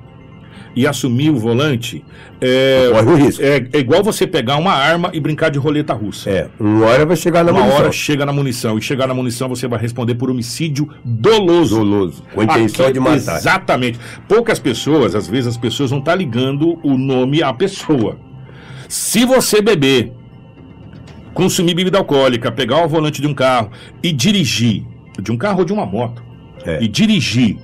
e 0.75 0.88
assumir 0.88 1.30
o 1.30 1.36
volante, 1.36 2.04
é, 2.39 2.89
o 2.93 3.15
risco. 3.15 3.43
É, 3.43 3.67
é, 3.73 3.80
igual 3.80 4.04
você 4.04 4.25
pegar 4.25 4.56
uma 4.58 4.71
arma 4.71 5.10
e 5.13 5.19
brincar 5.19 5.49
de 5.49 5.60
roleta 5.60 5.93
russa. 5.93 6.30
É, 6.30 6.47
uma 6.60 6.86
hora 6.86 7.06
vai 7.06 7.17
chegar 7.17 7.43
na 7.43 7.52
uma 7.52 7.60
munição. 7.60 7.78
Uma 7.78 7.84
hora 7.84 7.91
chega 7.91 8.25
na 8.25 8.32
munição. 8.34 8.78
E 8.78 8.82
chegar 8.82 9.08
na 9.08 9.13
munição 9.13 9.49
você 9.49 9.67
vai 9.67 9.80
responder 9.80 10.15
por 10.15 10.30
homicídio 10.30 10.89
doloso. 11.04 11.75
Doloso, 11.75 12.23
com 12.34 12.41
a 12.41 12.43
intenção 12.45 12.86
Aqui, 12.86 12.93
de 12.93 12.99
matar. 12.99 13.38
Exatamente. 13.38 13.99
Poucas 14.28 14.60
pessoas, 14.60 15.15
às 15.15 15.28
vezes 15.28 15.47
as 15.47 15.58
pessoas 15.58 15.91
não 15.91 15.99
estão 15.99 16.13
tá 16.13 16.17
ligando 16.17 16.80
o 16.84 16.97
nome 16.97 17.43
à 17.43 17.54
pessoa. 17.54 18.17
Se 18.88 19.25
você 19.25 19.62
beber, 19.62 20.13
consumir 21.34 21.73
bebida 21.73 21.97
alcoólica, 21.97 22.52
pegar 22.52 22.86
o 22.86 22.88
volante 22.88 23.21
de 23.21 23.28
um 23.28 23.34
carro 23.34 23.69
e 24.02 24.12
dirigir, 24.12 24.86
de 25.21 25.32
um 25.32 25.38
carro 25.38 25.60
ou 25.60 25.65
de 25.65 25.73
uma 25.73 25.86
moto, 25.86 26.23
é. 26.65 26.82
e 26.82 26.88
dirigir 26.88 27.58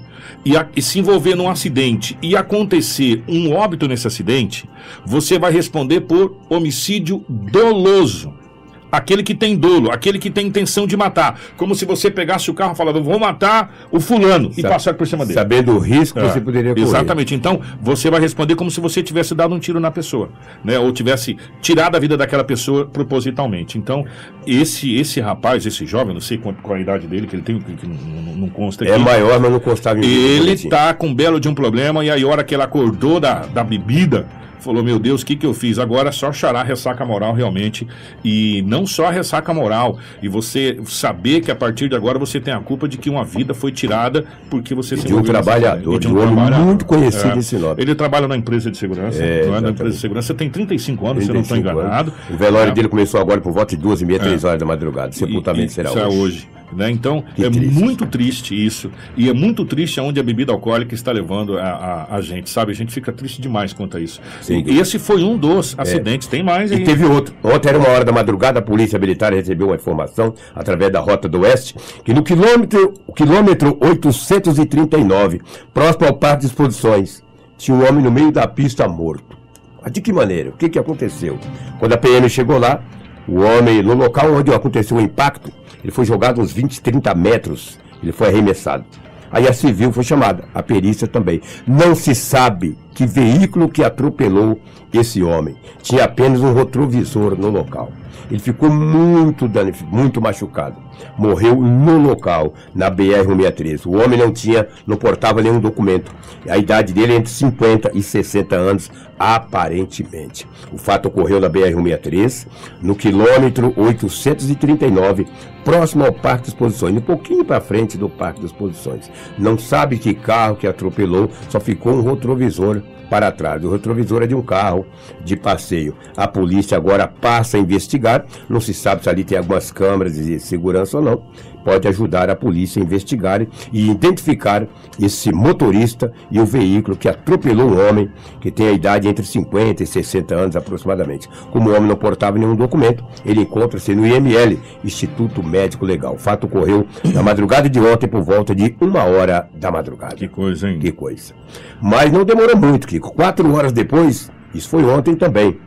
e, 0.44 0.56
a, 0.56 0.68
e 0.76 0.82
se 0.82 1.00
envolver 1.00 1.36
num 1.36 1.50
acidente 1.50 2.18
e 2.22 2.36
acontecer 2.36 3.24
um 3.28 3.54
óbito 3.54 3.88
nesse 3.88 4.08
acidente, 4.08 4.70
você 5.06 5.40
vai 5.40 5.52
responder 5.52 6.02
por 6.02 6.38
homicídio 6.50 7.24
doloso 7.30 8.45
aquele 8.92 9.24
que 9.24 9.36
tem 9.36 9.56
dolo, 9.56 9.92
aquele 9.92 10.20
que 10.20 10.30
tem 10.30 10.48
intenção 10.48 10.88
de 10.88 10.96
matar. 10.96 11.40
Como 11.58 11.76
se 11.76 11.86
você 11.86 12.10
pegasse 12.10 12.50
o 12.50 12.54
carro 12.54 12.74
e 12.74 12.78
falasse, 12.78 13.00
vou 13.00 13.20
matar 13.20 13.88
o 13.92 14.00
fulano 14.00 14.52
e 14.58 14.62
passar 14.62 14.94
por 14.94 15.08
cima 15.08 15.26
dele. 15.26 15.40
Sabendo 15.40 15.74
o 15.74 15.80
risco 15.80 16.20
que 16.20 16.26
é, 16.26 16.30
você 16.30 16.42
poderia 16.42 16.74
correr. 16.74 16.86
Exatamente. 16.86 17.36
Então, 17.36 17.62
você 17.82 18.10
vai 18.10 18.20
responder 18.20 18.56
como 18.56 18.72
se 18.72 18.80
você 18.80 19.04
tivesse 19.04 19.36
dado 19.36 19.54
um 19.54 19.60
tiro 19.60 19.80
na 19.80 19.92
pessoa, 19.92 20.30
né? 20.64 20.80
Ou 20.80 20.92
tivesse 20.92 21.38
tirado 21.62 21.96
a 21.96 22.00
vida 22.00 22.18
daquela 22.18 22.44
pessoa 22.44 22.86
propositalmente. 22.86 23.78
Então, 23.78 24.06
esse 24.46 24.96
esse 24.96 25.20
rapaz, 25.20 25.66
esse 25.66 25.86
jovem, 25.86 26.14
não 26.14 26.22
sei 26.22 26.38
qual, 26.38 26.56
qual 26.62 26.78
a 26.78 26.80
idade 26.80 27.08
dele, 27.08 27.28
que 27.28 27.36
ele 27.36 27.44
tem, 27.44 27.60
que 27.60 27.88
não, 27.88 28.36
não 28.36 28.50
consta 28.50 28.86
é 28.86 28.92
aqui. 28.92 29.02
É 29.02 29.04
maior, 29.04 29.40
mas 29.40 29.52
não 29.52 29.60
constava 29.60 30.00
em 30.00 30.04
Ele 30.04 30.58
tá 30.70 30.94
com 30.94 31.08
um 31.08 31.14
belo 31.14 31.40
de 31.40 31.48
um 31.48 31.56
problema 31.56 32.04
e 32.04 32.10
aí 32.10 32.24
a 32.24 32.28
hora 32.28 32.44
que 32.44 32.54
ele 32.54 32.64
acordou 32.64 33.20
da, 33.20 33.46
da 33.46 33.64
bebida, 33.64 34.28
falou: 34.66 34.84
Meu 34.84 35.00
Deus, 35.00 35.22
o 35.22 35.26
que, 35.26 35.36
que 35.36 35.46
eu 35.46 35.54
fiz? 35.54 35.80
Agora 35.80 36.10
é 36.10 36.12
só 36.12 36.34
chorar 36.34 36.64
ressaca 36.64 37.06
moral 37.06 37.34
realmente. 37.34 37.88
E 38.24 38.64
não 38.68 38.86
só 38.86 39.06
a 39.06 39.12
ressaca 39.12 39.54
moral. 39.54 39.98
E 40.22 40.28
você 40.28 40.80
saber 40.86 41.42
que 41.42 41.52
a 41.52 41.56
partir 41.56 41.88
de 41.88 41.96
agora 41.96 42.18
você 42.18 42.40
tem 42.40 42.54
a 42.54 42.60
culpa 42.60 42.88
de 42.88 42.98
que 42.98 43.10
uma 43.10 43.24
vida 43.24 43.54
foi 43.54 43.72
tirada 43.72 44.26
porque 44.50 44.74
você 44.74 44.98
se 44.98 45.06
De 45.06 45.14
um 45.14 45.22
trabalhador, 45.22 46.00
de 46.00 46.08
um, 46.08 46.12
um 46.12 46.22
trabalhador. 46.22 46.66
muito 46.66 46.86
conhecido 46.86 47.36
é. 47.36 47.40
esse 47.40 47.58
nome. 47.58 47.82
Ele 47.82 47.94
trabalha 47.96 48.28
na 48.28 48.36
empresa 48.36 48.72
de 48.72 48.78
segurança. 48.78 49.24
É, 49.24 49.46
é 49.46 49.62
na 49.62 49.70
empresa 49.70 49.96
de 49.96 50.02
segurança. 50.02 50.28
Você 50.28 50.34
tem 50.34 50.50
35 50.50 51.08
anos, 51.08 51.26
35 51.26 51.26
se 51.26 51.34
não 51.34 51.42
estou 51.42 51.58
enganado. 51.58 52.12
Anos. 52.12 52.30
O 52.30 52.38
velório 52.38 52.72
é. 52.72 52.74
dele 52.74 52.88
começou 52.88 53.20
agora 53.20 53.40
por 53.40 53.52
volta 53.52 53.76
de 53.76 53.82
duas 53.82 54.02
e 54.02 54.06
meia, 54.06 54.20
três 54.20 54.44
é. 54.44 54.48
horas 54.48 54.60
da 54.60 54.66
madrugada. 54.66 55.12
Sepultamento 55.12 55.72
será 55.72 55.92
hoje. 55.92 56.18
hoje. 56.18 56.55
Né? 56.76 56.92
Então, 56.92 57.24
que 57.36 57.46
é 57.46 57.50
triste. 57.50 57.74
muito 57.74 58.06
triste 58.06 58.66
isso. 58.66 58.92
E 59.16 59.30
é 59.30 59.34
muito 59.34 59.64
triste 59.66 60.00
aonde 60.00 60.20
a 60.20 60.24
bebida 60.24 60.52
alcoólica 60.52 60.94
está 60.94 61.12
levando 61.12 61.58
a, 61.58 61.64
a, 61.64 62.16
a, 62.16 62.22
gente, 62.22 62.50
sabe? 62.50 62.72
A 62.72 62.76
gente 62.76 62.92
fica 62.92 63.12
triste 63.12 63.42
demais 63.42 63.72
quanto 63.74 63.98
a 63.98 64.00
isso. 64.00 64.20
Sim. 64.42 64.64
E 64.68 64.80
esse 64.80 65.00
foi 65.00 65.24
um 65.24 65.38
dos 65.38 65.76
é. 65.78 65.82
acidentes, 65.82 66.28
é. 66.28 66.32
tem 66.32 66.44
mais 66.44 66.72
aí. 66.72 66.82
E 66.82 66.84
teve 66.84 67.06
outro. 67.06 67.34
Ontem 67.44 67.70
era 67.70 67.78
uma 67.78 67.90
hora 67.90 68.04
da 68.04 68.12
madrugada, 68.12 68.60
a 68.60 68.62
Polícia 68.62 69.00
Militar 69.00 69.34
recebeu 69.34 69.68
uma 69.68 69.76
informação, 69.76 70.34
através 70.54 70.92
da 70.92 71.00
Rota 71.00 71.30
do 71.30 71.42
Oeste, 71.42 71.76
que 72.04 72.14
no 72.14 72.24
quilômetro, 72.24 72.94
quilômetro 73.16 73.78
839, 73.80 75.42
próximo 75.74 76.08
ao 76.08 76.14
Parque 76.14 76.42
de 76.42 76.48
Exposições, 76.48 77.24
tinha 77.58 77.76
um 77.76 77.88
homem 77.88 78.04
no 78.04 78.12
meio 78.12 78.32
da 78.32 78.48
pista 78.48 78.88
morto. 78.88 79.38
Mas 79.82 79.94
de 79.94 80.02
que 80.02 80.12
maneira? 80.12 80.50
O 80.50 80.54
que, 80.54 80.68
que 80.68 80.80
aconteceu? 80.80 81.38
Quando 81.80 81.94
a 81.94 81.98
PM 81.98 82.28
chegou 82.30 82.58
lá, 82.58 82.82
o 83.28 83.42
homem, 83.42 83.82
no 83.82 83.94
local 83.94 84.34
onde 84.34 84.54
aconteceu 84.54 84.98
o 84.98 85.02
impacto, 85.02 85.52
ele 85.84 85.92
foi 85.92 86.06
jogado 86.06 86.42
uns 86.42 86.52
20, 86.52 86.82
30 86.82 87.14
metros, 87.16 87.80
ele 88.02 88.12
foi 88.12 88.28
arremessado. 88.28 88.86
Aí 89.32 89.48
a 89.48 89.54
civil 89.54 89.92
foi 89.92 90.04
chamada, 90.04 90.46
a 90.54 90.64
perícia 90.64 91.08
também. 91.08 91.42
Não 91.68 91.96
se 91.96 92.16
sabe 92.16 92.78
que 92.94 93.06
veículo 93.06 93.70
que 93.70 93.84
atropelou 93.84 94.60
esse 94.94 95.22
homem. 95.24 95.56
Tinha 95.82 96.06
apenas 96.06 96.42
um 96.42 96.54
retrovisor 96.54 97.38
no 97.38 97.50
local. 97.50 97.92
Ele 98.30 98.40
ficou 98.40 98.70
muito 98.70 99.50
muito 99.92 100.22
machucado. 100.22 100.78
Morreu 101.18 101.56
no 101.56 101.98
local, 101.98 102.54
na 102.74 102.90
BR-163. 102.90 103.86
O 103.86 104.04
homem 104.04 104.18
não 104.18 104.32
tinha, 104.32 104.68
não 104.86 104.98
portava 104.98 105.42
nenhum 105.42 105.60
documento. 105.60 106.12
A 106.50 106.58
idade 106.58 106.94
dele 106.94 107.14
é 107.14 107.16
entre 107.18 107.32
50 107.32 107.92
e 107.94 108.02
60 108.02 108.56
anos, 108.56 108.92
aparentemente. 109.18 110.48
O 110.72 110.78
fato 110.78 111.08
ocorreu 111.08 111.40
na 111.40 111.50
BR-163, 111.50 112.48
no 112.82 112.96
quilômetro 112.96 113.74
839, 113.76 115.28
próximo 115.64 116.06
ao 116.06 116.14
Parque 116.14 116.44
de 116.44 116.50
Exposições, 116.50 116.96
um 116.96 117.02
pouquinho 117.02 117.44
para 117.44 117.62
frente 117.62 117.98
do 117.98 118.10
Parque 118.10 118.40
de 118.40 118.46
Exposições. 118.46 119.10
Não 119.38 119.58
sabe 119.58 119.98
que 119.98 120.14
carro 120.14 120.56
que 120.56 120.68
atropelou, 120.68 121.30
só 121.50 121.60
ficou 121.60 121.94
um 121.94 122.04
retrovisor 122.04 122.82
para 123.10 123.32
trás. 123.32 123.64
O 123.64 123.72
retrovisor 123.72 124.24
é 124.24 124.28
de 124.28 124.36
um 124.36 124.42
carro 124.42 124.86
de 125.24 125.36
passeio. 125.36 125.96
A 126.16 126.28
polícia 126.28 126.78
agora 126.78 127.08
passa 127.08 127.58
a 127.58 127.60
investigar. 127.60 128.26
Não 128.50 128.60
se 128.60 128.74
sabe 128.74 129.04
se 129.04 129.10
ali 129.10 129.24
tem 129.24 129.38
algumas 129.38 129.72
câmeras 129.72 130.16
de 130.16 130.40
segurança 130.40 130.98
ou 130.98 131.04
não 131.04 131.24
pode 131.66 131.88
ajudar 131.88 132.30
a 132.30 132.36
polícia 132.36 132.80
a 132.80 132.86
investigar 132.86 133.42
e 133.74 133.90
identificar 133.90 134.68
esse 135.02 135.34
motorista 135.34 136.14
e 136.30 136.40
o 136.40 136.46
veículo 136.46 136.96
que 136.96 137.10
atropelou 137.10 137.72
um 137.72 137.90
homem 137.90 138.10
que 138.40 138.52
tem 138.52 138.68
a 138.68 138.72
idade 138.72 139.08
entre 139.08 139.26
50 139.26 139.82
e 139.82 139.88
60 139.88 140.36
anos 140.36 140.56
aproximadamente. 140.56 141.28
Como 141.52 141.70
o 141.70 141.76
homem 141.76 141.90
não 141.90 141.96
portava 141.96 142.38
nenhum 142.38 142.56
documento, 142.56 143.04
ele 143.26 143.42
encontra-se 143.42 143.96
no 143.96 144.06
IML, 144.06 144.60
Instituto 144.84 145.42
Médico 145.42 145.84
Legal. 145.86 146.14
O 146.14 146.20
fato 146.20 146.46
ocorreu 146.46 146.86
na 147.12 147.24
madrugada 147.24 147.68
de 147.68 147.80
ontem 147.80 148.08
por 148.08 148.22
volta 148.22 148.54
de 148.54 148.76
uma 148.80 149.04
hora 149.04 149.50
da 149.56 149.72
madrugada. 149.72 150.16
Que 150.16 150.28
coisa, 150.28 150.70
hein? 150.70 150.78
Que 150.78 150.92
coisa. 150.92 151.34
Mas 151.82 152.12
não 152.12 152.24
demorou 152.24 152.56
muito, 152.56 152.88
Kiko. 152.88 153.12
Quatro 153.12 153.52
horas 153.56 153.72
depois, 153.72 154.32
isso 154.54 154.70
foi 154.70 154.84
ontem 154.84 155.16
também, 155.16 155.58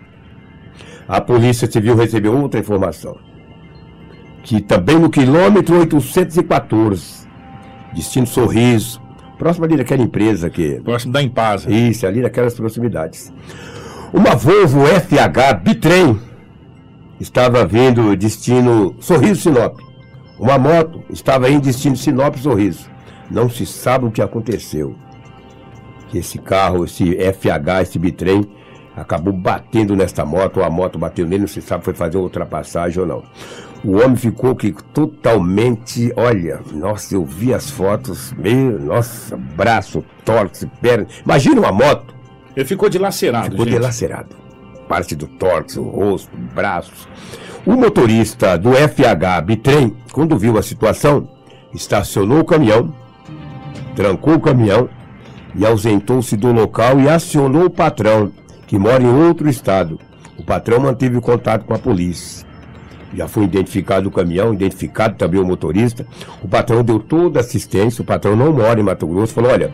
a 1.09 1.21
Polícia 1.21 1.69
Civil 1.69 1.97
recebeu 1.97 2.39
outra 2.39 2.61
informação 2.61 3.17
que 4.43 4.61
também 4.61 4.99
no 4.99 5.11
quilômetro 5.11 5.79
814, 5.79 7.27
destino 7.95 8.27
Sorriso, 8.27 9.01
próximo 9.39 9.65
ali 9.65 9.77
daquela 9.77 10.03
empresa 10.03 10.51
que. 10.51 10.81
Próximo 10.81 11.13
da 11.13 11.23
Impasa. 11.23 11.71
Isso, 11.71 12.07
ali 12.07 12.21
naquelas 12.21 12.55
proximidades. 12.55 13.33
Uma 14.13 14.35
Volvo 14.35 14.87
FH 14.87 15.63
Bitrem 15.63 16.19
estava 17.21 17.67
vindo 17.67 18.17
destino 18.17 18.95
Sorriso 19.01 19.43
Sinop. 19.43 19.81
Uma 20.39 20.59
moto 20.59 21.03
estava 21.11 21.51
em 21.51 21.59
destino 21.59 21.97
Sinop 21.97 22.37
Sorriso. 22.37 22.89
Não 23.31 23.51
se 23.51 23.67
sabe 23.67 24.07
o 24.07 24.11
que 24.11 24.23
aconteceu. 24.23 24.95
Que 26.09 26.19
esse 26.19 26.39
carro, 26.39 26.85
esse 26.85 27.05
FH, 27.05 27.83
esse 27.83 27.99
bitrem, 27.99 28.49
acabou 28.97 29.33
batendo 29.33 29.95
nesta 29.95 30.25
moto, 30.25 30.59
ou 30.59 30.65
a 30.65 30.71
moto 30.71 30.99
bateu 30.99 31.27
nele, 31.27 31.43
não 31.43 31.49
se 31.49 31.61
sabe 31.61 31.85
foi 31.85 31.93
fazer 31.93 32.17
ultrapassagem 32.17 33.01
ou 33.01 33.07
não. 33.07 33.23
O 33.85 33.97
homem 33.99 34.17
ficou 34.17 34.57
que 34.57 34.73
totalmente, 34.93 36.13
olha, 36.17 36.61
nossa, 36.73 37.15
eu 37.15 37.25
vi 37.25 37.55
as 37.55 37.71
fotos, 37.71 38.33
meu, 38.33 38.79
nossa, 38.79 39.37
braço, 39.37 40.05
tórax, 40.25 40.67
perna. 40.81 41.07
Imagina 41.25 41.61
uma 41.61 41.73
moto. 41.73 42.15
Ele 42.57 42.67
ficou 42.67 42.89
dilacerado. 42.89 43.51
Ficou 43.51 43.65
gente. 43.65 43.77
dilacerado. 43.77 44.37
Parte 44.89 45.15
do 45.15 45.29
tórax, 45.29 45.77
o 45.77 45.83
rosto, 45.83 46.37
braços. 46.55 47.07
O 47.65 47.77
motorista 47.77 48.59
do 48.59 48.73
FH 48.73 49.43
Bitrem, 49.45 49.97
quando 50.13 50.37
viu 50.37 50.59
a 50.59 50.63
situação, 50.63 51.29
estacionou 51.73 52.41
o 52.41 52.45
caminhão, 52.45 52.93
trancou 53.95 54.35
o 54.35 54.41
caminhão 54.41 54.89
e 55.55 55.65
ausentou-se 55.65 56.37
do 56.37 56.51
local 56.51 56.99
e 57.01 57.09
acionou 57.09 57.67
o 57.67 57.71
patrão, 57.71 58.33
que 58.67 58.79
mora 58.79 59.03
em 59.03 59.13
outro 59.13 59.49
estado. 59.49 60.01
O 60.37 60.43
patrão 60.43 60.81
manteve 60.81 61.21
contato 61.21 61.65
com 61.65 61.75
a 61.75 61.79
polícia. 61.79 62.48
Já 63.15 63.27
foi 63.27 63.45
identificado 63.45 64.09
o 64.09 64.13
caminhão, 64.13 64.53
identificado 64.53 65.15
também 65.17 65.41
o 65.41 65.45
motorista. 65.47 66.07
O 66.43 66.49
patrão 66.49 66.83
deu 66.85 66.99
toda 66.99 67.39
a 67.39 67.43
assistência. 67.43 68.03
O 68.03 68.05
patrão 68.05 68.37
não 68.37 68.53
mora 68.53 68.79
em 68.79 68.83
Mato 68.83 69.07
Grosso. 69.07 69.33
Falou: 69.33 69.51
olha, 69.51 69.71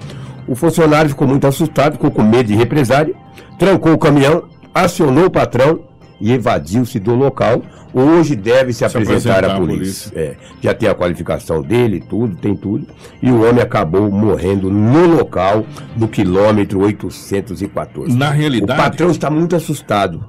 o 0.46 0.54
funcionário 0.54 1.08
ficou 1.10 1.26
muito 1.26 1.46
assustado, 1.46 1.94
ficou 1.94 2.10
com 2.10 2.22
medo 2.22 2.46
de 2.46 2.54
represália, 2.54 3.14
trancou 3.58 3.92
o 3.92 3.98
caminhão, 3.98 4.44
acionou 4.72 5.26
o 5.26 5.30
patrão 5.30 5.80
e 6.20 6.32
evadiu-se 6.32 6.98
do 7.00 7.14
local. 7.14 7.62
Hoje 7.92 8.34
deve 8.34 8.72
se, 8.72 8.78
Se 8.80 8.84
apresentar, 8.84 9.14
apresentar 9.38 9.44
à 9.44 9.54
à 9.54 9.56
polícia. 9.56 10.12
É, 10.16 10.34
já 10.60 10.74
tem 10.74 10.88
a 10.88 10.94
qualificação 10.96 11.62
dele, 11.62 12.00
tudo, 12.08 12.34
tem 12.36 12.56
tudo. 12.56 12.86
E 13.22 13.30
o 13.30 13.42
homem 13.48 13.62
acabou 13.62 14.10
morrendo 14.10 14.68
no 14.68 15.06
local, 15.16 15.64
no 15.96 16.08
quilômetro 16.08 16.80
814. 16.80 18.16
Na 18.16 18.30
realidade- 18.30 18.80
O 18.80 18.84
patrão 18.84 19.10
está 19.10 19.30
muito 19.30 19.54
assustado. 19.54 20.24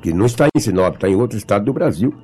Que 0.00 0.12
não 0.12 0.26
está 0.26 0.48
em 0.54 0.60
Sinop, 0.60 0.94
está 0.94 1.08
em 1.08 1.14
outro 1.14 1.36
estado 1.36 1.64
do 1.64 1.72
Brasil. 1.72 2.14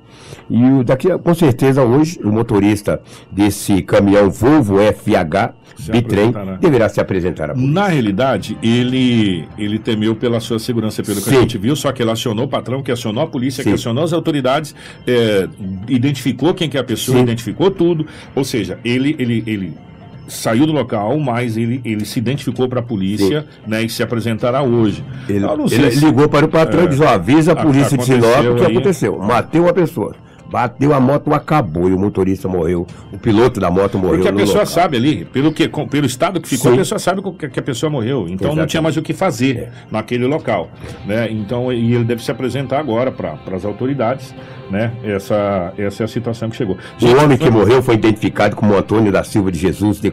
E 0.49 0.63
o 0.63 0.83
daqui, 0.83 1.09
com 1.17 1.33
certeza, 1.33 1.83
hoje, 1.83 2.19
o 2.23 2.31
motorista 2.31 3.01
desse 3.31 3.81
caminhão 3.81 4.29
Volvo 4.29 4.77
FH 4.77 5.53
Se 5.75 5.91
Bitrem 5.91 6.33
deverá 6.59 6.89
se 6.89 6.99
apresentar 6.99 7.51
à 7.51 7.53
polícia. 7.53 7.73
Na 7.73 7.87
realidade, 7.87 8.57
ele, 8.63 9.47
ele 9.57 9.77
temeu 9.77 10.15
pela 10.15 10.39
sua 10.39 10.59
segurança, 10.59 11.03
pelo 11.03 11.17
que 11.17 11.29
Sim. 11.29 11.37
a 11.37 11.41
gente 11.41 11.57
viu, 11.57 11.75
só 11.75 11.91
que 11.91 12.01
ele 12.01 12.11
acionou 12.11 12.45
o 12.45 12.47
patrão, 12.47 12.81
que 12.81 12.91
acionou 12.91 13.23
a 13.23 13.27
polícia, 13.27 13.63
que 13.63 13.69
Sim. 13.69 13.75
acionou 13.75 14.03
as 14.03 14.13
autoridades, 14.13 14.73
é, 15.05 15.47
identificou 15.87 16.53
quem 16.53 16.69
que 16.69 16.77
é 16.77 16.79
a 16.79 16.83
pessoa, 16.83 17.17
Sim. 17.17 17.23
identificou 17.23 17.69
tudo. 17.69 18.07
Ou 18.35 18.43
seja, 18.43 18.79
ele, 18.83 19.15
ele, 19.19 19.43
ele 19.45 19.86
saiu 20.27 20.65
do 20.65 20.71
local, 20.73 21.17
mas 21.19 21.57
ele, 21.57 21.81
ele 21.85 22.05
se 22.05 22.19
identificou 22.19 22.67
para 22.67 22.79
a 22.79 22.83
polícia 22.83 23.45
né, 23.65 23.83
e 23.83 23.89
se 23.89 24.03
apresentará 24.03 24.61
hoje. 24.61 25.03
Ele, 25.27 25.45
ele 25.71 25.91
se- 25.91 26.05
ligou 26.05 26.27
para 26.29 26.45
o 26.45 26.49
patrão 26.49 26.81
É. 26.81 26.85
e 26.85 26.89
disse: 26.89 27.03
avisa 27.05 27.53
a 27.53 27.55
polícia 27.55 27.97
de 27.97 28.03
Sinop 28.05 28.45
o 28.51 28.55
que 28.55 28.65
aí. 28.65 28.71
aconteceu. 28.71 29.17
Matei 29.19 29.59
uma 29.61 29.73
pessoa. 29.73 30.15
Bateu 30.49 30.93
a 30.93 30.99
moto, 30.99 31.33
acabou. 31.33 31.89
E 31.89 31.93
o 31.93 31.99
motorista 31.99 32.47
morreu. 32.47 32.87
O 33.11 33.17
piloto 33.17 33.59
da 33.59 33.69
moto 33.69 33.97
morreu. 33.97 34.15
Porque 34.17 34.29
a 34.29 34.33
pessoa 34.33 34.59
local. 34.59 34.65
sabe 34.67 34.97
ali, 34.97 35.25
pelo, 35.25 35.51
que, 35.51 35.67
pelo 35.67 36.05
estado 36.05 36.39
que 36.39 36.47
ficou, 36.47 36.71
Sim. 36.71 36.77
a 36.77 36.79
pessoa 36.79 36.99
sabe 36.99 37.21
que, 37.21 37.59
a 37.59 37.63
pessoa 37.63 37.89
morreu. 37.89 38.27
Então 38.27 38.47
não 38.47 38.53
Exatamente. 38.53 38.69
tinha 38.69 38.81
mais 38.81 38.97
o 38.97 39.01
que 39.01 39.13
fazer 39.13 39.57
É. 39.57 39.69
naquele 39.91 40.25
local. 40.25 40.69
Né? 41.05 41.29
Então, 41.31 41.71
e 41.71 41.93
ele 41.93 42.03
deve 42.03 42.23
se 42.23 42.31
apresentar 42.31 42.79
agora 42.79 43.11
para 43.11 43.37
as 43.55 43.65
autoridades. 43.65 44.33
Né? 44.69 44.91
Essa, 45.03 45.73
essa 45.77 46.03
é 46.03 46.05
a 46.05 46.07
situação 46.07 46.49
que 46.49 46.55
chegou. 46.55 46.77
O 47.01 47.23
homem 47.23 47.37
que 47.37 47.49
morreu 47.49 47.81
foi 47.81 47.95
identificado 47.95 48.55
como 48.55 48.75
Antônio 48.75 49.11
da 49.11 49.23
Silva 49.23 49.51
de 49.51 49.59
Jesus, 49.59 49.99
de 50.01 50.11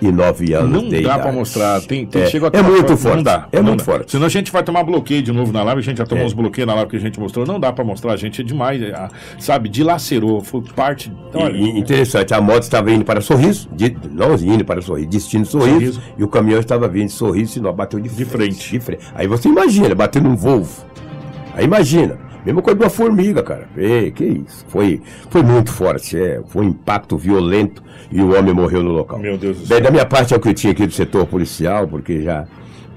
49 0.00 0.54
anos 0.54 0.82
Não 0.82 0.88
dá 0.88 0.98
idade. 0.98 1.22
para 1.22 1.32
mostrar. 1.32 1.80
Tem, 1.82 2.04
tem, 2.06 2.22
É, 2.22 2.26
chega 2.26 2.50
é 2.52 2.62
muito 2.62 2.96
forte. 2.96 3.16
Não 3.16 3.22
dá. 3.22 3.48
É 3.52 3.56
não 3.58 3.64
muito 3.68 3.78
dá. 3.78 3.84
forte. 3.84 4.12
Senão 4.12 4.26
a 4.26 4.28
gente 4.28 4.50
vai 4.52 4.62
tomar 4.62 4.82
bloqueio 4.82 5.22
de 5.22 5.32
novo 5.32 5.52
na 5.52 5.62
live. 5.62 5.80
A 5.80 5.84
gente 5.84 5.98
já 5.98 6.06
tomou 6.06 6.24
É. 6.24 6.26
uns 6.26 6.32
bloqueios 6.32 6.66
na 6.66 6.74
live 6.74 6.90
que 6.90 6.96
a 6.96 7.00
gente 7.00 7.18
mostrou. 7.20 7.46
Não 7.46 7.58
dá 7.60 7.72
para 7.72 7.84
mostrar. 7.84 8.12
A 8.12 8.16
gente 8.16 8.40
é 8.40 8.44
demais. 8.44 8.80
é, 8.82 9.08
sabe? 9.38 9.68
Dilacerou. 9.68 10.40
Foi 10.40 10.62
parte. 10.74 11.12
Olha, 11.32 11.56
E- 11.56 11.62
e 11.76 11.78
interessante, 11.78 12.34
a 12.34 12.40
moto 12.40 12.62
estava 12.62 12.90
indo 12.90 13.04
para 13.04 13.20
Sorriso, 13.20 13.68
de, 13.72 13.96
não 14.10 14.34
indo 14.34 14.64
para 14.64 14.80
Sorriso, 14.82 15.08
destino 15.08 15.44
Sorriso, 15.44 15.74
Sorriso. 15.94 16.02
e 16.18 16.24
o 16.24 16.28
caminhão 16.28 16.60
estava 16.60 16.88
vindo 16.88 17.06
de 17.06 17.12
Sorriso 17.12 17.58
e 17.58 17.62
não 17.62 17.72
bateu 17.72 18.00
de, 18.00 18.08
De 18.08 18.24
frente. 18.24 18.70
De 18.72 18.80
frente. 18.80 19.04
Aí 19.14 19.26
você 19.26 19.48
imagina, 19.48 19.94
bateu 19.94 20.22
num 20.22 20.34
Volvo. 20.36 20.84
Aí 21.54 21.64
imagina, 21.64 22.18
mesma 22.44 22.60
coisa 22.60 22.78
de 22.78 22.84
uma 22.84 22.90
formiga, 22.90 23.42
cara. 23.42 23.66
Ei, 23.76 24.10
que 24.10 24.24
isso? 24.24 24.64
Foi, 24.68 25.00
foi 25.30 25.42
muito 25.42 25.72
forte, 25.72 26.18
é, 26.18 26.40
foi 26.48 26.64
um 26.66 26.68
impacto 26.68 27.16
violento 27.16 27.82
e 28.10 28.20
o 28.20 28.36
homem 28.36 28.52
morreu 28.52 28.82
no 28.82 28.90
local. 28.90 29.18
Meu 29.18 29.38
Deus 29.38 29.58
do 29.58 29.66
Bem, 29.66 29.78
céu. 29.78 29.80
da 29.82 29.90
minha 29.90 30.04
parte 30.04 30.34
é 30.34 30.36
o 30.36 30.40
que 30.40 30.48
eu 30.48 30.54
tinha 30.54 30.72
aqui 30.72 30.86
do 30.86 30.92
setor 30.92 31.26
policial, 31.26 31.86
porque 31.86 32.20
já 32.22 32.44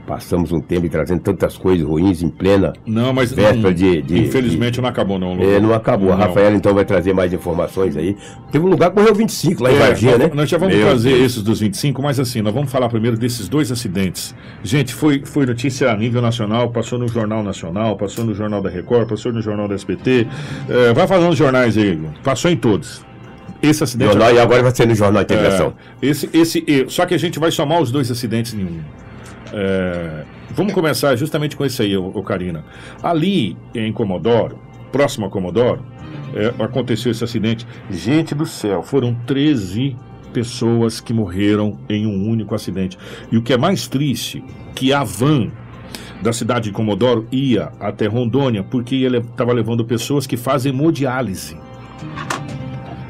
passamos 0.07 0.53
um 0.53 0.61
tempo 0.61 0.87
trazendo 0.87 1.19
tantas 1.19 1.57
coisas 1.57 1.85
ruins 1.85 2.23
em 2.23 2.29
plena. 2.29 2.71
Não, 2.85 3.11
mas 3.13 3.31
Véspera 3.33 3.57
não- 3.61 3.73
de- 3.73 4.01
de- 4.01 4.19
infelizmente 4.19 4.79
não 4.81 4.87
acabou, 4.87 5.19
não. 5.19 5.33
É, 5.39 5.59
não 5.59 5.73
acabou. 5.73 6.13
A 6.13 6.15
Não. 6.15 6.25
Rafaela 6.25 6.55
então 6.55 6.73
vai 6.73 6.85
trazer 6.85 7.13
mais 7.13 7.33
informações 7.33 7.97
aí. 7.97 8.15
Teve 8.51 8.65
um 8.65 8.69
lugar 8.69 8.89
que 8.89 8.95
morreu 8.99 9.13
25 9.13 9.61
lá 9.61 9.71
em 9.71 9.75
É, 9.75 9.79
Varginha, 9.79 10.11
nós, 10.17 10.21
né? 10.29 10.31
nós 10.33 10.49
já 10.49 10.57
vamos 10.57 10.73
Meu 10.75 10.85
trazer 10.87 11.09
Deus. 11.09 11.21
esses 11.25 11.43
dos 11.43 11.59
25, 11.59 12.01
mas 12.01 12.19
assim, 12.19 12.41
nós 12.41 12.53
vamos 12.53 12.71
falar 12.71 12.87
primeiro 12.87 13.17
desses 13.17 13.49
dois 13.49 13.71
acidentes. 13.71 14.33
Gente, 14.63 14.93
foi, 14.93 15.21
foi 15.25 15.45
notícia 15.45 15.91
a 15.91 15.97
nível 15.97 16.21
nacional, 16.21 16.69
passou 16.71 16.97
no 16.97 17.07
Jornal 17.09 17.43
Nacional, 17.43 17.97
passou 17.97 18.23
no 18.23 18.33
Jornal 18.33 18.61
da 18.61 18.69
Record, 18.69 19.09
passou 19.09 19.33
no 19.33 19.41
Jornal 19.41 19.67
da 19.67 19.75
SBT. 19.75 20.25
É, 20.69 20.93
vai 20.93 21.05
falando 21.05 21.31
os 21.31 21.37
jornais 21.37 21.77
aí, 21.77 21.99
passou 22.23 22.49
em 22.49 22.55
todos. 22.55 23.05
Esse 23.61 23.83
acidente. 23.83 24.11
Jornal, 24.11 24.33
e 24.33 24.39
agora 24.39 24.61
vai 24.63 24.73
ser 24.73 24.87
no 24.87 24.95
Jornal 24.95 25.23
Integração. 25.23 25.73
É, 26.01 26.05
esse, 26.07 26.29
esse, 26.33 26.63
só 26.87 27.05
que 27.05 27.13
a 27.13 27.17
gente 27.17 27.39
vai 27.39 27.51
somar 27.51 27.81
os 27.81 27.91
dois 27.91 28.09
acidentes 28.09 28.53
em 28.53 28.63
um. 28.63 28.79
É, 29.53 30.23
vamos 30.51 30.73
começar 30.73 31.15
justamente 31.15 31.55
com 31.55 31.65
esse 31.65 31.81
aí, 31.81 31.95
ô 31.95 32.21
Karina. 32.23 32.63
Ali 33.01 33.57
em 33.73 33.91
Comodoro, 33.91 34.59
próximo 34.91 35.25
a 35.25 35.29
Comodoro, 35.29 35.85
é, 36.33 36.63
aconteceu 36.63 37.11
esse 37.11 37.23
acidente. 37.23 37.65
Gente 37.89 38.35
do 38.35 38.45
céu, 38.45 38.83
foram 38.83 39.13
13 39.25 39.95
pessoas 40.33 40.99
que 40.99 41.13
morreram 41.13 41.79
em 41.89 42.05
um 42.05 42.29
único 42.29 42.53
acidente. 42.53 42.97
E 43.31 43.37
o 43.37 43.41
que 43.41 43.53
é 43.53 43.57
mais 43.57 43.87
triste, 43.87 44.43
que 44.75 44.93
a 44.93 45.03
van 45.03 45.49
da 46.21 46.33
cidade 46.33 46.65
de 46.65 46.71
Comodoro 46.71 47.27
ia 47.31 47.71
até 47.79 48.07
Rondônia 48.07 48.63
porque 48.63 48.95
ele 48.95 49.17
estava 49.17 49.53
levando 49.53 49.85
pessoas 49.85 50.25
que 50.25 50.35
fazem 50.35 50.71
hemodiálise 50.71 51.57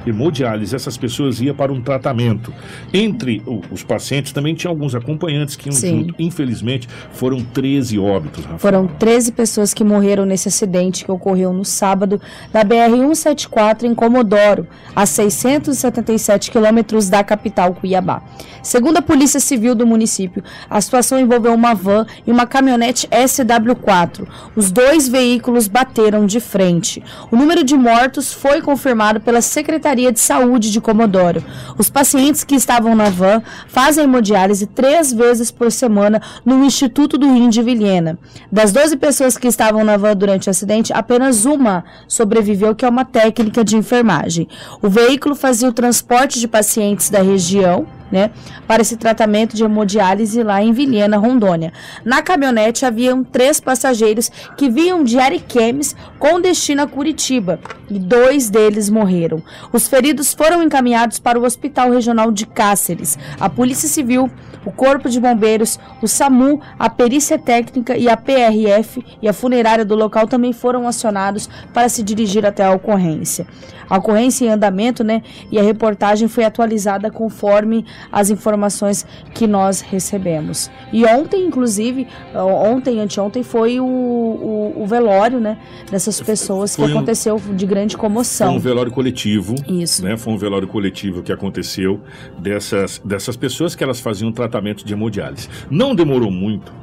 hemodiálise, 0.09 0.75
essas 0.75 0.97
pessoas 0.97 1.41
iam 1.41 1.55
para 1.55 1.71
um 1.71 1.81
tratamento. 1.81 2.53
Entre 2.93 3.41
os 3.71 3.83
pacientes 3.83 4.31
também 4.31 4.53
tinha 4.55 4.69
alguns 4.69 4.95
acompanhantes 4.95 5.55
que 5.55 5.69
iam 5.69 5.73
Sim. 5.73 5.99
junto. 5.99 6.15
Infelizmente, 6.19 6.87
foram 7.11 7.41
13 7.41 7.99
óbitos, 7.99 8.43
Rafael. 8.43 8.59
Foram 8.59 8.87
13 8.87 9.31
pessoas 9.31 9.73
que 9.73 9.83
morreram 9.83 10.25
nesse 10.25 10.47
acidente 10.47 11.05
que 11.05 11.11
ocorreu 11.11 11.53
no 11.53 11.65
sábado 11.65 12.19
na 12.53 12.63
BR-174 12.63 13.83
em 13.83 13.95
Comodoro, 13.95 14.67
a 14.95 15.05
677 15.05 16.51
quilômetros 16.51 17.09
da 17.09 17.23
capital 17.23 17.73
Cuiabá. 17.73 18.21
Segundo 18.61 18.97
a 18.97 19.01
Polícia 19.01 19.39
Civil 19.39 19.73
do 19.73 19.87
município, 19.87 20.43
a 20.69 20.81
situação 20.81 21.19
envolveu 21.19 21.53
uma 21.53 21.73
van 21.73 22.05
e 22.25 22.31
uma 22.31 22.45
caminhonete 22.45 23.07
SW4. 23.07 24.27
Os 24.55 24.71
dois 24.71 25.07
veículos 25.07 25.67
bateram 25.67 26.25
de 26.25 26.39
frente. 26.39 27.01
O 27.31 27.35
número 27.35 27.63
de 27.63 27.75
mortos 27.75 28.33
foi 28.33 28.61
confirmado 28.61 29.21
pela 29.21 29.41
Secretaria 29.41 29.96
de 29.97 30.19
Saúde 30.19 30.71
de 30.71 30.79
Comodoro. 30.79 31.43
Os 31.77 31.89
pacientes 31.89 32.43
que 32.43 32.55
estavam 32.55 32.95
na 32.95 33.09
van 33.09 33.41
fazem 33.67 34.03
hemodiálise 34.03 34.67
três 34.67 35.11
vezes 35.11 35.49
por 35.49 35.71
semana 35.71 36.21
no 36.45 36.63
Instituto 36.63 37.17
do 37.17 37.25
Rim 37.25 37.49
de 37.49 37.63
Vilhena. 37.63 38.17
Das 38.51 38.71
12 38.71 38.97
pessoas 38.97 39.37
que 39.37 39.47
estavam 39.47 39.83
na 39.83 39.97
van 39.97 40.15
durante 40.15 40.47
o 40.47 40.51
acidente, 40.51 40.93
apenas 40.93 41.45
uma 41.45 41.83
sobreviveu, 42.07 42.75
que 42.75 42.85
é 42.85 42.89
uma 42.89 43.03
técnica 43.03 43.63
de 43.63 43.75
enfermagem. 43.75 44.47
O 44.81 44.89
veículo 44.89 45.35
fazia 45.35 45.69
o 45.69 45.73
transporte 45.73 46.39
de 46.39 46.47
pacientes 46.47 47.09
da 47.09 47.21
região 47.21 47.96
né, 48.11 48.31
para 48.67 48.81
esse 48.81 48.97
tratamento 48.97 49.55
de 49.55 49.63
hemodiálise 49.63 50.43
lá 50.43 50.61
em 50.61 50.71
Vilhena, 50.71 51.17
Rondônia. 51.17 51.73
Na 52.03 52.21
caminhonete 52.21 52.85
haviam 52.85 53.23
três 53.23 53.59
passageiros 53.59 54.31
que 54.57 54.69
vinham 54.69 55.03
de 55.03 55.19
Ariquemes 55.19 55.95
com 56.19 56.39
destino 56.39 56.81
a 56.81 56.87
Curitiba 56.87 57.59
e 57.89 57.99
dois 57.99 58.49
deles 58.49 58.89
morreram. 58.89 59.41
Os 59.71 59.87
feridos 59.87 60.33
foram 60.33 60.63
encaminhados 60.63 61.19
para 61.19 61.39
o 61.39 61.43
Hospital 61.43 61.91
Regional 61.91 62.31
de 62.31 62.45
Cáceres. 62.45 63.17
A 63.39 63.49
Polícia 63.49 63.87
Civil, 63.87 64.29
o 64.67 64.71
Corpo 64.71 65.09
de 65.09 65.17
Bombeiros, 65.19 65.79
o 66.01 66.07
SAMU, 66.09 66.59
a 66.77 66.89
Perícia 66.89 67.39
Técnica 67.39 67.95
e 67.97 68.09
a 68.09 68.17
PRF 68.17 69.01
e 69.21 69.27
a 69.29 69.31
funerária 69.31 69.85
do 69.85 69.95
local 69.95 70.27
também 70.27 70.51
foram 70.51 70.85
acionados 70.85 71.49
para 71.73 71.87
se 71.87 72.03
dirigir 72.03 72.45
até 72.45 72.65
a 72.65 72.71
ocorrência. 72.73 73.47
A 73.89 73.97
ocorrência 73.97 74.43
em 74.43 74.49
andamento, 74.49 75.01
né? 75.01 75.21
E 75.49 75.57
a 75.57 75.63
reportagem 75.63 76.27
foi 76.27 76.43
atualizada 76.43 77.09
conforme 77.09 77.85
as 78.11 78.29
informações 78.29 79.05
que 79.33 79.47
nós 79.47 79.79
recebemos. 79.79 80.69
E 80.91 81.05
ontem, 81.05 81.45
inclusive, 81.45 82.05
ontem, 82.35 82.99
anteontem, 82.99 83.43
foi 83.43 83.79
o, 83.79 83.85
o, 83.85 84.73
o 84.83 84.85
velório, 84.85 85.39
né? 85.39 85.57
Dessas 85.89 86.19
pessoas 86.19 86.75
que 86.75 86.81
Foi 86.81 86.91
um- 86.91 86.97
aconteceu 86.97 87.39
de 87.53 87.65
grande 87.65 87.95
Foi 87.95 88.01
comoção. 88.01 88.55
um 88.57 88.59
velório 88.59 88.91
coletivo. 88.91 89.55
Isso. 89.69 90.03
Né? 90.03 90.17
Foi 90.17 90.33
um 90.33 90.37
velório 90.37 90.67
coletivo 90.67 91.23
que 91.23 91.31
aconteceu 91.31 92.01
dessas, 92.37 93.01
dessas 93.05 93.37
pessoas 93.37 93.73
que 93.73 93.81
elas 93.85 94.01
faziam 94.01 94.29
tratamento 94.33 94.56
de 94.85 94.93
hemodiálise. 94.93 95.49
Não 95.69 95.95
demorou 95.95 96.31
muito. 96.31 96.73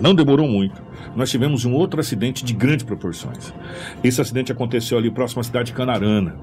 Não 0.00 0.14
demorou 0.14 0.48
muito. 0.48 0.82
Nós 1.14 1.30
tivemos 1.30 1.64
um 1.64 1.72
outro 1.72 2.00
acidente 2.00 2.44
de 2.44 2.52
grandes 2.52 2.84
proporções. 2.84 3.54
Esse 4.02 4.20
acidente 4.20 4.50
aconteceu 4.50 4.98
ali 4.98 5.10
próximo 5.10 5.40
à 5.40 5.44
cidade 5.44 5.66
de 5.66 5.72
Canarana. 5.72 6.36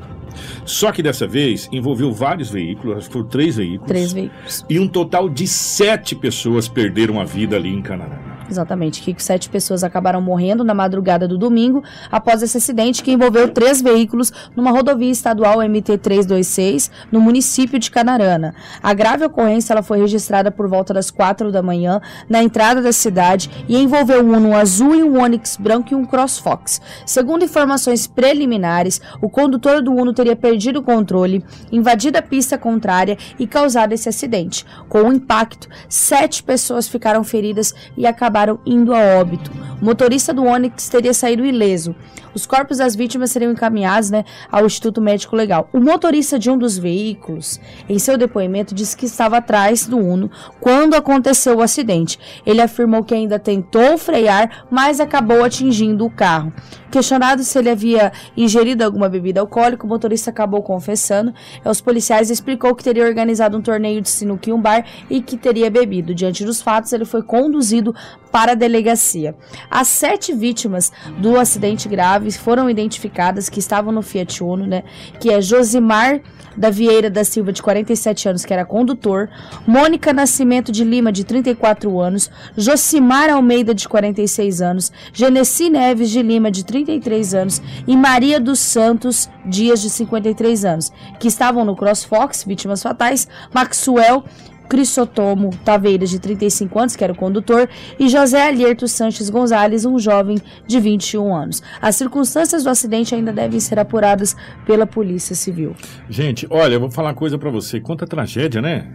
Só 0.66 0.92
que 0.92 1.04
dessa 1.04 1.28
vez 1.28 1.68
envolveu 1.72 2.12
vários 2.14 2.50
veículos, 2.50 2.98
acho 2.98 3.08
que 3.08 3.14
foram 3.14 3.28
três 3.28 3.58
veículos. 3.58 3.88
Três 3.88 4.14
veículos. 4.14 4.66
E 4.70 4.80
um 4.80 4.88
total 4.88 5.30
de 5.30 5.46
sete 5.48 6.16
pessoas 6.16 6.70
perderam 6.70 7.20
a 7.20 7.26
vida 7.26 7.58
ali 7.58 7.70
em 7.70 7.82
Canarana. 7.82 8.31
Exatamente, 8.52 9.02
que 9.02 9.24
sete 9.24 9.50
pessoas 9.50 9.82
acabaram 9.82 10.20
morrendo 10.20 10.62
na 10.62 10.74
madrugada 10.74 11.26
do 11.26 11.38
domingo 11.38 11.82
após 12.12 12.44
esse 12.44 12.58
acidente 12.58 13.02
que 13.02 13.14
envolveu 13.14 13.48
três 13.48 13.82
veículos 13.82 14.30
numa 14.54 14.72
rodovia 14.72 15.10
estadual 15.10 15.60
MT-326 15.60 16.92
no 17.10 17.22
município 17.22 17.80
de 17.80 17.90
Canarana. 17.90 18.54
A 18.84 18.94
grave 18.94 19.24
ocorrência 19.24 19.72
ela 19.72 19.82
foi 19.82 20.00
registrada 20.00 20.52
por 20.52 20.68
volta 20.68 20.94
das 20.94 21.10
quatro 21.10 21.50
da 21.50 21.64
manhã 21.64 22.02
na 22.28 22.44
entrada 22.44 22.82
da 22.82 22.92
cidade 22.92 23.50
e 23.70 23.78
envolveu 23.78 24.22
um 24.22 24.36
Uno 24.36 24.54
azul 24.54 24.96
e 24.96 25.02
um 25.02 25.22
Onix 25.22 25.56
branco 25.56 25.94
e 25.94 25.96
um 25.96 26.04
CrossFox. 26.04 26.82
Segundo 27.06 27.46
informações 27.46 28.06
preliminares, 28.06 29.00
o 29.22 29.30
condutor 29.30 29.82
do 29.82 29.94
Uno 29.94 30.14
teria 30.14 30.36
perdido 30.36 30.80
o 30.80 30.84
controle, 30.84 31.42
invadido 31.72 32.18
a 32.18 32.22
pista 32.22 32.58
contrária 32.58 33.18
e 33.40 33.48
causado 33.48 33.94
esse 33.94 34.10
acidente. 34.10 34.66
Com 34.90 35.04
o 35.04 35.14
impacto, 35.14 35.70
sete 35.88 36.44
pessoas 36.44 36.90
ficaram 36.90 37.24
feridas 37.24 37.74
e 37.96 38.06
acabaram 38.06 38.41
indo 38.66 38.94
a 38.94 39.20
óbito. 39.20 39.52
O 39.82 39.86
motorista 39.86 40.34
do 40.34 40.44
Onix 40.44 40.90
teria 40.90 41.14
saído 41.14 41.46
ileso. 41.46 41.96
Os 42.34 42.46
corpos 42.46 42.78
das 42.78 42.96
vítimas 42.96 43.32
seriam 43.32 43.52
encaminhados 43.52 44.10
né, 44.10 44.24
ao 44.52 44.66
Instituto 44.66 45.02
Médico 45.02 45.36
Legal. 45.36 45.70
O 45.74 45.80
motorista 45.80 46.40
de 46.40 46.50
um 46.50 46.58
dos 46.58 46.78
veículos, 46.78 47.60
em 47.90 48.00
seu 48.00 48.18
depoimento, 48.18 48.74
disse 48.74 48.96
que 48.96 49.06
estava 49.06 49.38
atrás 49.38 49.86
do 49.86 49.98
Uno 49.98 50.32
quando 50.60 50.96
aconteceu 50.96 51.58
o 51.58 51.62
acidente. 51.62 52.20
Ele 52.46 52.62
afirmou 52.62 53.04
que 53.04 53.14
ainda 53.14 53.40
tentou 53.40 53.98
frear, 53.98 54.66
mas 54.70 55.00
acabou 55.00 55.44
atingindo 55.44 56.06
o 56.06 56.10
carro. 56.10 56.54
Questionado 56.92 57.42
se 57.42 57.58
ele 57.58 57.70
havia 57.70 58.12
ingerido 58.36 58.84
alguma 58.84 59.08
bebida 59.08 59.40
alcoólica, 59.40 59.86
o 59.86 59.90
motorista 59.90 60.30
acabou 60.30 60.62
confessando. 60.62 61.34
Os 61.64 61.80
policiais 61.80 62.30
explicou 62.30 62.76
que 62.76 62.84
teria 62.84 63.06
organizado 63.06 63.58
um 63.58 63.62
torneio 63.62 64.02
de 64.02 64.10
sinuca 64.10 64.50
em 64.50 64.54
um 64.54 64.62
bar 64.62 64.86
e 65.10 65.22
que 65.22 65.38
teria 65.38 65.72
bebido. 65.72 66.14
Diante 66.14 66.44
dos 66.44 66.62
fatos, 66.62 66.92
ele 66.92 67.06
foi 67.06 67.24
conduzido 67.24 67.96
para 68.30 68.52
a 68.52 68.56
delegacia. 68.56 69.36
As 69.70 69.88
sete 69.88 70.34
vítimas 70.34 70.92
do 71.18 71.40
acidente 71.40 71.88
grave 71.88 72.21
foram 72.30 72.70
identificadas 72.70 73.50
que 73.50 73.60
estavam 73.60 73.92
no 73.92 74.02
Fiat 74.02 74.44
Uno, 74.44 74.68
né? 74.68 74.84
Que 75.20 75.32
é 75.32 75.42
Josimar 75.42 76.22
da 76.56 76.70
Vieira 76.70 77.10
da 77.10 77.24
Silva, 77.24 77.52
de 77.52 77.62
47 77.62 78.30
anos, 78.30 78.46
que 78.46 78.54
era 78.54 78.66
condutor, 78.66 79.30
Mônica 79.66 80.12
Nascimento 80.14 80.72
de 80.72 80.84
Lima, 80.84 81.12
de 81.12 81.24
34 81.24 82.00
anos, 82.00 82.30
Josimar 82.58 83.30
Almeida, 83.30 83.74
de 83.74 83.88
46 83.88 84.62
anos, 84.62 84.92
Genesi 85.14 85.70
Neves 85.70 86.10
de 86.10 86.22
Lima, 86.22 86.52
de 86.52 86.66
33 86.66 87.34
anos, 87.34 87.62
e 87.88 87.96
Maria 87.96 88.40
dos 88.40 88.60
Santos 88.60 89.30
Dias, 89.46 89.82
de 89.82 89.90
53 89.90 90.66
anos, 90.66 90.92
que 91.20 91.28
estavam 91.28 91.66
no 91.66 91.76
CrossFox, 91.76 92.44
vítimas 92.44 92.84
fatais, 92.84 93.28
Maxwell 93.54 94.24
Crisotomo 94.72 95.50
Taveiras, 95.66 96.10
de 96.10 96.18
35 96.18 96.80
anos, 96.80 96.96
que 96.96 97.04
era 97.04 97.12
o 97.12 97.16
condutor, 97.16 97.68
e 98.00 98.08
José 98.08 98.42
Alierto 98.42 98.88
Sanches 98.88 99.30
Gonzalez, 99.30 99.84
um 99.84 100.00
jovem 100.00 100.38
de 100.66 100.80
21 100.80 101.36
anos. 101.36 101.62
As 101.82 101.98
circunstâncias 101.98 102.64
do 102.64 102.70
acidente 102.70 103.14
ainda 103.14 103.34
devem 103.34 103.60
ser 103.60 103.78
apuradas 103.78 104.34
pela 104.66 104.88
Polícia 104.88 105.36
Civil. 105.36 105.76
Gente, 106.10 106.48
olha, 106.50 106.76
eu 106.76 106.80
vou 106.80 106.90
falar 106.90 107.10
uma 107.10 107.16
coisa 107.16 107.38
para 107.38 107.52
você. 107.52 107.82
Quanta 107.82 108.08
tragédia, 108.08 108.62
né? 108.62 108.88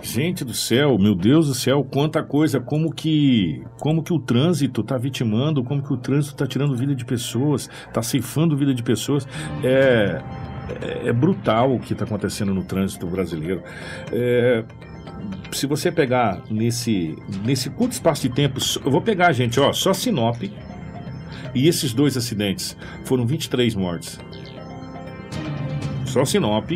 Gente 0.00 0.44
do 0.44 0.54
céu, 0.54 0.96
meu 0.96 1.16
Deus 1.16 1.48
do 1.48 1.54
céu, 1.54 1.82
quanta 1.82 2.22
coisa, 2.22 2.60
como 2.60 2.94
que, 2.94 3.60
como 3.80 4.04
que 4.04 4.12
o 4.12 4.20
trânsito 4.20 4.82
está 4.82 4.96
vitimando, 4.96 5.64
como 5.64 5.82
que 5.82 5.92
o 5.92 5.96
trânsito 5.96 6.34
está 6.34 6.46
tirando 6.46 6.76
vida 6.76 6.94
de 6.94 7.04
pessoas, 7.04 7.68
está 7.88 8.02
ceifando 8.02 8.56
vida 8.56 8.72
de 8.72 8.84
pessoas. 8.84 9.26
É, 9.64 10.22
é, 10.80 11.08
é 11.08 11.12
brutal 11.12 11.74
o 11.74 11.80
que 11.80 11.92
está 11.92 12.04
acontecendo 12.04 12.54
no 12.54 12.62
trânsito 12.62 13.04
brasileiro. 13.06 13.62
É, 14.12 14.64
se 15.52 15.66
você 15.66 15.92
pegar 15.92 16.42
nesse, 16.50 17.16
nesse 17.44 17.68
curto 17.70 17.92
espaço 17.92 18.22
de 18.22 18.30
tempo, 18.30 18.58
eu 18.84 18.90
vou 18.90 19.00
pegar, 19.02 19.32
gente, 19.32 19.60
ó, 19.60 19.72
só 19.72 19.92
Sinop 19.92 20.42
e 21.54 21.68
esses 21.68 21.92
dois 21.92 22.16
acidentes 22.16 22.76
foram 23.04 23.26
23 23.26 23.74
mortes. 23.74 24.18
Só 26.06 26.24
Sinop 26.24 26.70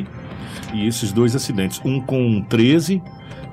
e 0.75 0.87
esses 0.87 1.13
dois 1.13 1.35
acidentes, 1.35 1.81
um 1.85 2.01
com 2.01 2.43
13 2.43 3.03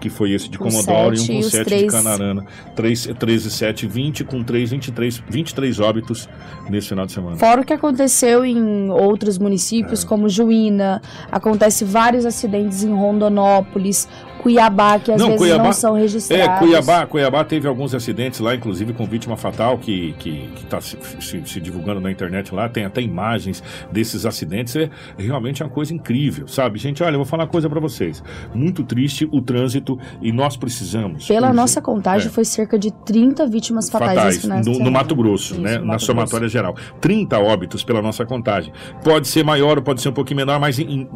que 0.04 0.10
foi 0.10 0.34
esse 0.34 0.50
de 0.50 0.58
Com 0.58 0.66
Comodoro, 0.70 1.16
e 1.16 1.20
um 1.22 1.28
com 1.28 1.34
e 1.34 1.40
os 1.40 1.46
7 1.52 1.60
de 1.60 1.64
três- 1.64 1.92
Canarana. 1.94 2.46
3, 2.76 3.10
13, 3.18 3.50
7, 3.50 3.88
20, 3.88 4.26
com 4.26 4.44
3, 4.44 4.72
23, 4.72 5.24
23 5.30 5.80
óbitos 5.80 6.28
nesse 6.70 6.90
final 6.90 7.06
de 7.06 7.14
semana. 7.14 7.38
Fora 7.38 7.62
o 7.62 7.64
que 7.64 7.72
aconteceu 7.72 8.44
em 8.44 8.90
outros 8.90 9.38
municípios, 9.38 10.04
como 10.04 10.28
Juína, 10.28 11.02
acontece 11.32 11.86
vários 11.86 12.26
acidentes 12.26 12.84
em 12.84 12.94
Rondonópolis, 12.94 14.10
Cuiabá, 14.44 15.00
que 15.00 15.10
às 15.12 15.18
Não, 15.20 15.28
vezes 15.28 15.40
Cuiabá- 15.42 15.64
não 15.64 15.72
são 15.74 15.94
registrados. 15.94 16.46
É, 16.46 16.60
Cuiabá, 16.60 17.06
Cuiabá 17.06 17.44
teve 17.46 17.66
alguns 17.66 17.96
acidentes 17.96 18.42
lá, 18.42 18.54
inclusive 18.54 18.92
com 18.92 19.06
vítima 19.06 19.38
fatal, 19.38 19.78
que 19.78 20.14
está 20.58 20.82
se, 20.82 20.98
se- 21.22 21.42
se 21.46 21.62
divulgando 21.62 22.02
na 22.02 22.12
internet 22.12 22.54
lá, 22.54 22.68
tem 22.68 22.84
até 22.84 23.02
imagens 23.02 23.64
desses 23.90 24.26
acidentes, 24.26 24.76
é 24.76 24.90
realmente 25.18 25.64
uma 25.64 25.70
coisa 25.70 25.94
incrível, 25.94 26.46
sabe? 26.48 26.78
Gente, 26.78 27.02
olha, 27.02 27.14
eu 27.14 27.20
vou 27.20 27.26
falar 27.26 27.44
uma 27.44 27.50
coisa 27.50 27.70
para 27.70 27.80
vocês. 27.80 28.22
Muito 28.54 28.84
triste 28.84 29.28
o 29.32 29.42
trânsito 29.42 29.98
e 30.22 30.32
nós 30.34 30.58
precisamos. 30.58 31.26
Pela 31.26 31.48
urgente- 31.48 31.56
nossa 31.56 31.82
contagem, 31.82 32.28
É. 32.28 32.32
foi 32.32 32.44
cerca 32.44 32.78
de 32.78 32.92
30 32.92 33.48
vítimas 33.48 33.90
fatais, 33.90 34.42
fatais 34.42 34.66
no, 34.68 34.78
no. 34.80 34.92
Mato 34.92 35.16
Grosso, 35.16 35.54
Isso, 35.54 35.62
né? 35.62 35.76
no 35.78 35.86
Na 35.86 35.94
Mato 35.94 36.04
somatória 36.04 36.50
geral. 36.50 36.76
30 37.00 37.40
óbitos 37.40 37.82
pela 37.84 38.02
nossa 38.02 38.26
contagem. 38.26 38.74
Pode 39.04 39.28
ser 39.30 39.46
maior 39.46 39.78
ou 39.78 39.84
pode 39.84 40.02
ser 40.02 40.10
um 40.10 40.14
pouquinho 40.14 40.38
menor, 40.38 40.60
mas 40.60 40.80
em- 40.80 40.84
em- 41.02 41.10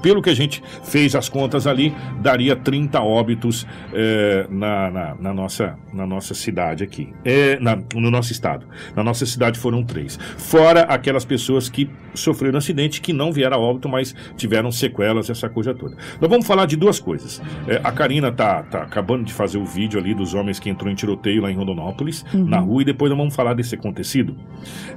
pelo 0.00 0.22
que 0.22 0.30
a 0.30 0.34
gente 0.34 0.62
fez 0.84 1.14
as 1.16 1.28
contas 1.28 1.66
ali, 1.66 1.92
daria 2.20 2.54
30 2.54 2.67
óbitos 3.02 3.66
eh, 3.92 4.46
na, 4.50 4.90
na- 4.90 5.14
na 5.20 5.34
nossa, 5.34 5.76
na 5.92 6.06
nossa 6.06 6.34
cidade 6.34 6.84
aqui. 6.84 7.12
É, 7.24 7.58
na- 7.60 7.78
no 7.94 8.10
nosso 8.10 8.32
estado. 8.32 8.66
Na 8.94 9.02
nossa 9.02 9.24
cidade 9.26 9.58
foram 9.58 9.82
três. 9.82 10.18
Fora 10.36 10.82
aquelas 10.82 11.24
pessoas 11.24 11.68
que 11.68 11.88
sofreram 12.14 12.58
acidente, 12.58 13.00
que 13.00 13.12
não 13.12 13.32
vieram 13.32 13.56
a 13.56 13.60
óbito, 13.60 13.88
mas 13.88 14.14
tiveram 14.36 14.70
sequelas, 14.72 15.30
essa 15.30 15.48
coisa 15.48 15.72
toda. 15.74 15.96
Nós 16.20 16.30
vamos 16.30 16.46
falar 16.46 16.66
de 16.66 16.76
duas 16.76 16.98
coisas. 17.00 17.40
Eh, 17.66 17.80
a 17.82 17.92
Karina 17.92 18.30
tá, 18.32 18.62
tá 18.64 18.82
acabando 18.82 19.24
de 19.24 19.32
fazer 19.32 19.58
o 19.58 19.64
vídeo 19.64 19.98
ali 19.98 20.14
dos 20.14 20.34
homens 20.34 20.58
que 20.58 20.68
entrou 20.68 20.90
em 20.90 20.94
tiroteio 20.94 21.42
lá 21.42 21.50
em 21.50 21.54
Rondonópolis, 21.54 22.24
na 22.32 22.58
rua, 22.58 22.82
e 22.82 22.84
depois 22.84 23.10
nós 23.10 23.18
vamos 23.18 23.34
falar 23.34 23.54
desse 23.54 23.74
acontecido. 23.74 24.36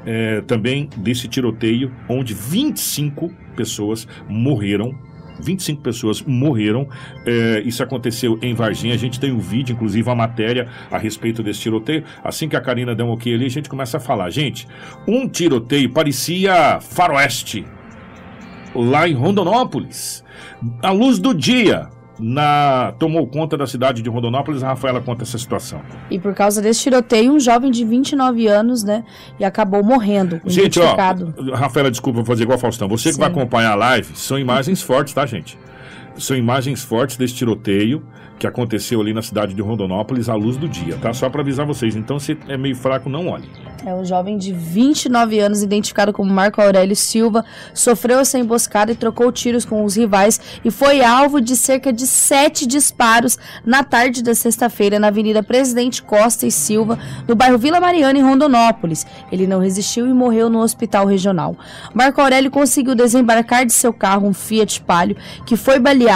Eh, 0.05 0.41
também 0.47 0.89
desse 0.97 1.28
tiroteio, 1.28 1.91
onde 2.09 2.34
25 2.34 3.32
pessoas 3.55 4.07
morreram 4.28 4.95
25 5.41 5.81
pessoas 5.81 6.21
morreram. 6.21 6.87
É, 7.25 7.61
isso 7.65 7.83
aconteceu 7.83 8.37
em 8.41 8.53
Varginha. 8.53 8.93
A 8.93 8.97
gente 8.97 9.19
tem 9.19 9.31
um 9.31 9.39
vídeo, 9.39 9.73
inclusive 9.73 10.07
uma 10.07 10.15
matéria 10.15 10.67
a 10.89 10.97
respeito 10.97 11.43
desse 11.43 11.61
tiroteio. 11.61 12.03
Assim 12.23 12.47
que 12.47 12.55
a 12.55 12.61
Karina 12.61 12.95
der 12.95 13.03
um 13.03 13.11
ok 13.11 13.33
ali, 13.33 13.45
a 13.45 13.49
gente 13.49 13.69
começa 13.69 13.97
a 13.97 13.99
falar. 13.99 14.29
Gente, 14.29 14.67
um 15.07 15.27
tiroteio 15.27 15.89
parecia 15.89 16.79
faroeste 16.79 17.65
lá 18.75 19.07
em 19.07 19.13
Rondonópolis. 19.13 20.23
À 20.81 20.91
luz 20.91 21.19
do 21.19 21.33
dia, 21.33 21.89
na 22.22 22.93
tomou 22.99 23.26
conta 23.28 23.57
da 23.57 23.65
cidade 23.65 24.01
de 24.01 24.09
Rondonópolis. 24.09 24.63
A 24.63 24.67
Rafaela 24.67 25.01
conta 25.01 25.24
essa 25.24 25.38
situação. 25.38 25.82
E 26.09 26.19
por 26.19 26.34
causa 26.34 26.61
desse 26.61 26.82
tiroteio, 26.84 27.34
um 27.34 27.39
jovem 27.39 27.72
de 27.72 27.84
29 27.84 28.47
anos, 28.47 28.84
né, 28.84 29.03
e 29.39 29.43
acabou 29.43 29.84
morrendo, 29.84 30.39
Gente, 30.45 30.80
ó. 30.80 30.95
Rafaela, 31.53 31.89
desculpa 31.89 32.17
vou 32.17 32.26
fazer 32.26 32.43
igual 32.43 32.55
a 32.55 32.59
Faustão. 32.59 32.88
Você 32.88 33.09
que 33.09 33.15
Sim. 33.15 33.22
vai 33.22 33.30
acompanhar 33.30 33.72
a 33.72 33.76
live, 33.76 34.15
são 34.15 34.38
imagens 34.38 34.82
fortes, 34.82 35.13
tá, 35.13 35.26
gente? 35.26 35.57
São 36.18 36.36
imagens 36.36 36.84
fortes 36.84 37.18
desse 37.18 37.36
tiroteio 37.36 38.05
que 38.41 38.47
aconteceu 38.47 38.99
ali 38.99 39.14
na 39.14 39.22
cidade 39.22 39.53
de 39.53 39.62
Rondonópolis 39.62 40.28
à 40.28 40.34
luz 40.34 40.57
do 40.57 40.68
dia, 40.68 40.97
tá? 40.97 41.14
Só 41.14 41.30
pra 41.30 41.41
avisar 41.41 41.64
vocês. 41.64 41.95
Então, 41.95 42.18
se 42.18 42.36
é 42.47 42.57
meio 42.57 42.76
fraco, 42.76 43.07
não 43.07 43.28
olhe. 43.28 43.47
É 43.86 43.93
um 43.93 44.05
jovem 44.05 44.38
de 44.38 44.51
29 44.51 45.39
anos, 45.39 45.64
identificado 45.64 46.14
como 46.14 46.32
Marco 46.32 46.62
Aurélio 46.62 46.95
Silva, 46.95 47.43
sofreu 47.74 48.20
essa 48.20 48.38
emboscada 48.38 48.91
e 48.91 48.95
trocou 48.95 49.32
tiros 49.32 49.66
com 49.66 49.84
os 49.84 49.95
rivais 49.95 50.39
e 50.64 50.70
foi 50.70 51.03
alvo 51.03 51.41
de 51.41 51.55
cerca 51.55 51.91
de 51.91 52.05
sete 52.05 52.68
disparos 52.68 53.39
na 53.66 53.84
tarde 53.84 54.22
da 54.22 54.36
sexta-feira 54.36 54.99
na 54.99 55.07
Avenida 55.07 55.41
Presidente 55.41 56.01
Costa 56.01 56.45
e 56.45 56.51
Silva, 56.51 56.99
no 57.28 57.36
bairro 57.36 57.57
Vila 57.57 57.80
Mariana, 57.80 58.20
em 58.20 58.24
Rondonópolis. 58.24 59.05
Ele 59.32 59.47
não 59.47 59.59
resistiu 59.59 60.07
e 60.07 60.14
morreu 60.14 60.47
no 60.47 60.59
hospital 60.59 61.05
regional. 61.05 61.55
Marco 61.93 62.22
Aurélio 62.22 62.51
conseguiu 62.51 62.93
desembarcar 62.93 63.66
de 63.66 63.74
seu 63.74 63.91
carro 63.91 64.28
um 64.28 64.34
Fiat 64.34 64.82
Palio, 64.82 65.18
que 65.45 65.55
foi 65.55 65.80
baleado, 65.80 66.11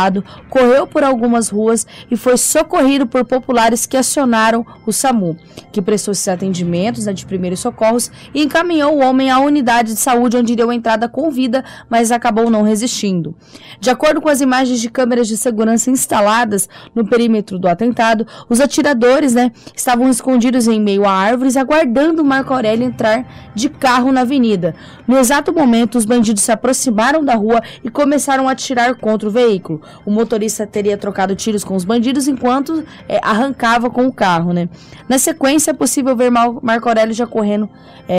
correu 0.50 0.86
por 0.86 1.04
algumas 1.04 1.50
ruas 1.50 1.86
e 2.10 2.18
foi 2.18 2.38
socorrido 2.38 3.08
por 3.08 3.26
populares 3.26 3.86
que 3.86 3.98
acionaram 3.98 4.66
o 4.86 4.92
SAMU, 4.92 5.38
que 5.72 5.82
prestou 5.82 6.12
esses 6.12 6.28
atendimentos 6.28 7.06
né, 7.06 7.14
de 7.14 7.26
primeiros 7.26 7.60
socorros 7.60 8.12
e 8.34 8.44
encaminhou 8.44 8.96
o 8.96 9.02
homem 9.02 9.30
à 9.30 9.40
unidade 9.40 9.94
de 9.94 10.00
saúde 10.00 10.38
onde 10.38 10.56
deu 10.56 10.72
entrada 10.72 11.08
com 11.08 11.30
vida, 11.30 11.64
mas 11.90 12.12
acabou 12.12 12.50
não 12.50 12.64
resistindo. 12.64 13.36
De 13.80 13.90
acordo 13.90 14.22
com 14.22 14.30
as 14.30 14.42
imagens 14.42 14.80
de 14.80 14.90
câmeras 14.90 15.28
de 15.28 15.38
segurança 15.38 15.90
instaladas 15.90 16.68
no 16.94 17.06
perímetro 17.06 17.60
do 17.60 17.68
atentado, 17.68 18.26
os 18.50 18.60
atiradores 18.60 19.34
né, 19.34 19.52
estavam 19.76 20.10
escondidos 20.10 20.68
em 20.68 20.80
meio 20.80 21.06
a 21.06 21.12
árvores, 21.12 21.58
aguardando 21.58 22.24
Marco 22.24 22.54
Aurélio 22.54 22.86
entrar 22.86 23.52
de 23.54 23.70
carro 23.70 24.12
na 24.12 24.22
avenida. 24.22 24.76
No 25.08 25.18
exato 25.18 25.54
momento, 25.54 25.98
os 25.98 26.06
bandidos 26.06 26.44
se 26.44 26.52
aproximaram 26.52 27.24
da 27.24 27.36
rua 27.36 27.62
e 27.84 27.90
começaram 27.90 28.48
a 28.48 28.52
atirar 28.52 28.96
contra 28.96 29.28
o 29.28 29.32
veículo. 29.32 29.75
Veículo. 29.76 29.82
O 30.06 30.12
motorista 30.12 30.66
teria 30.66 30.98
trocado 30.98 31.36
tiros 31.36 31.64
com 31.64 31.76
os 31.76 31.84
bandidos 31.84 32.28
enquanto 32.28 32.84
é, 33.08 33.20
arrancava 33.22 33.90
com 33.90 34.08
o 34.08 34.14
carro, 34.14 34.54
né? 34.54 34.70
Na 35.08 35.18
sequência, 35.18 35.72
é 35.72 35.74
possível 35.74 36.16
ver 36.16 36.32
Mar 36.32 36.54
Marco 36.62 36.88
Aurélio 36.88 37.14
já 37.14 37.28
correndo 37.28 37.70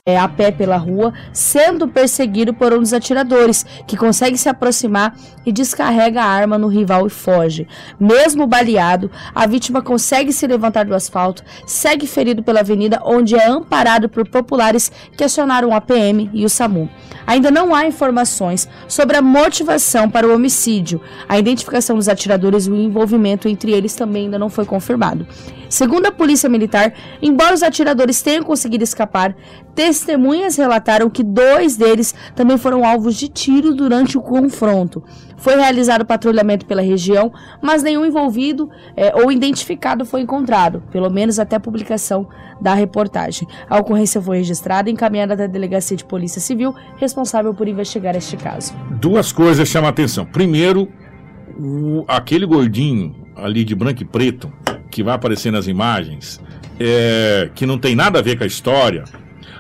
é, 0.07 0.19
a 0.19 0.29
pé 0.29 0.51
pela 0.51 0.77
rua, 0.77 1.13
sendo 1.33 1.89
perseguido 1.89 2.53
por 2.53 2.73
um 2.73 2.81
dos 2.81 2.93
atiradores, 2.93 3.65
que 3.87 3.97
consegue 3.97 4.37
se 4.37 4.49
aproximar 4.49 5.17
e 5.45 5.53
descarrega 5.53 6.23
a 6.23 6.27
arma 6.27 6.59
no 6.59 6.69
rival 6.69 7.07
e 7.07 7.11
foge. 7.11 7.67
Mesmo 7.99 8.47
baleado, 8.47 9.11
a 9.35 9.47
vítima 9.47 9.81
consegue 9.81 10.33
se 10.33 10.47
levantar 10.47 10.85
do 10.85 10.95
asfalto, 10.95 11.43
segue 11.67 12.07
ferido 12.07 12.43
pela 12.43 12.61
avenida, 12.61 13.01
onde 13.05 13.37
é 13.37 13.47
amparado 13.47 14.09
por 14.09 14.29
populares 14.29 14.91
que 15.17 15.25
acionaram 15.25 15.75
a 15.75 15.81
PM 15.81 16.31
e 16.33 16.45
o 16.45 16.49
SAMU. 16.49 16.89
Ainda 17.27 17.51
não 17.51 17.75
há 17.75 17.87
informações 17.87 18.69
sobre 18.87 19.17
a 19.17 19.23
motivação 19.23 20.09
para 20.09 20.27
o 20.27 20.35
homicídio. 20.35 21.01
A 21.29 21.39
identificação 21.51 21.97
dos 21.97 22.09
atiradores 22.09 22.67
e 22.67 22.71
o 22.71 22.77
envolvimento 22.77 23.49
entre 23.49 23.73
eles 23.73 23.95
também 23.95 24.25
ainda 24.25 24.39
não 24.39 24.49
foi 24.49 24.65
confirmado. 24.65 25.27
Segundo 25.69 26.07
a 26.07 26.13
Polícia 26.13 26.49
Militar, 26.49 26.93
embora 27.21 27.55
os 27.55 27.63
atiradores 27.63 28.23
tenham 28.23 28.45
conseguido 28.45 28.85
escapar, 28.85 29.35
testemunhas 29.75 30.57
relataram 30.57 31.11
que 31.11 31.23
dois 31.23 31.77
deles 31.77 32.15
também 32.35 32.57
foram 32.57 32.85
alvos 32.85 33.17
de 33.17 33.29
tiro 33.29 33.75
durante 33.75 34.17
o 34.17 34.23
confronto. 34.23 35.03
Foi 35.37 35.55
realizado 35.57 36.05
patrulhamento 36.05 36.65
pela 36.67 36.81
região, 36.81 37.33
mas 37.61 37.83
nenhum 37.83 38.07
envolvido 38.07 38.71
é, 38.97 39.15
ou 39.15 39.31
identificado 39.31 40.05
foi 40.05 40.23
encontrado, 40.23 40.83
pelo 40.91 41.11
menos 41.11 41.39
até 41.39 41.57
a 41.57 41.61
publicação 41.61 42.27
da 42.61 42.73
reportagem. 42.75 43.47
A 43.69 43.79
ocorrência 43.79 44.21
foi 44.21 44.39
registrada 44.39 44.89
e 44.89 44.93
encaminhada 44.93 45.37
da 45.37 45.47
Delegacia 45.47 45.97
de 45.97 46.05
Polícia 46.05 46.41
Civil, 46.41 46.75
responsável 46.97 47.53
por 47.53 47.69
investigar 47.69 48.17
este 48.17 48.37
caso. 48.37 48.73
Duas 48.93 49.31
coisas 49.31 49.69
chamam 49.69 49.89
a 49.89 49.91
atenção. 49.91 50.25
Primeiro, 50.25 50.89
o, 51.59 52.05
aquele 52.07 52.47
gordinho 52.47 53.15
ali 53.37 53.65
de 53.65 53.75
branco 53.75 54.03
e 54.03 54.07
preto, 54.07 54.53
que 54.91 55.03
vai 55.03 55.15
aparecer 55.15 55.51
nas 55.51 55.67
imagens, 55.67 56.41
é, 56.81 57.51
que 57.55 57.67
não 57.67 57.79
tem 57.79 57.95
nada 57.95 58.19
a 58.19 58.23
ver 58.23 58.37
com 58.37 58.45
a 58.45 58.47
história. 58.47 59.05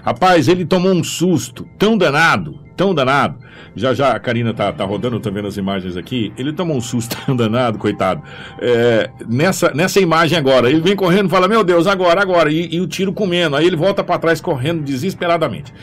Rapaz, 0.02 0.48
ele 0.48 0.64
tomou 0.64 0.92
um 0.92 1.02
susto 1.02 1.66
tão 1.78 1.98
danado, 1.98 2.60
tão 2.76 2.94
danado. 2.94 3.38
Já 3.74 3.92
já 3.92 4.12
a 4.12 4.20
Karina 4.20 4.54
tá, 4.54 4.72
tá 4.72 4.84
rodando, 4.84 5.20
tô 5.20 5.30
vendo 5.30 5.48
as 5.48 5.56
imagens 5.56 5.96
aqui. 5.96 6.32
Ele 6.38 6.52
tomou 6.52 6.76
um 6.76 6.80
susto 6.80 7.16
tão 7.26 7.36
danado, 7.36 7.76
coitado. 7.76 8.22
É, 8.60 9.10
nessa, 9.28 9.72
nessa 9.74 10.00
imagem 10.00 10.38
agora, 10.38 10.70
ele 10.70 10.80
vem 10.80 10.96
correndo 10.96 11.28
fala: 11.28 11.48
Meu 11.48 11.62
Deus, 11.64 11.86
agora, 11.86 12.22
agora. 12.22 12.50
E, 12.50 12.74
e 12.74 12.80
o 12.80 12.86
tiro 12.86 13.12
comendo. 13.12 13.56
Aí 13.56 13.66
ele 13.66 13.76
volta 13.76 14.02
para 14.02 14.18
trás 14.18 14.40
correndo 14.40 14.82
desesperadamente. 14.82 15.74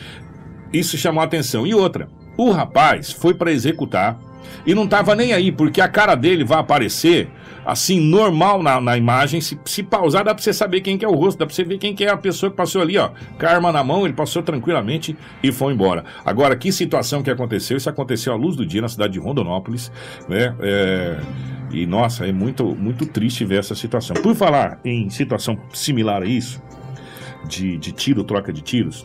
Isso 0.72 0.96
chamou 0.96 1.20
a 1.20 1.24
atenção. 1.24 1.66
E 1.66 1.74
outra, 1.74 2.08
o 2.36 2.50
rapaz 2.50 3.12
foi 3.12 3.34
para 3.34 3.52
executar 3.52 4.18
e 4.66 4.74
não 4.74 4.86
tava 4.86 5.14
nem 5.14 5.32
aí, 5.32 5.50
porque 5.52 5.80
a 5.80 5.88
cara 5.88 6.14
dele 6.14 6.44
vai 6.44 6.58
aparecer 6.58 7.30
assim, 7.64 7.98
normal 7.98 8.62
na, 8.62 8.80
na 8.80 8.96
imagem. 8.96 9.40
Se, 9.40 9.58
se 9.64 9.82
pausar, 9.82 10.24
dá 10.24 10.34
pra 10.34 10.42
você 10.42 10.52
saber 10.52 10.80
quem 10.80 10.98
que 10.98 11.04
é 11.04 11.08
o 11.08 11.14
rosto, 11.14 11.38
dá 11.38 11.46
pra 11.46 11.54
você 11.54 11.64
ver 11.64 11.78
quem 11.78 11.94
que 11.94 12.04
é 12.04 12.10
a 12.10 12.16
pessoa 12.16 12.50
que 12.50 12.56
passou 12.56 12.82
ali, 12.82 12.98
ó. 12.98 13.10
Com 13.38 13.46
a 13.46 13.48
arma 13.48 13.72
na 13.72 13.82
mão, 13.82 14.04
ele 14.04 14.14
passou 14.14 14.42
tranquilamente 14.42 15.16
e 15.42 15.50
foi 15.50 15.72
embora. 15.72 16.04
Agora, 16.24 16.56
que 16.56 16.70
situação 16.70 17.22
que 17.22 17.30
aconteceu? 17.30 17.76
Isso 17.76 17.88
aconteceu 17.88 18.32
à 18.32 18.36
luz 18.36 18.56
do 18.56 18.66
dia 18.66 18.82
na 18.82 18.88
cidade 18.88 19.14
de 19.14 19.18
Rondonópolis, 19.18 19.90
né? 20.28 20.54
É... 20.60 21.16
E 21.70 21.86
nossa, 21.86 22.26
é 22.26 22.32
muito, 22.32 22.64
muito 22.76 23.04
triste 23.04 23.44
ver 23.44 23.58
essa 23.58 23.74
situação. 23.74 24.14
Por 24.14 24.36
falar 24.36 24.78
em 24.84 25.10
situação 25.10 25.58
similar 25.72 26.22
a 26.22 26.26
isso, 26.26 26.62
de, 27.48 27.76
de 27.78 27.90
tiro, 27.90 28.22
troca 28.22 28.52
de 28.52 28.62
tiros, 28.62 29.04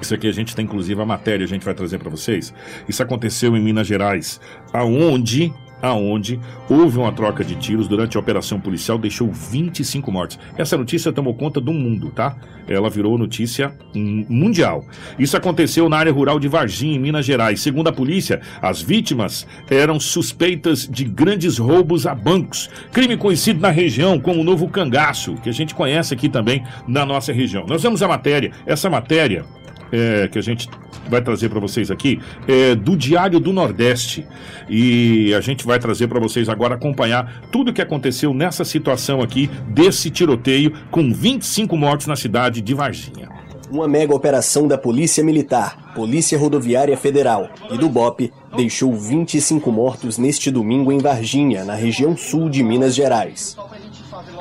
isso 0.00 0.14
aqui 0.14 0.28
a 0.28 0.32
gente 0.32 0.54
tem 0.54 0.64
inclusive 0.64 1.00
a 1.00 1.06
matéria, 1.06 1.44
a 1.44 1.48
gente 1.48 1.64
vai 1.64 1.74
trazer 1.74 1.98
para 1.98 2.10
vocês. 2.10 2.52
Isso 2.88 3.02
aconteceu 3.02 3.56
em 3.56 3.60
Minas 3.60 3.86
Gerais, 3.86 4.40
aonde 4.72 5.52
aonde 5.80 6.40
houve 6.68 6.98
uma 6.98 7.12
troca 7.12 7.44
de 7.44 7.54
tiros 7.56 7.88
durante 7.88 8.16
a 8.16 8.20
operação 8.20 8.60
policial, 8.60 8.98
deixou 8.98 9.30
25 9.30 10.10
mortes. 10.10 10.38
Essa 10.56 10.76
notícia 10.76 11.12
tomou 11.12 11.34
conta 11.34 11.60
do 11.60 11.72
mundo, 11.72 12.10
tá? 12.10 12.36
Ela 12.68 12.90
virou 12.90 13.16
notícia 13.16 13.72
mundial. 13.94 14.84
Isso 15.18 15.36
aconteceu 15.36 15.88
na 15.88 15.98
área 15.98 16.12
rural 16.12 16.40
de 16.40 16.48
Varginha, 16.48 16.96
em 16.96 16.98
Minas 16.98 17.24
Gerais. 17.24 17.60
Segundo 17.60 17.88
a 17.88 17.92
polícia, 17.92 18.40
as 18.60 18.82
vítimas 18.82 19.46
eram 19.70 20.00
suspeitas 20.00 20.88
de 20.88 21.04
grandes 21.04 21.58
roubos 21.58 22.06
a 22.06 22.14
bancos, 22.14 22.68
crime 22.92 23.16
conhecido 23.16 23.60
na 23.60 23.70
região 23.70 24.18
como 24.18 24.40
o 24.40 24.44
Novo 24.44 24.68
Cangaço, 24.68 25.34
que 25.36 25.48
a 25.48 25.52
gente 25.52 25.74
conhece 25.74 26.12
aqui 26.12 26.28
também 26.28 26.64
na 26.88 27.06
nossa 27.06 27.32
região. 27.32 27.66
Nós 27.68 27.82
vemos 27.82 28.02
a 28.02 28.08
matéria, 28.08 28.50
essa 28.66 28.90
matéria 28.90 29.44
é, 29.92 30.28
que 30.28 30.38
a 30.38 30.42
gente 30.42 30.68
vai 31.08 31.22
trazer 31.22 31.48
para 31.48 31.60
vocês 31.60 31.90
aqui 31.90 32.20
é 32.46 32.74
do 32.74 32.96
Diário 32.96 33.38
do 33.38 33.52
Nordeste. 33.52 34.26
E 34.68 35.32
a 35.34 35.40
gente 35.40 35.64
vai 35.64 35.78
trazer 35.78 36.08
para 36.08 36.20
vocês 36.20 36.48
agora 36.48 36.74
acompanhar 36.74 37.42
tudo 37.52 37.70
o 37.70 37.74
que 37.74 37.82
aconteceu 37.82 38.34
nessa 38.34 38.64
situação 38.64 39.20
aqui 39.20 39.48
desse 39.68 40.10
tiroteio 40.10 40.72
com 40.90 41.12
25 41.12 41.76
mortos 41.76 42.06
na 42.06 42.16
cidade 42.16 42.60
de 42.60 42.74
Varginha. 42.74 43.28
Uma 43.70 43.88
mega 43.88 44.14
operação 44.14 44.68
da 44.68 44.78
Polícia 44.78 45.24
Militar, 45.24 45.92
Polícia 45.92 46.38
Rodoviária 46.38 46.96
Federal 46.96 47.48
e 47.70 47.76
do 47.76 47.88
BOP 47.88 48.32
deixou 48.56 48.94
25 48.94 49.72
mortos 49.72 50.18
neste 50.18 50.52
domingo 50.52 50.92
em 50.92 50.98
Varginha, 50.98 51.64
na 51.64 51.74
região 51.74 52.16
sul 52.16 52.48
de 52.48 52.62
Minas 52.62 52.94
Gerais. 52.94 53.56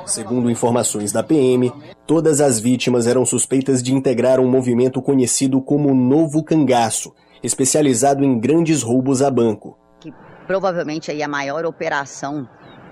Segundo 0.06 0.52
informações 0.52 1.12
da 1.12 1.24
PM, 1.24 1.74
todas 2.06 2.40
as 2.40 2.60
vítimas 2.60 3.08
eram 3.08 3.26
suspeitas 3.26 3.82
de 3.82 3.94
integrar 3.94 4.40
um 4.40 4.48
movimento 4.48 5.02
conhecido 5.02 5.60
como 5.60 5.96
Novo 5.96 6.44
Cangaço, 6.44 7.14
especializado 7.42 8.24
em 8.24 8.40
grandes 8.40 8.84
roubos 8.84 9.22
a 9.22 9.32
banco. 9.32 9.78
Que 10.00 10.14
provavelmente 10.46 11.10
aí 11.10 11.24
a 11.24 11.28
maior 11.28 11.66
operação 11.66 12.48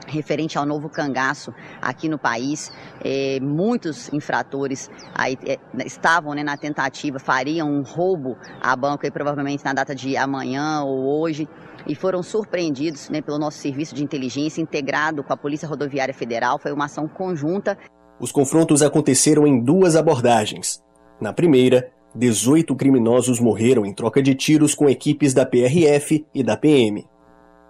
referente 0.07 0.57
ao 0.57 0.65
novo 0.65 0.89
cangaço 0.89 1.53
aqui 1.81 2.07
no 2.07 2.17
país. 2.17 2.71
É, 3.03 3.39
muitos 3.41 4.11
infratores 4.13 4.89
aí, 5.13 5.37
é, 5.45 5.57
estavam 5.85 6.33
né, 6.33 6.43
na 6.43 6.57
tentativa, 6.57 7.19
fariam 7.19 7.69
um 7.69 7.81
roubo 7.81 8.37
a 8.61 8.75
banco 8.75 9.05
aí, 9.05 9.11
provavelmente 9.11 9.63
na 9.63 9.73
data 9.73 9.93
de 9.93 10.15
amanhã 10.17 10.83
ou 10.83 11.21
hoje 11.21 11.47
e 11.87 11.95
foram 11.95 12.23
surpreendidos 12.23 13.09
né, 13.09 13.21
pelo 13.21 13.37
nosso 13.37 13.57
serviço 13.57 13.93
de 13.93 14.03
inteligência 14.03 14.61
integrado 14.61 15.23
com 15.23 15.33
a 15.33 15.37
Polícia 15.37 15.67
Rodoviária 15.67 16.13
Federal. 16.13 16.59
Foi 16.59 16.71
uma 16.71 16.85
ação 16.85 17.07
conjunta. 17.07 17.77
Os 18.19 18.31
confrontos 18.31 18.81
aconteceram 18.81 19.45
em 19.45 19.61
duas 19.61 19.95
abordagens. 19.95 20.81
Na 21.19 21.33
primeira, 21.33 21.91
18 22.15 22.75
criminosos 22.75 23.39
morreram 23.39 23.85
em 23.85 23.93
troca 23.93 24.21
de 24.21 24.35
tiros 24.35 24.75
com 24.75 24.89
equipes 24.89 25.33
da 25.33 25.45
PRF 25.45 26.25
e 26.33 26.43
da 26.43 26.55
PM. 26.55 27.05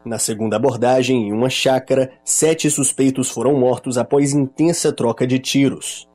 Na 0.05 0.19
segunda 0.19 0.57
abordagem, 0.57 1.29
em 1.29 1.31
uma 1.31 1.49
chácara, 1.49 2.11
sete 2.25 2.69
suspeitos 2.69 3.29
foram 3.29 3.57
mortos 3.57 3.97
após 3.97 4.33
intensa 4.33 4.91
troca 4.91 5.25
de 5.25 5.39
tiros. 5.39 6.09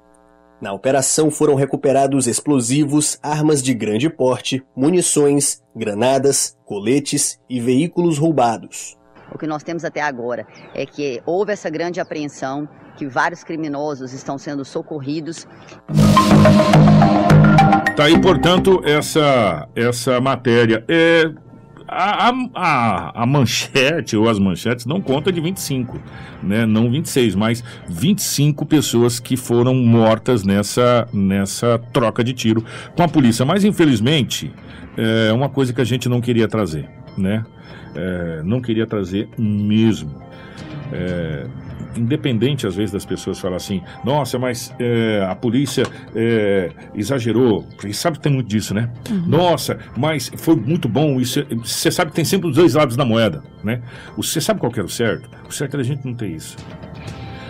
Na 0.61 0.75
operação 0.75 1.31
foram 1.31 1.55
recuperados 1.55 2.27
explosivos, 2.27 3.19
armas 3.23 3.63
de 3.63 3.73
grande 3.73 4.11
porte, 4.11 4.63
munições, 4.77 5.63
granadas, 5.75 6.59
coletes 6.67 7.41
e 7.49 7.61
veículos 7.61 8.19
roubados. 8.19 8.99
O 9.33 9.39
que 9.39 9.47
nós 9.47 9.63
temos 9.63 9.85
até 9.85 10.03
agora 10.03 10.47
é 10.75 10.85
que 10.85 11.23
houve 11.25 11.53
essa 11.53 11.71
grande 11.71 11.99
apreensão, 11.99 12.69
que 12.97 13.07
vários 13.07 13.43
criminosos 13.43 14.13
estão 14.13 14.37
sendo 14.37 14.65
socorridos. 14.65 15.47
Tá 17.97 18.05
aí, 18.05 18.21
portanto, 18.21 18.83
essa, 18.85 19.67
essa 19.75 20.21
matéria. 20.21 20.85
É, 20.89 21.25
a, 21.89 22.31
a, 22.55 23.23
a, 23.23 23.27
manchete 23.27 24.17
ou 24.17 24.29
as 24.29 24.39
manchetes 24.39 24.85
não 24.85 25.01
conta 25.01 25.33
de 25.33 25.41
25, 25.41 25.99
né? 26.43 26.67
Não 26.67 26.91
26, 26.91 27.35
mas 27.35 27.65
25 27.89 28.67
pessoas 28.67 29.19
que 29.19 29.37
foram 29.37 29.75
mortas 29.75 30.45
nessa, 30.45 31.09
nessa 31.13 31.79
troca 31.93 32.23
de 32.23 32.35
tiro 32.35 32.63
com 32.95 33.03
a 33.03 33.09
polícia. 33.09 33.45
Mas 33.45 33.65
infelizmente 33.65 34.53
é 34.97 35.33
uma 35.33 35.49
coisa 35.49 35.73
que 35.73 35.81
a 35.81 35.85
gente 35.85 36.09
não 36.09 36.21
queria 36.21 36.47
trazer, 36.47 36.89
né? 37.17 37.45
É, 37.95 38.43
não 38.45 38.61
queria 38.61 38.87
trazer 38.87 39.29
mesmo. 39.39 40.23
É, 40.93 41.47
independente 41.99 42.67
às 42.67 42.77
vezes 42.77 42.93
das 42.93 43.05
pessoas 43.05 43.39
falar 43.39 43.57
assim, 43.57 43.83
nossa, 44.05 44.39
mas 44.39 44.75
é, 44.79 45.27
a 45.29 45.35
polícia 45.35 45.85
é, 46.15 46.71
exagerou, 46.95 47.63
porque 47.63 47.93
sabe 47.93 48.19
que 48.19 48.23
tem 48.23 48.33
muito 48.33 48.49
disso, 48.49 48.75
né? 48.75 48.91
Uhum. 49.11 49.27
Nossa, 49.27 49.79
mas 49.97 50.31
foi 50.37 50.57
muito 50.57 50.89
bom, 50.89 51.21
isso, 51.21 51.45
você 51.63 51.91
sabe 51.91 52.11
que 52.11 52.17
tem 52.17 52.25
sempre 52.25 52.49
os 52.49 52.57
dois 52.57 52.75
lados 52.75 52.97
da 52.97 53.05
moeda, 53.05 53.43
né? 53.63 53.83
Você 54.17 54.41
sabe 54.41 54.61
qual 54.61 54.73
era 54.73 54.85
o 54.85 54.89
certo? 54.89 55.29
O 55.49 55.53
certo 55.53 55.75
era 55.75 55.83
a 55.83 55.87
gente 55.87 56.05
não 56.05 56.15
ter 56.15 56.29
isso. 56.29 56.57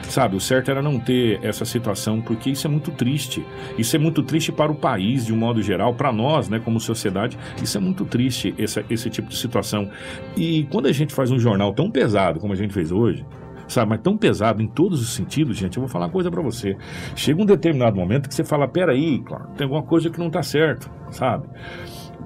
Sabe, 0.09 0.36
o 0.36 0.40
certo 0.40 0.70
era 0.70 0.80
não 0.80 0.99
ter 0.99 1.38
essa 1.42 1.66
situação, 1.66 2.22
porque 2.22 2.49
isso 2.49 2.66
é 2.66 2.70
muito 2.70 2.90
triste. 2.90 3.44
Isso 3.76 3.94
é 3.94 3.99
muito 3.99 4.22
triste 4.22 4.51
para 4.51 4.72
o 4.72 4.74
país, 4.74 5.26
de 5.26 5.34
um 5.34 5.36
modo 5.36 5.62
geral, 5.62 5.94
para 5.94 6.11
nós, 6.11 6.49
né, 6.49 6.59
como 6.59 6.80
sociedade. 6.80 7.38
Isso 7.62 7.76
é 7.76 7.80
muito 7.80 8.07
triste, 8.07 8.55
esse, 8.57 8.82
esse 8.88 9.11
tipo 9.11 9.28
de 9.28 9.36
situação. 9.36 9.90
E 10.34 10.66
quando 10.70 10.86
a 10.86 10.92
gente 10.92 11.12
faz 11.12 11.30
um 11.30 11.38
jornal 11.38 11.74
tão 11.74 11.90
pesado 11.90 12.40
como 12.40 12.55
a 12.55 12.57
gente 12.57 12.72
fez 12.72 12.90
hoje, 12.90 13.24
sabe? 13.68 13.90
Mas 13.90 14.00
tão 14.00 14.16
pesado 14.16 14.62
em 14.62 14.66
todos 14.66 15.00
os 15.00 15.10
sentidos, 15.10 15.56
gente. 15.56 15.76
Eu 15.76 15.82
vou 15.82 15.88
falar 15.88 16.06
uma 16.06 16.12
coisa 16.12 16.30
para 16.30 16.42
você. 16.42 16.76
Chega 17.14 17.40
um 17.40 17.46
determinado 17.46 17.96
momento 17.96 18.28
que 18.28 18.34
você 18.34 18.44
fala: 18.44 18.66
peraí, 18.66 19.20
claro, 19.20 19.48
tem 19.56 19.64
alguma 19.64 19.82
coisa 19.82 20.10
que 20.10 20.18
não 20.18 20.30
tá 20.30 20.42
certo, 20.42 20.90
sabe? 21.10 21.46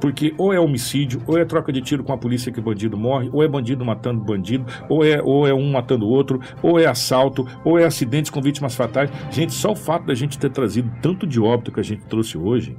Porque 0.00 0.34
ou 0.36 0.52
é 0.52 0.58
homicídio, 0.58 1.22
ou 1.26 1.38
é 1.38 1.44
troca 1.44 1.72
de 1.72 1.80
tiro 1.80 2.02
com 2.02 2.12
a 2.12 2.18
polícia 2.18 2.50
que 2.50 2.60
bandido 2.60 2.96
morre, 2.96 3.30
ou 3.32 3.42
é 3.42 3.46
bandido 3.46 3.84
matando 3.84 4.20
bandido, 4.20 4.64
ou 4.88 5.04
é, 5.04 5.22
ou 5.22 5.46
é 5.46 5.54
um 5.54 5.70
matando 5.70 6.06
o 6.06 6.08
outro, 6.08 6.40
ou 6.60 6.78
é 6.80 6.86
assalto, 6.86 7.46
ou 7.64 7.78
é 7.78 7.84
acidentes 7.84 8.30
com 8.30 8.40
vítimas 8.40 8.74
fatais. 8.74 9.10
Gente, 9.30 9.52
só 9.52 9.72
o 9.72 9.76
fato 9.76 10.06
da 10.06 10.14
gente 10.14 10.38
ter 10.38 10.50
trazido 10.50 10.90
tanto 11.00 11.24
de 11.26 11.40
óbito 11.40 11.70
que 11.70 11.78
a 11.78 11.84
gente 11.84 12.04
trouxe 12.06 12.36
hoje 12.36 12.76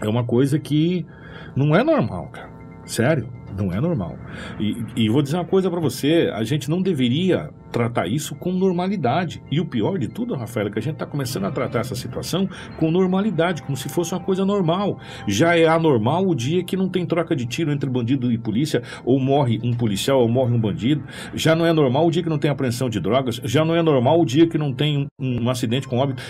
é 0.00 0.08
uma 0.08 0.24
coisa 0.24 0.58
que 0.58 1.06
não 1.54 1.76
é 1.76 1.84
normal, 1.84 2.28
cara. 2.32 2.50
Sério, 2.84 3.28
não 3.56 3.72
é 3.72 3.80
normal. 3.80 4.18
E, 4.58 4.84
e 4.96 5.08
vou 5.08 5.22
dizer 5.22 5.36
uma 5.36 5.44
coisa 5.44 5.70
para 5.70 5.80
você: 5.80 6.30
a 6.34 6.42
gente 6.42 6.68
não 6.68 6.82
deveria 6.82 7.50
tratar 7.72 8.06
isso 8.06 8.34
com 8.34 8.52
normalidade. 8.52 9.42
E 9.50 9.58
o 9.60 9.66
pior 9.66 9.98
de 9.98 10.06
tudo, 10.06 10.34
Rafael, 10.34 10.68
é 10.68 10.70
que 10.70 10.78
a 10.78 10.82
gente 10.82 10.94
está 10.94 11.06
começando 11.06 11.44
a 11.44 11.50
tratar 11.50 11.80
essa 11.80 11.94
situação 11.94 12.48
com 12.78 12.90
normalidade, 12.90 13.62
como 13.62 13.76
se 13.76 13.88
fosse 13.88 14.14
uma 14.14 14.20
coisa 14.20 14.44
normal. 14.44 15.00
Já 15.26 15.56
é 15.56 15.66
anormal 15.66 16.28
o 16.28 16.34
dia 16.34 16.62
que 16.62 16.76
não 16.76 16.88
tem 16.88 17.06
troca 17.06 17.34
de 17.34 17.46
tiro 17.46 17.72
entre 17.72 17.88
bandido 17.88 18.30
e 18.30 18.38
polícia, 18.38 18.82
ou 19.04 19.18
morre 19.18 19.58
um 19.62 19.72
policial 19.72 20.20
ou 20.20 20.28
morre 20.28 20.54
um 20.54 20.60
bandido. 20.60 21.02
Já 21.34 21.56
não 21.56 21.66
é 21.66 21.72
normal 21.72 22.06
o 22.06 22.10
dia 22.10 22.22
que 22.22 22.28
não 22.28 22.38
tem 22.38 22.50
apreensão 22.50 22.88
de 22.88 23.00
drogas. 23.00 23.40
Já 23.44 23.64
não 23.64 23.74
é 23.74 23.82
normal 23.82 24.20
o 24.20 24.26
dia 24.26 24.46
que 24.46 24.58
não 24.58 24.72
tem 24.72 25.08
um, 25.18 25.44
um 25.44 25.50
acidente 25.50 25.88
com 25.88 25.98
óbito. 25.98 26.22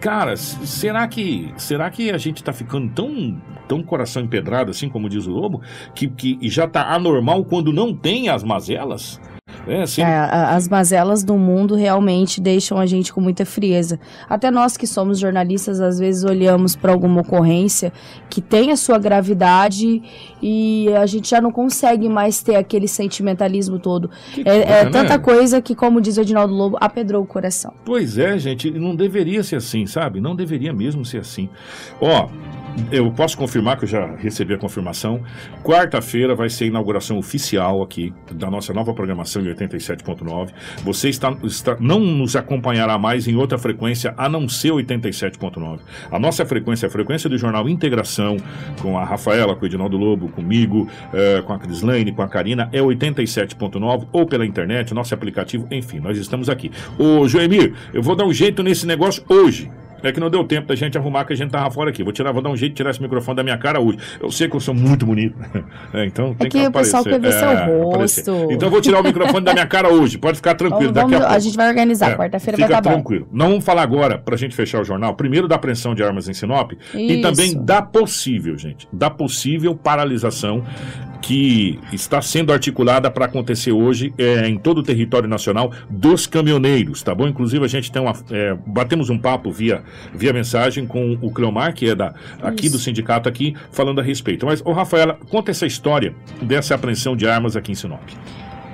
Cara, 0.00 0.36
será 0.36 1.06
que 1.06 1.52
será 1.56 1.90
que 1.90 2.10
a 2.10 2.18
gente 2.18 2.36
está 2.38 2.52
ficando 2.52 2.92
tão, 2.92 3.40
tão 3.66 3.82
coração 3.82 4.22
empedrado, 4.22 4.70
assim 4.70 4.88
como 4.88 5.08
diz 5.08 5.26
o 5.26 5.30
Lobo, 5.30 5.60
que, 5.94 6.08
que 6.08 6.38
já 6.48 6.64
está 6.64 6.92
anormal 6.92 7.44
quando 7.44 7.72
não 7.72 7.94
tem 7.94 8.28
as 8.28 8.42
mazelas? 8.42 9.20
É, 9.68 9.82
assim... 9.82 10.02
é, 10.02 10.06
as 10.06 10.68
mazelas 10.68 11.22
do 11.22 11.36
mundo 11.36 11.74
realmente 11.74 12.40
deixam 12.40 12.78
a 12.78 12.86
gente 12.86 13.12
com 13.12 13.20
muita 13.20 13.44
frieza. 13.44 14.00
Até 14.28 14.50
nós 14.50 14.76
que 14.76 14.86
somos 14.86 15.18
jornalistas, 15.18 15.80
às 15.80 15.98
vezes 15.98 16.24
olhamos 16.24 16.74
para 16.74 16.92
alguma 16.92 17.20
ocorrência 17.20 17.92
que 18.30 18.40
tem 18.40 18.72
a 18.72 18.76
sua 18.76 18.98
gravidade 18.98 20.02
e 20.42 20.88
a 20.94 21.06
gente 21.06 21.30
já 21.30 21.40
não 21.40 21.52
consegue 21.52 22.08
mais 22.08 22.42
ter 22.42 22.56
aquele 22.56 22.88
sentimentalismo 22.88 23.78
todo. 23.78 24.10
Que 24.32 24.40
é, 24.40 24.44
coisa, 24.44 24.64
é 24.64 24.84
né? 24.84 24.90
tanta 24.90 25.18
coisa 25.18 25.60
que, 25.60 25.74
como 25.74 26.00
diz 26.00 26.16
o 26.16 26.20
Edinaldo 26.20 26.54
Lobo, 26.54 26.76
apedrou 26.80 27.22
o 27.22 27.26
coração. 27.26 27.72
Pois 27.84 28.18
é, 28.18 28.38
gente, 28.38 28.70
não 28.70 28.94
deveria 28.94 29.42
ser 29.42 29.56
assim, 29.56 29.86
sabe? 29.86 30.20
Não 30.20 30.34
deveria 30.34 30.72
mesmo 30.72 31.04
ser 31.04 31.18
assim. 31.18 31.48
Ó, 32.00 32.28
eu 32.90 33.10
posso 33.10 33.36
confirmar 33.36 33.76
que 33.76 33.84
eu 33.84 33.88
já 33.88 34.06
recebi 34.16 34.54
a 34.54 34.58
confirmação. 34.58 35.22
Quarta-feira 35.62 36.34
vai 36.34 36.48
ser 36.48 36.64
a 36.64 36.66
inauguração 36.68 37.18
oficial 37.18 37.82
aqui 37.82 38.12
da 38.32 38.50
nossa 38.50 38.72
nova 38.72 38.94
programação 38.94 39.42
em 39.42 39.54
87.9. 39.54 40.50
Você 40.84 41.08
está, 41.08 41.36
está, 41.44 41.76
não 41.80 42.00
nos 42.00 42.36
acompanhará 42.36 42.98
mais 42.98 43.26
em 43.26 43.36
outra 43.36 43.58
frequência 43.58 44.14
a 44.16 44.28
não 44.28 44.48
ser 44.48 44.72
87.9. 44.72 45.80
A 46.10 46.18
nossa 46.18 46.44
frequência, 46.44 46.86
a 46.86 46.90
frequência 46.90 47.28
do 47.28 47.36
jornal 47.36 47.68
Integração, 47.68 48.36
com 48.80 48.98
a 48.98 49.04
Rafaela, 49.04 49.54
com 49.54 49.64
o 49.64 49.66
Edinaldo 49.66 49.96
Lobo, 49.96 50.28
comigo, 50.28 50.88
eh, 51.12 51.42
com 51.46 51.52
a 51.52 51.58
Crislaine, 51.58 52.12
com 52.12 52.22
a 52.22 52.28
Karina, 52.28 52.68
é 52.72 52.80
87.9 52.80 54.08
ou 54.12 54.26
pela 54.26 54.46
internet, 54.46 54.94
nosso 54.94 55.14
aplicativo, 55.14 55.66
enfim, 55.70 56.00
nós 56.00 56.16
estamos 56.18 56.48
aqui. 56.48 56.70
Ô 56.98 57.26
Joemir, 57.28 57.74
eu 57.92 58.02
vou 58.02 58.16
dar 58.16 58.24
um 58.24 58.32
jeito 58.32 58.62
nesse 58.62 58.86
negócio 58.86 59.24
hoje. 59.28 59.70
É 60.02 60.12
que 60.12 60.20
não 60.20 60.30
deu 60.30 60.44
tempo 60.44 60.68
da 60.68 60.74
gente 60.74 60.96
arrumar 60.96 61.24
que 61.24 61.32
a 61.32 61.36
gente 61.36 61.50
tava 61.50 61.70
fora 61.70 61.90
aqui. 61.90 62.02
Vou 62.02 62.12
tirar, 62.12 62.32
vou 62.32 62.42
dar 62.42 62.50
um 62.50 62.56
jeito 62.56 62.72
de 62.72 62.76
tirar 62.76 62.90
esse 62.90 63.02
microfone 63.02 63.36
da 63.36 63.42
minha 63.42 63.58
cara 63.58 63.80
hoje. 63.80 63.98
Eu 64.20 64.30
sei 64.30 64.48
que 64.48 64.56
eu 64.56 64.60
sou 64.60 64.74
muito 64.74 65.04
bonito. 65.06 65.36
É, 65.92 66.04
então 66.04 66.34
tem 66.34 66.46
é 66.46 66.50
que, 66.50 66.58
que 66.58 66.66
aparecer. 66.66 66.96
o 66.96 67.02
pessoal 67.02 67.04
quer 67.04 67.20
ver 67.20 67.32
seu 67.32 67.50
é, 67.50 67.66
rosto. 67.66 68.30
Então 68.50 68.68
eu 68.68 68.70
vou 68.70 68.80
tirar 68.80 69.00
o 69.00 69.02
microfone 69.02 69.44
da 69.44 69.52
minha 69.52 69.66
cara 69.66 69.88
hoje. 69.88 70.18
Pode 70.18 70.36
ficar 70.36 70.54
tranquilo. 70.54 70.92
Vamos, 70.92 71.14
a, 71.14 71.30
a, 71.30 71.38
gente 71.38 71.56
vai 71.56 71.68
organizar. 71.68 72.10
É, 72.10 72.16
Quarta-feira 72.16 72.58
vai 72.58 72.68
tá 72.68 72.82
tranquilo. 72.82 73.26
Bom. 73.30 73.36
Não 73.36 73.48
vamos 73.58 73.64
falar 73.64 73.82
agora, 73.82 74.18
pra 74.18 74.36
gente 74.36 74.54
fechar 74.54 74.80
o 74.80 74.84
jornal, 74.84 75.14
primeiro 75.14 75.48
da 75.48 75.56
apreensão 75.56 75.94
de 75.94 76.02
armas 76.02 76.28
em 76.28 76.34
Sinop 76.34 76.72
Isso. 76.72 76.96
e 76.96 77.20
também 77.20 77.54
da 77.64 77.82
possível, 77.82 78.56
gente, 78.56 78.88
da 78.92 79.10
possível 79.10 79.74
paralisação 79.74 80.64
que 81.20 81.78
está 81.92 82.22
sendo 82.22 82.52
articulada 82.52 83.10
para 83.10 83.26
acontecer 83.26 83.72
hoje 83.72 84.14
é, 84.16 84.48
em 84.48 84.56
todo 84.56 84.78
o 84.78 84.82
território 84.82 85.28
nacional 85.28 85.72
dos 85.90 86.26
caminhoneiros, 86.26 87.02
tá 87.02 87.14
bom? 87.14 87.26
Inclusive 87.26 87.64
a 87.64 87.68
gente 87.68 87.90
tem 87.90 88.00
uma 88.00 88.12
é, 88.30 88.56
batemos 88.66 89.10
um 89.10 89.18
papo 89.18 89.50
via 89.50 89.82
via 90.14 90.32
mensagem 90.32 90.86
com 90.86 91.18
o 91.20 91.30
Cleomar, 91.30 91.74
que 91.74 91.88
é 91.88 91.94
da 91.94 92.14
aqui 92.42 92.66
Isso. 92.66 92.76
do 92.76 92.82
sindicato 92.82 93.28
aqui, 93.28 93.54
falando 93.70 94.00
a 94.00 94.02
respeito. 94.02 94.46
Mas, 94.46 94.60
ô 94.64 94.72
Rafaela, 94.72 95.18
conta 95.28 95.50
essa 95.50 95.66
história 95.66 96.14
dessa 96.42 96.74
apreensão 96.74 97.16
de 97.16 97.26
armas 97.26 97.56
aqui 97.56 97.72
em 97.72 97.74
Sinop. 97.74 98.02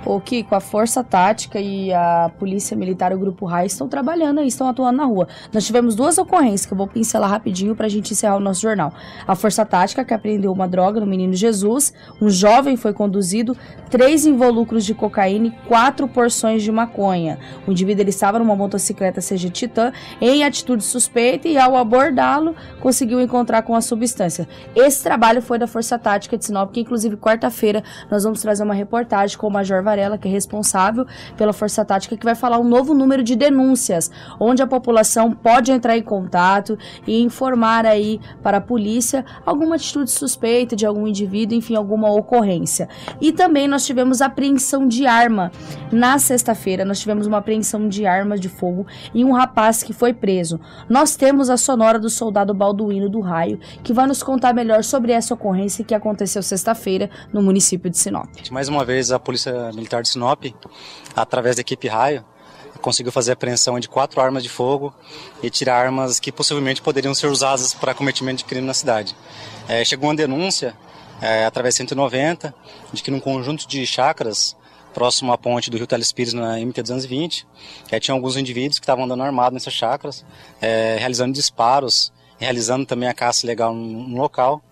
Ô, 0.06 0.20
Kiko, 0.20 0.54
a 0.54 0.60
Força 0.60 1.02
Tática 1.02 1.58
e 1.58 1.90
a 1.90 2.30
Polícia 2.38 2.76
Militar, 2.76 3.10
o 3.14 3.18
Grupo 3.18 3.46
Raio, 3.46 3.66
estão 3.66 3.88
trabalhando 3.88 4.40
aí, 4.40 4.46
estão 4.46 4.68
atuando 4.68 4.98
na 4.98 5.06
rua. 5.06 5.26
Nós 5.50 5.64
tivemos 5.64 5.94
duas 5.94 6.18
ocorrências 6.18 6.66
que 6.66 6.74
eu 6.74 6.76
vou 6.76 6.86
pincelar 6.86 7.30
rapidinho 7.30 7.74
para 7.74 7.86
a 7.86 7.88
gente 7.88 8.12
encerrar 8.12 8.36
o 8.36 8.40
nosso 8.40 8.60
jornal. 8.60 8.92
A 9.26 9.34
Força 9.34 9.64
Tática, 9.64 10.04
que 10.04 10.12
apreendeu 10.12 10.52
uma 10.52 10.68
droga 10.68 11.00
no 11.00 11.06
Menino 11.06 11.32
Jesus, 11.32 11.94
um 12.20 12.28
jovem 12.28 12.76
foi 12.76 12.92
conduzido, 12.92 13.56
três 13.88 14.26
involucros 14.26 14.84
de 14.84 14.92
cocaína 14.92 15.46
e 15.46 15.50
quatro 15.66 16.06
porções 16.06 16.62
de 16.62 16.70
maconha. 16.70 17.38
O 17.66 17.70
indivíduo 17.70 18.02
ele 18.02 18.10
estava 18.10 18.38
numa 18.38 18.54
motocicleta 18.54 19.22
CG 19.22 19.48
Titan 19.48 19.90
em 20.20 20.44
atitude 20.44 20.84
suspeita 20.84 21.48
e, 21.48 21.56
ao 21.56 21.76
abordá-lo, 21.76 22.54
conseguiu 22.78 23.22
encontrar 23.22 23.62
com 23.62 23.74
a 23.74 23.80
substância. 23.80 24.46
Esse 24.76 25.02
trabalho 25.02 25.40
foi 25.40 25.58
da 25.58 25.66
Força 25.66 25.98
Tática 25.98 26.36
de 26.36 26.44
Sinop, 26.44 26.72
que 26.72 26.80
inclusive 26.80 27.16
quarta-feira 27.16 27.82
nós 28.10 28.24
vamos 28.24 28.42
trazer 28.42 28.62
uma 28.64 28.74
reportagem 28.74 29.38
com 29.38 29.46
o 29.46 29.50
Major 29.50 29.82
Varela, 29.82 29.93
que 30.18 30.28
é 30.28 30.30
responsável 30.30 31.06
pela 31.36 31.52
Força 31.52 31.84
Tática, 31.84 32.16
que 32.16 32.24
vai 32.24 32.34
falar 32.34 32.58
um 32.58 32.64
novo 32.64 32.94
número 32.94 33.22
de 33.22 33.34
denúncias, 33.36 34.10
onde 34.38 34.62
a 34.62 34.66
população 34.66 35.32
pode 35.32 35.72
entrar 35.72 35.96
em 35.96 36.02
contato 36.02 36.78
e 37.06 37.22
informar 37.22 37.86
aí 37.86 38.20
para 38.42 38.58
a 38.58 38.60
polícia 38.60 39.24
alguma 39.44 39.76
atitude 39.76 40.10
suspeita 40.10 40.76
de 40.76 40.86
algum 40.86 41.06
indivíduo, 41.06 41.56
enfim, 41.56 41.74
alguma 41.76 42.10
ocorrência. 42.10 42.88
E 43.20 43.32
também 43.32 43.68
nós 43.68 43.86
tivemos 43.86 44.20
apreensão 44.20 44.86
de 44.86 45.06
arma. 45.06 45.50
Na 45.92 46.18
sexta-feira, 46.18 46.84
nós 46.84 47.00
tivemos 47.00 47.26
uma 47.26 47.38
apreensão 47.38 47.88
de 47.88 48.06
armas 48.06 48.40
de 48.40 48.48
fogo 48.48 48.86
e 49.14 49.24
um 49.24 49.32
rapaz 49.32 49.82
que 49.82 49.92
foi 49.92 50.12
preso. 50.12 50.60
Nós 50.88 51.16
temos 51.16 51.50
a 51.50 51.56
sonora 51.56 51.98
do 51.98 52.10
soldado 52.10 52.52
Balduino 52.54 53.08
do 53.08 53.20
Raio, 53.20 53.58
que 53.82 53.92
vai 53.92 54.06
nos 54.06 54.22
contar 54.22 54.52
melhor 54.52 54.82
sobre 54.82 55.12
essa 55.12 55.34
ocorrência 55.34 55.84
que 55.84 55.94
aconteceu 55.94 56.42
sexta-feira 56.42 57.10
no 57.32 57.42
município 57.42 57.90
de 57.90 57.98
Sinop. 57.98 58.28
Mais 58.50 58.68
uma 58.68 58.84
vez, 58.84 59.10
a 59.12 59.18
Polícia 59.18 59.70
Militar 59.72 59.83
de 59.84 60.08
Sinop, 60.08 60.44
através 61.14 61.56
da 61.56 61.60
equipe 61.60 61.88
Raio, 61.88 62.24
conseguiu 62.84 63.10
fazer 63.10 63.30
a 63.30 63.34
apreensão 63.34 63.80
de 63.80 63.88
quatro 63.88 64.20
armas 64.20 64.42
de 64.42 64.48
fogo 64.50 64.94
e 65.42 65.48
tirar 65.48 65.76
armas 65.76 66.20
que 66.20 66.30
possivelmente 66.30 66.82
poderiam 66.82 67.14
ser 67.14 67.28
usadas 67.28 67.72
para 67.72 67.94
cometimento 67.94 68.38
de 68.38 68.44
crime 68.44 68.66
na 68.66 68.74
cidade. 68.74 69.16
É, 69.66 69.82
chegou 69.84 70.10
uma 70.10 70.14
denúncia, 70.14 70.76
é, 71.22 71.46
através 71.46 71.74
190, 71.76 72.54
de 72.92 73.02
que 73.02 73.10
num 73.10 73.20
conjunto 73.20 73.66
de 73.66 73.86
chacras, 73.86 74.54
próximo 74.92 75.32
à 75.32 75.38
ponte 75.38 75.70
do 75.70 75.78
Rio 75.78 75.86
Telespires, 75.86 76.34
na 76.34 76.58
MT-220, 76.58 77.46
é, 77.90 77.98
tinha 77.98 78.14
alguns 78.14 78.36
indivíduos 78.36 78.78
que 78.78 78.84
estavam 78.84 79.04
andando 79.04 79.22
armados 79.22 79.54
nessas 79.54 79.72
chacras, 79.72 80.24
é, 80.60 80.96
realizando 80.98 81.32
disparos, 81.32 82.12
realizando 82.38 82.84
também 82.84 83.08
a 83.08 83.14
caça 83.14 83.46
ilegal 83.46 83.74
no, 83.74 84.08
no 84.08 84.20
local. 84.20 84.62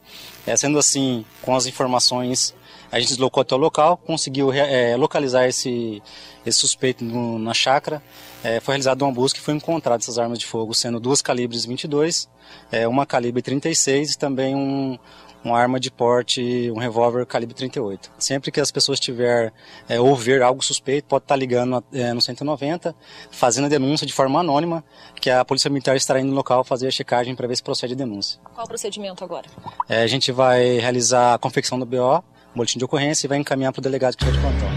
É, 0.47 0.55
sendo 0.57 0.79
assim, 0.79 1.25
com 1.41 1.57
as 1.57 1.67
informações 1.67 2.55
a 2.93 3.01
gente 3.01 3.09
deslocou 3.09 3.40
até 3.40 3.55
o 3.55 3.59
local, 3.59 3.97
conseguiu 3.97 4.53
é, 4.53 4.95
localizar 4.97 5.49
esse, 5.49 6.03
esse 6.45 6.59
suspeito 6.59 7.03
no, 7.03 7.38
na 7.38 7.55
chácara. 7.55 8.03
É, 8.45 8.61
foi 8.61 8.74
realizada 8.74 9.03
uma 9.03 9.12
busca 9.12 9.38
e 9.38 9.43
foi 9.43 9.55
encontrado 9.55 10.01
essas 10.01 10.18
armas 10.18 10.38
de 10.38 10.45
fogo, 10.45 10.74
sendo 10.74 11.01
duas 11.01 11.22
calibres 11.22 11.64
22, 11.64 12.28
é, 12.70 12.86
uma 12.86 13.07
calibre 13.07 13.40
36 13.40 14.12
e 14.12 14.18
também 14.18 14.55
um, 14.55 14.99
uma 15.43 15.59
arma 15.59 15.80
de 15.80 15.90
porte, 15.90 16.70
um 16.70 16.78
revólver 16.78 17.24
calibre 17.24 17.55
38. 17.55 18.12
Sempre 18.18 18.51
que 18.51 18.61
as 18.61 18.70
pessoas 18.70 19.01
tiver 19.01 19.53
é, 19.88 19.99
ou 19.99 20.14
ver 20.14 20.43
algo 20.43 20.62
suspeito, 20.62 21.09
pode 21.09 21.24
estar 21.24 21.36
ligando 21.36 21.82
é, 21.95 22.12
no 22.12 22.20
190, 22.20 22.95
fazendo 23.30 23.64
a 23.64 23.68
denúncia 23.68 24.07
de 24.07 24.12
forma 24.12 24.40
anônima, 24.40 24.84
que 25.20 25.30
a 25.30 25.43
Polícia 25.45 25.70
Militar 25.70 25.97
estará 25.97 26.20
indo 26.20 26.28
no 26.28 26.34
local 26.34 26.62
fazer 26.62 26.88
a 26.88 26.90
checagem 26.90 27.34
para 27.34 27.49
ver 27.49 27.57
se 27.57 27.62
procede 27.62 27.95
a 27.95 27.97
denúncia. 27.97 28.38
Qual 28.55 28.66
o 28.66 28.68
procedimento 28.68 29.24
agora? 29.24 29.47
É, 29.88 30.03
a 30.03 30.07
gente 30.07 30.30
vai 30.30 30.78
realizar 30.78 31.34
a 31.34 31.38
confecção 31.38 31.78
do 31.78 31.86
BO, 31.86 32.22
boletim 32.55 32.79
de 32.79 32.85
ocorrência 32.85 33.27
e 33.27 33.29
vai 33.29 33.39
encaminhar 33.39 33.73
para 33.73 33.81
o 33.81 33.83
delegado 33.83 34.17
que 34.17 34.25
vai 34.25 34.33
de 34.33 34.41
plantão. 34.41 34.69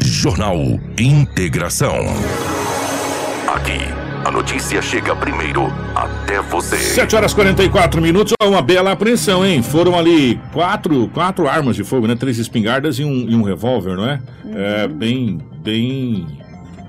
Jornal 0.00 0.56
Integração. 0.98 1.96
Aqui, 3.48 3.78
a 4.24 4.30
notícia 4.30 4.80
chega 4.80 5.14
primeiro 5.14 5.66
até 5.94 6.40
você. 6.40 6.76
7 6.76 7.14
horas 7.16 7.34
44 7.34 8.00
minutos, 8.00 8.32
uma 8.42 8.62
bela 8.62 8.92
apreensão, 8.92 9.44
hein? 9.44 9.62
Foram 9.62 9.98
ali 9.98 10.40
quatro, 10.52 11.08
quatro 11.08 11.46
armas 11.46 11.76
de 11.76 11.84
fogo, 11.84 12.06
né? 12.06 12.16
Três 12.16 12.38
espingardas 12.38 12.98
e 12.98 13.04
um, 13.04 13.28
e 13.28 13.34
um 13.34 13.42
revólver, 13.42 13.96
não 13.96 14.08
é? 14.08 14.20
Uhum. 14.44 14.52
É 14.56 14.88
bem, 14.88 15.40
bem 15.62 16.26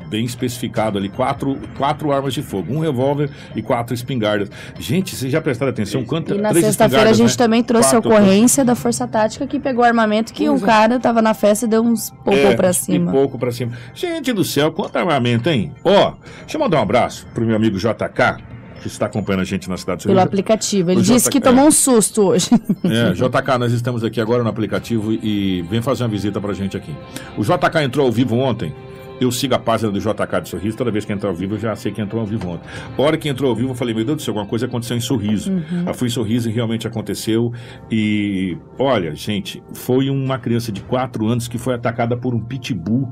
bem 0.09 0.25
especificado 0.25 0.97
ali, 0.97 1.09
quatro, 1.09 1.57
quatro 1.77 2.11
armas 2.11 2.33
de 2.33 2.41
fogo, 2.41 2.73
um 2.73 2.79
revólver 2.79 3.29
e 3.55 3.61
quatro 3.61 3.93
espingardas. 3.93 4.49
Gente, 4.79 5.15
vocês 5.15 5.31
já 5.31 5.41
prestaram 5.41 5.71
atenção? 5.71 6.03
Quanto, 6.05 6.33
e 6.33 6.37
na 6.37 6.53
sexta-feira 6.53 7.09
a 7.09 7.13
gente 7.13 7.31
né? 7.31 7.37
também 7.37 7.63
trouxe 7.63 7.91
quatro, 7.91 8.11
a 8.11 8.15
ocorrência 8.15 8.63
da 8.63 8.75
Força 8.75 9.07
Tática 9.07 9.47
que 9.47 9.59
pegou 9.59 9.83
armamento 9.83 10.33
que 10.33 10.49
um 10.49 10.59
cara 10.59 10.99
tava 10.99 11.21
na 11.21 11.33
festa 11.33 11.65
e 11.65 11.69
deu 11.69 11.81
uns 11.81 12.09
pouco 12.23 12.39
é, 12.39 12.55
pra 12.55 12.73
cima. 12.73 13.11
pouco 13.11 13.37
pra 13.37 13.51
cima. 13.51 13.73
Gente 13.93 14.31
do 14.33 14.43
céu, 14.43 14.71
quanto 14.71 14.95
armamento, 14.97 15.49
hein? 15.49 15.71
Ó, 15.83 16.13
deixa 16.41 16.57
eu 16.57 16.59
mandar 16.59 16.77
um 16.77 16.81
abraço 16.81 17.27
pro 17.33 17.45
meu 17.45 17.55
amigo 17.55 17.77
JK. 17.77 18.43
que 18.81 18.87
está 18.87 19.07
acompanhando 19.07 19.41
a 19.41 19.45
gente 19.45 19.67
na 19.67 19.77
cidade 19.77 20.01
de 20.01 20.07
Pelo 20.07 20.19
aplicativo. 20.19 20.91
Ele 20.91 21.01
disse 21.01 21.29
que 21.29 21.39
é. 21.39 21.41
tomou 21.41 21.65
um 21.65 21.71
susto 21.71 22.21
hoje. 22.27 22.49
É, 22.83 23.13
JK, 23.13 23.57
nós 23.57 23.71
estamos 23.73 24.03
aqui 24.03 24.21
agora 24.21 24.43
no 24.43 24.49
aplicativo 24.49 25.11
e 25.11 25.63
vem 25.69 25.81
fazer 25.81 26.03
uma 26.03 26.09
visita 26.09 26.39
pra 26.39 26.53
gente 26.53 26.77
aqui. 26.77 26.93
O 27.35 27.41
JK 27.41 27.83
entrou 27.83 28.05
ao 28.05 28.11
vivo 28.11 28.35
ontem. 28.35 28.73
Eu 29.19 29.31
sigo 29.31 29.55
a 29.55 29.59
página 29.59 29.91
do 29.91 29.99
JK 29.99 30.41
de 30.43 30.49
Sorriso, 30.49 30.77
toda 30.77 30.91
vez 30.91 31.05
que 31.05 31.13
entra 31.13 31.29
ao 31.29 31.35
vivo 31.35 31.55
eu 31.55 31.59
já 31.59 31.75
sei 31.75 31.91
que 31.91 32.01
entrou 32.01 32.21
ao 32.21 32.27
vivo 32.27 32.49
ontem. 32.49 32.67
A 32.97 33.01
hora 33.01 33.17
que 33.17 33.29
entrou 33.29 33.49
ao 33.49 33.55
vivo 33.55 33.69
eu 33.69 33.75
falei, 33.75 33.93
meu 33.93 34.03
Deus 34.03 34.17
do 34.17 34.21
céu, 34.21 34.33
alguma 34.33 34.47
coisa 34.47 34.65
aconteceu 34.65 34.97
em 34.97 35.01
Sorriso. 35.01 35.51
Uhum. 35.51 35.85
Eu 35.87 35.93
fui 35.93 36.07
em 36.07 36.11
Sorriso 36.11 36.49
e 36.49 36.53
realmente 36.53 36.87
aconteceu. 36.87 37.51
E 37.89 38.57
olha, 38.77 39.15
gente, 39.15 39.63
foi 39.73 40.09
uma 40.09 40.37
criança 40.37 40.71
de 40.71 40.81
4 40.81 41.27
anos 41.27 41.47
que 41.47 41.57
foi 41.57 41.75
atacada 41.75 42.17
por 42.17 42.33
um 42.33 42.39
pitbull 42.39 43.11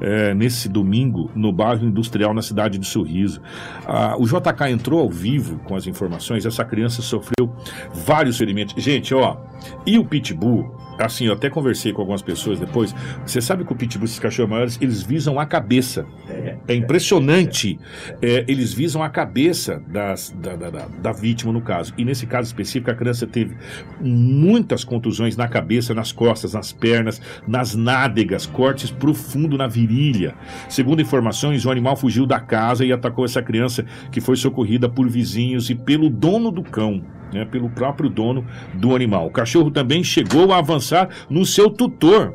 é, 0.00 0.34
nesse 0.34 0.68
domingo 0.68 1.30
no 1.34 1.52
bairro 1.52 1.84
industrial 1.84 2.32
na 2.32 2.42
cidade 2.42 2.78
de 2.78 2.86
Sorriso. 2.86 3.40
Ah, 3.86 4.16
o 4.18 4.26
JK 4.26 4.70
entrou 4.70 5.00
ao 5.00 5.10
vivo 5.10 5.58
com 5.64 5.74
as 5.74 5.86
informações. 5.86 6.46
Essa 6.46 6.64
criança 6.64 7.02
sofreu 7.02 7.52
vários 7.92 8.38
ferimentos. 8.38 8.82
Gente, 8.82 9.14
ó, 9.14 9.36
e 9.86 9.98
o 9.98 10.04
Pitbull? 10.04 10.76
Assim, 10.98 11.26
eu 11.26 11.32
até 11.34 11.48
conversei 11.48 11.92
com 11.92 12.00
algumas 12.00 12.22
pessoas 12.22 12.58
depois. 12.58 12.92
Você 13.24 13.40
sabe 13.40 13.64
que 13.64 13.72
o 13.72 13.76
Pitbull, 13.76 14.04
esses 14.06 14.18
cachorros 14.18 14.50
maiores, 14.50 14.78
eles 14.80 15.00
visam 15.00 15.38
a 15.38 15.46
cabeça. 15.46 16.04
É 16.66 16.74
impressionante. 16.74 17.78
É, 18.20 18.44
eles 18.48 18.74
visam 18.74 19.00
a 19.00 19.08
cabeça 19.08 19.80
das- 19.86 20.34
da, 20.36 20.56
da- 20.56 20.70
da- 20.88 21.12
vítima, 21.12 21.52
no 21.52 21.60
caso. 21.60 21.94
E 21.96 22.04
nesse 22.04 22.26
caso 22.26 22.48
específico, 22.48 22.90
a 22.90 22.94
criança 22.94 23.28
teve 23.28 23.56
muitas 24.00 24.82
contusões 24.84 25.36
na 25.36 25.46
cabeça, 25.46 25.94
nas 25.94 26.10
costas, 26.10 26.52
nas 26.54 26.72
pernas, 26.72 27.20
nas 27.46 27.74
nádegas, 27.76 28.44
cortes 28.46 28.90
profundo 28.90 29.56
na 29.56 29.68
virilha. 29.68 30.34
Segundo 30.68 31.00
informações, 31.00 31.64
o 31.64 31.70
animal 31.70 31.96
fugiu 31.96 32.26
da 32.26 32.40
casa 32.40 32.84
e 32.84 32.92
atacou 32.92 33.24
essa 33.24 33.40
criança, 33.42 33.84
que 34.10 34.20
foi 34.20 34.34
socorrida 34.36 34.88
por 34.88 35.08
vizinhos 35.08 35.70
e 35.70 35.74
pelo 35.76 36.10
dono 36.10 36.50
do 36.50 36.62
cão. 36.62 37.02
Né, 37.32 37.44
pelo 37.44 37.70
próprio 37.70 38.08
dono 38.08 38.44
do 38.74 38.94
animal. 38.94 39.26
O 39.26 39.30
cachorro 39.30 39.70
também 39.70 40.02
chegou 40.02 40.52
a 40.52 40.58
avançar 40.58 41.08
no 41.28 41.44
seu 41.44 41.70
tutor 41.70 42.34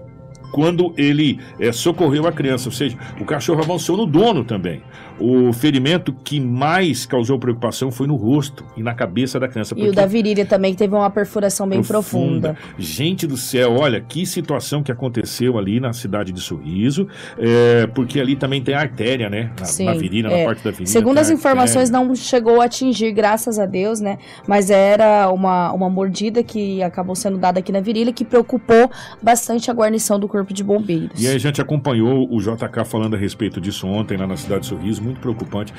quando 0.53 0.93
ele 0.95 1.39
eh, 1.59 1.71
socorreu 1.71 2.27
a 2.27 2.31
criança, 2.31 2.69
ou 2.69 2.71
seja, 2.71 2.95
o 3.19 3.25
cachorro 3.25 3.61
avançou 3.61 3.97
no 3.97 4.05
dono 4.05 4.43
também. 4.43 4.83
O 5.23 5.53
ferimento 5.53 6.11
que 6.11 6.37
mais 6.37 7.05
causou 7.05 7.39
preocupação 7.39 7.89
foi 7.89 8.07
no 8.07 8.15
rosto 8.15 8.65
e 8.75 8.83
na 8.83 8.93
cabeça 8.93 9.39
da 9.39 9.47
criança. 9.47 9.73
E 9.77 9.87
o 9.87 9.93
da 9.93 10.05
virilha 10.05 10.45
também, 10.45 10.73
que 10.73 10.79
teve 10.79 10.93
uma 10.93 11.09
perfuração 11.09 11.65
bem 11.65 11.81
profunda. 11.81 12.57
Gente 12.77 13.25
do 13.25 13.37
céu, 13.37 13.77
olha 13.77 14.01
que 14.01 14.25
situação 14.25 14.83
que 14.83 14.91
aconteceu 14.91 15.57
ali 15.57 15.79
na 15.79 15.93
cidade 15.93 16.33
de 16.33 16.41
Sorriso, 16.41 17.07
é, 17.37 17.87
porque 17.87 18.19
ali 18.19 18.35
também 18.35 18.61
tem 18.61 18.75
artéria, 18.75 19.29
né? 19.29 19.49
Na, 19.57 19.65
Sim, 19.65 19.85
na 19.85 19.93
virilha, 19.93 20.27
é. 20.27 20.39
na 20.39 20.45
parte 20.45 20.61
da 20.61 20.71
virilha. 20.71 20.87
Segundo 20.87 21.17
as 21.17 21.29
informações, 21.29 21.89
não 21.89 22.13
chegou 22.15 22.59
a 22.59 22.65
atingir, 22.65 23.13
graças 23.13 23.57
a 23.57 23.65
Deus, 23.65 24.01
né? 24.01 24.17
Mas 24.45 24.69
era 24.69 25.31
uma, 25.31 25.71
uma 25.71 25.89
mordida 25.89 26.43
que 26.43 26.83
acabou 26.83 27.15
sendo 27.15 27.37
dada 27.37 27.59
aqui 27.59 27.71
na 27.71 27.79
virilha, 27.79 28.11
que 28.11 28.25
preocupou 28.25 28.91
bastante 29.21 29.71
a 29.71 29.73
guarnição 29.73 30.19
do 30.19 30.27
Corpo 30.27 30.53
de 30.53 30.65
Bombeiros. 30.65 31.23
E 31.23 31.27
aí 31.29 31.35
a 31.35 31.39
gente 31.39 31.61
acompanhou 31.61 32.27
o 32.29 32.41
JK 32.41 32.83
falando 32.85 33.15
a 33.15 33.17
respeito 33.17 33.61
disso 33.61 33.87
ontem 33.87 34.17
lá 34.17 34.27
na 34.27 34.35
cidade 34.35 34.61
de 34.61 34.67
Sorriso, 34.67 35.12
muito 35.13 35.19
preocupante. 35.19 35.73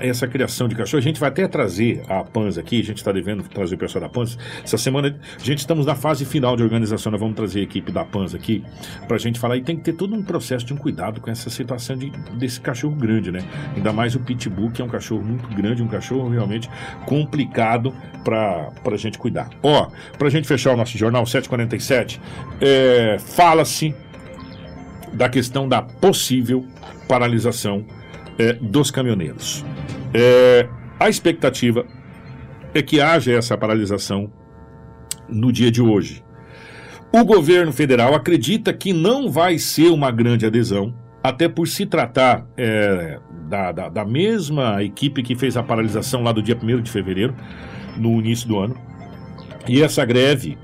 Essa 0.00 0.26
criação 0.26 0.66
de 0.66 0.74
cachorro, 0.74 0.98
a 0.98 1.02
gente 1.02 1.20
vai 1.20 1.28
até 1.28 1.46
trazer 1.46 2.02
a 2.08 2.24
PANS 2.24 2.58
aqui, 2.58 2.80
a 2.80 2.84
gente 2.84 2.98
está 2.98 3.12
devendo 3.12 3.44
trazer 3.44 3.76
o 3.76 3.78
pessoal 3.78 4.02
da 4.02 4.08
PANS. 4.08 4.36
Essa 4.62 4.76
semana, 4.76 5.16
gente, 5.42 5.60
estamos 5.60 5.86
na 5.86 5.94
fase 5.94 6.24
final 6.24 6.56
de 6.56 6.62
organização, 6.62 7.12
nós 7.12 7.20
vamos 7.20 7.36
trazer 7.36 7.60
a 7.60 7.62
equipe 7.62 7.92
da 7.92 8.04
PANS 8.04 8.34
aqui 8.34 8.64
para 9.06 9.16
a 9.16 9.20
gente 9.20 9.38
falar. 9.38 9.56
E 9.56 9.62
tem 9.62 9.76
que 9.76 9.82
ter 9.82 9.92
todo 9.92 10.14
um 10.14 10.22
processo 10.22 10.66
de 10.66 10.74
um 10.74 10.76
cuidado 10.76 11.20
com 11.20 11.30
essa 11.30 11.48
situação 11.48 11.96
de, 11.96 12.10
desse 12.36 12.60
cachorro 12.60 12.94
grande, 12.96 13.30
né? 13.30 13.40
Ainda 13.76 13.92
mais 13.92 14.14
o 14.14 14.20
Pitbull, 14.20 14.70
que 14.70 14.82
é 14.82 14.84
um 14.84 14.88
cachorro 14.88 15.22
muito 15.22 15.48
grande, 15.54 15.82
um 15.82 15.88
cachorro 15.88 16.28
realmente 16.28 16.68
complicado 17.06 17.94
para 18.24 18.72
a 18.84 18.96
gente 18.96 19.16
cuidar. 19.16 19.48
Ó, 19.62 19.90
para 20.18 20.26
a 20.26 20.30
gente 20.30 20.46
fechar 20.46 20.74
o 20.74 20.76
nosso 20.76 20.98
jornal 20.98 21.24
747, 21.24 22.20
é, 22.60 23.16
fala-se 23.18 23.94
da 25.12 25.28
questão 25.28 25.68
da 25.68 25.80
possível 25.80 26.66
paralisação 27.06 27.84
eh, 28.38 28.54
dos 28.60 28.90
caminhoneiros. 28.90 29.64
Eh, 30.14 30.68
a 30.98 31.08
expectativa 31.08 31.84
é 32.74 32.82
que 32.82 33.00
haja 33.00 33.32
essa 33.32 33.56
paralisação 33.56 34.32
no 35.28 35.52
dia 35.52 35.70
de 35.70 35.82
hoje. 35.82 36.22
O 37.12 37.24
governo 37.24 37.72
federal 37.72 38.14
acredita 38.14 38.72
que 38.72 38.92
não 38.92 39.30
vai 39.30 39.58
ser 39.58 39.88
uma 39.90 40.10
grande 40.10 40.44
adesão, 40.46 40.94
até 41.22 41.48
por 41.48 41.66
se 41.66 41.86
tratar 41.86 42.46
eh, 42.56 43.18
da, 43.48 43.72
da- 43.72 43.88
da 43.88 44.04
mesma 44.04 44.82
equipe 44.82 45.22
que 45.22 45.34
fez 45.34 45.56
a 45.56 45.62
paralisação 45.62 46.22
lá 46.22 46.32
do 46.32 46.42
dia 46.42 46.56
1 46.60 46.82
de 46.82 46.90
fevereiro, 46.90 47.34
no 47.96 48.18
início 48.20 48.46
do 48.46 48.58
ano. 48.58 48.76
E 49.66 49.82
essa 49.82 50.04
greve 50.04 50.56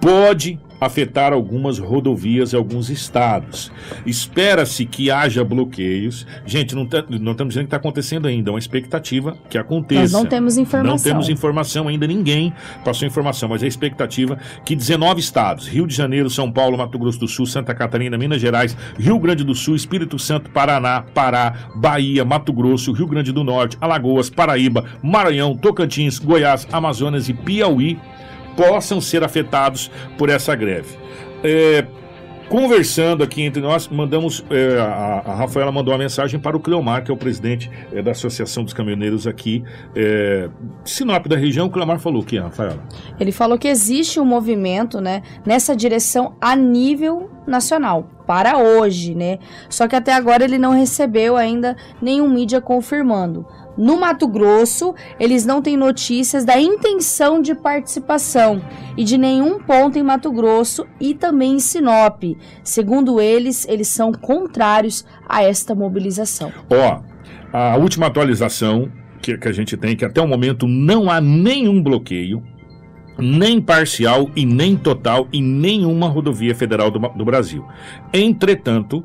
pode 0.00 0.58
afetar 0.80 1.32
algumas 1.32 1.78
rodovias 1.78 2.52
e 2.52 2.56
alguns 2.56 2.88
estados. 2.88 3.70
Espera-se 4.06 4.86
que 4.86 5.10
haja 5.10 5.44
bloqueios. 5.44 6.26
Gente, 6.46 6.74
não, 6.74 6.86
tá- 6.86 7.04
não 7.08 7.32
estamos 7.32 7.52
dizendo 7.54 7.64
que 7.64 7.68
está 7.68 7.76
acontecendo 7.76 8.26
ainda, 8.26 8.50
é 8.50 8.52
uma 8.52 8.58
expectativa 8.58 9.36
que 9.48 9.58
aconteça. 9.58 10.00
Nós 10.02 10.12
não 10.12 10.26
temos 10.26 10.56
informação. 10.56 10.96
Não 10.96 11.02
temos 11.02 11.28
informação 11.28 11.88
ainda, 11.88 12.06
ninguém 12.06 12.52
passou 12.84 13.06
informação, 13.06 13.48
mas 13.48 13.62
é 13.62 13.66
a 13.66 13.68
expectativa 13.68 14.38
que 14.64 14.74
19 14.74 15.20
estados, 15.20 15.66
Rio 15.68 15.86
de 15.86 15.94
Janeiro, 15.94 16.30
São 16.30 16.50
Paulo, 16.50 16.78
Mato 16.78 16.98
Grosso 16.98 17.20
do 17.20 17.28
Sul, 17.28 17.46
Santa 17.46 17.74
Catarina, 17.74 18.16
Minas 18.16 18.40
Gerais, 18.40 18.76
Rio 18.98 19.18
Grande 19.18 19.44
do 19.44 19.54
Sul, 19.54 19.74
Espírito 19.76 20.18
Santo, 20.18 20.50
Paraná, 20.50 21.02
Pará, 21.14 21.70
Bahia, 21.76 22.24
Mato 22.24 22.52
Grosso, 22.52 22.92
Rio 22.92 23.06
Grande 23.06 23.32
do 23.32 23.44
Norte, 23.44 23.76
Alagoas, 23.80 24.30
Paraíba, 24.30 24.84
Maranhão, 25.02 25.56
Tocantins, 25.56 26.18
Goiás, 26.18 26.66
Amazonas 26.72 27.28
e 27.28 27.34
Piauí 27.34 27.98
possam 28.60 29.00
ser 29.00 29.24
afetados 29.24 29.90
por 30.18 30.28
essa 30.28 30.54
greve. 30.54 30.98
É, 31.42 31.86
conversando 32.50 33.22
aqui 33.22 33.40
entre 33.40 33.62
nós, 33.62 33.88
mandamos 33.88 34.44
é, 34.50 34.78
a, 34.78 35.22
a 35.24 35.34
Rafaela 35.34 35.72
mandou 35.72 35.94
uma 35.94 35.98
mensagem 35.98 36.38
para 36.38 36.54
o 36.56 36.60
Cleomar, 36.60 37.02
que 37.02 37.10
é 37.10 37.14
o 37.14 37.16
presidente 37.16 37.70
é, 37.90 38.02
da 38.02 38.10
Associação 38.10 38.62
dos 38.62 38.74
Caminhoneiros 38.74 39.26
aqui, 39.26 39.64
é, 39.96 40.50
Sinop 40.84 41.26
da 41.26 41.36
região. 41.36 41.68
O 41.68 41.70
Cleomar 41.70 41.98
falou 41.98 42.20
o 42.20 42.24
que, 42.24 42.38
Rafaela? 42.38 42.84
Ele 43.18 43.32
falou 43.32 43.58
que 43.58 43.68
existe 43.68 44.20
um 44.20 44.26
movimento, 44.26 45.00
né, 45.00 45.22
nessa 45.46 45.74
direção 45.74 46.36
a 46.38 46.54
nível 46.54 47.30
nacional 47.46 48.10
para 48.30 48.58
hoje, 48.58 49.12
né? 49.12 49.40
Só 49.68 49.88
que 49.88 49.96
até 49.96 50.12
agora 50.12 50.44
ele 50.44 50.56
não 50.56 50.70
recebeu 50.70 51.36
ainda 51.36 51.76
nenhum 52.00 52.28
mídia 52.28 52.60
confirmando. 52.60 53.44
No 53.76 53.98
Mato 53.98 54.28
Grosso, 54.28 54.94
eles 55.18 55.44
não 55.44 55.60
têm 55.60 55.76
notícias 55.76 56.44
da 56.44 56.56
intenção 56.60 57.42
de 57.42 57.56
participação 57.56 58.62
e 58.96 59.02
de 59.02 59.18
nenhum 59.18 59.58
ponto 59.58 59.98
em 59.98 60.02
Mato 60.04 60.30
Grosso 60.30 60.86
e 61.00 61.12
também 61.12 61.54
em 61.54 61.58
Sinop. 61.58 62.22
Segundo 62.62 63.20
eles, 63.20 63.66
eles 63.68 63.88
são 63.88 64.12
contrários 64.12 65.04
a 65.28 65.42
esta 65.42 65.74
mobilização. 65.74 66.52
Ó, 66.70 67.00
a 67.52 67.76
última 67.78 68.06
atualização 68.06 68.92
que, 69.20 69.36
que 69.36 69.48
a 69.48 69.52
gente 69.52 69.76
tem, 69.76 69.96
que 69.96 70.04
até 70.04 70.20
o 70.20 70.28
momento 70.28 70.68
não 70.68 71.10
há 71.10 71.20
nenhum 71.20 71.82
bloqueio, 71.82 72.40
nem 73.20 73.60
parcial 73.60 74.30
e 74.34 74.44
nem 74.44 74.76
total 74.76 75.28
em 75.32 75.42
nenhuma 75.42 76.08
rodovia 76.08 76.54
federal 76.54 76.90
do, 76.90 76.98
do 76.98 77.24
Brasil. 77.24 77.64
Entretanto, 78.12 79.02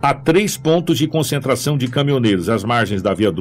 há 0.00 0.14
três 0.14 0.56
pontos 0.56 0.98
de 0.98 1.06
concentração 1.06 1.76
de 1.76 1.88
caminhoneiros 1.88 2.48
às 2.48 2.64
margens 2.64 3.02
da 3.02 3.14
Via, 3.14 3.32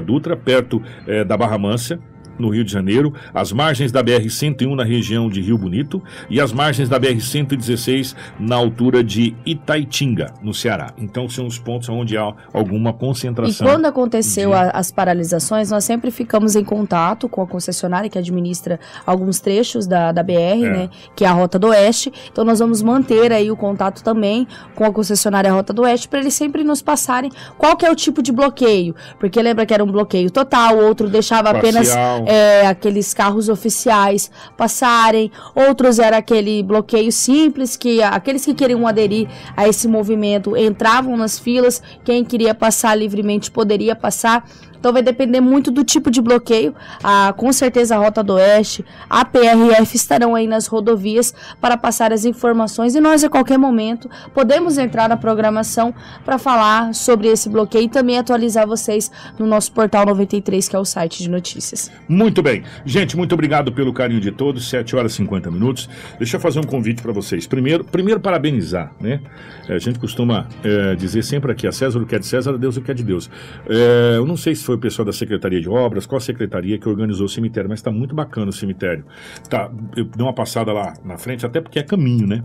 Dutra, 0.00 0.36
perto 0.36 0.82
eh, 1.06 1.24
da 1.24 1.36
Barra 1.36 1.58
Mansa, 1.58 2.00
no 2.40 2.48
Rio 2.48 2.64
de 2.64 2.72
Janeiro, 2.72 3.12
às 3.34 3.52
margens 3.52 3.92
da 3.92 4.02
BR-101 4.02 4.74
na 4.74 4.84
região 4.84 5.28
de 5.28 5.40
Rio 5.40 5.58
Bonito 5.58 6.02
e 6.28 6.40
às 6.40 6.52
margens 6.52 6.88
da 6.88 6.98
BR-116 6.98 8.14
na 8.38 8.56
altura 8.56 9.02
de 9.04 9.34
Itaitinga, 9.44 10.32
no 10.42 10.52
Ceará. 10.54 10.92
Então 10.98 11.28
são 11.28 11.46
os 11.46 11.58
pontos 11.58 11.88
onde 11.88 12.16
há 12.16 12.32
alguma 12.52 12.90
E 12.90 12.92
concentração. 12.94 13.66
quando 13.66 13.86
aconteceu 13.86 14.52
a- 14.54 14.70
as 14.70 14.90
paralisações, 14.90 15.70
nós 15.70 15.84
sempre 15.84 16.10
ficamos 16.10 16.56
em 16.56 16.64
contato 16.64 17.28
com 17.28 17.42
a 17.42 17.46
concessionária 17.46 18.08
que 18.08 18.18
administra 18.18 18.78
alguns 19.06 19.40
trechos 19.40 19.86
da, 19.86 20.12
da 20.12 20.22
BR, 20.22 20.64
É. 20.64 20.70
né? 20.70 20.90
Que 21.14 21.24
é 21.24 21.28
a 21.28 21.32
Rota 21.32 21.58
do 21.58 21.68
Oeste. 21.68 22.12
Então 22.30 22.44
nós 22.44 22.58
vamos 22.58 22.82
manter 22.82 23.32
aí 23.32 23.50
o 23.50 23.56
contato 23.56 24.02
também 24.02 24.46
com 24.74 24.84
a 24.84 24.92
concessionária 24.92 25.52
Rota 25.52 25.72
do 25.72 25.82
Oeste 25.82 26.08
para 26.08 26.20
eles 26.20 26.34
sempre 26.34 26.64
nos 26.64 26.82
passarem 26.82 27.30
qual 27.58 27.76
que 27.76 27.84
é 27.84 27.90
o 27.90 27.94
tipo 27.96 28.22
de 28.22 28.32
bloqueio. 28.32 28.94
Porque 29.18 29.40
lembra 29.40 29.66
que 29.66 29.74
era 29.74 29.82
um 29.84 29.90
bloqueio 29.90 30.30
total, 30.30 30.76
outro 30.78 31.08
deixava 31.08 31.50
apenas. 31.50 31.88
É, 32.30 32.64
aqueles 32.64 33.12
carros 33.12 33.48
oficiais 33.48 34.30
passarem, 34.56 35.32
outros 35.52 35.98
era 35.98 36.18
aquele 36.18 36.62
bloqueio 36.62 37.10
simples, 37.10 37.76
que 37.76 38.00
aqueles 38.00 38.44
que 38.44 38.54
queriam 38.54 38.86
aderir 38.86 39.28
a 39.56 39.66
esse 39.66 39.88
movimento 39.88 40.56
entravam 40.56 41.16
nas 41.16 41.40
filas, 41.40 41.82
quem 42.04 42.24
queria 42.24 42.54
passar 42.54 42.94
livremente 42.94 43.50
poderia 43.50 43.96
passar. 43.96 44.48
Então 44.80 44.92
vai 44.92 45.02
depender 45.02 45.40
muito 45.40 45.70
do 45.70 45.84
tipo 45.84 46.10
de 46.10 46.20
bloqueio. 46.20 46.74
Ah, 47.04 47.32
com 47.36 47.52
certeza 47.52 47.94
a 47.94 47.98
Rota 47.98 48.24
do 48.24 48.32
Oeste, 48.32 48.84
a 49.08 49.24
PRF 49.24 49.94
estarão 49.94 50.34
aí 50.34 50.46
nas 50.46 50.66
rodovias 50.66 51.34
para 51.60 51.76
passar 51.76 52.12
as 52.12 52.24
informações 52.24 52.94
e 52.94 53.00
nós 53.00 53.22
a 53.22 53.28
qualquer 53.28 53.58
momento 53.58 54.10
podemos 54.32 54.78
entrar 54.78 55.08
na 55.08 55.16
programação 55.16 55.94
para 56.24 56.38
falar 56.38 56.94
sobre 56.94 57.28
esse 57.28 57.48
bloqueio 57.48 57.84
e 57.84 57.88
também 57.88 58.18
atualizar 58.18 58.66
vocês 58.66 59.10
no 59.38 59.46
nosso 59.46 59.70
portal 59.72 60.06
93, 60.06 60.66
que 60.68 60.74
é 60.74 60.78
o 60.78 60.84
site 60.84 61.22
de 61.22 61.28
notícias. 61.28 61.90
Muito 62.08 62.42
bem. 62.42 62.64
Gente, 62.84 63.16
muito 63.16 63.34
obrigado 63.34 63.70
pelo 63.72 63.92
carinho 63.92 64.20
de 64.20 64.32
todos. 64.32 64.68
7 64.70 64.96
horas 64.96 65.12
e 65.12 65.16
50 65.16 65.50
minutos. 65.50 65.88
Deixa 66.18 66.36
eu 66.36 66.40
fazer 66.40 66.58
um 66.58 66.64
convite 66.64 67.02
para 67.02 67.12
vocês. 67.12 67.46
Primeiro, 67.46 67.84
primeiro 67.84 68.18
parabenizar, 68.18 68.92
né? 68.98 69.20
A 69.68 69.78
gente 69.78 69.98
costuma 69.98 70.48
é, 70.64 70.94
dizer 70.94 71.22
sempre 71.22 71.52
aqui, 71.52 71.66
a 71.66 71.72
César 71.72 71.98
o 71.98 72.06
que 72.06 72.14
é 72.14 72.18
de 72.18 72.26
César, 72.26 72.54
a 72.54 72.56
Deus 72.56 72.76
o 72.76 72.80
que 72.80 72.90
é 72.90 72.94
de 72.94 73.02
Deus. 73.02 73.30
É, 73.68 74.14
eu 74.16 74.24
não 74.24 74.36
sei 74.36 74.54
se 74.54 74.64
foi 74.70 74.76
o 74.76 74.78
pessoal 74.78 75.04
da 75.04 75.12
Secretaria 75.12 75.60
de 75.60 75.68
Obras, 75.68 76.06
qual 76.06 76.18
a 76.18 76.20
secretaria 76.20 76.78
que 76.78 76.88
organizou 76.88 77.26
o 77.26 77.28
cemitério, 77.28 77.68
mas 77.68 77.80
está 77.80 77.90
muito 77.90 78.14
bacana 78.14 78.50
o 78.50 78.52
cemitério. 78.52 79.04
Tá, 79.48 79.68
eu 79.96 80.04
dei 80.04 80.24
uma 80.24 80.32
passada 80.32 80.72
lá 80.72 80.94
na 81.04 81.18
frente, 81.18 81.44
até 81.44 81.60
porque 81.60 81.80
é 81.80 81.82
caminho, 81.82 82.24
né? 82.24 82.44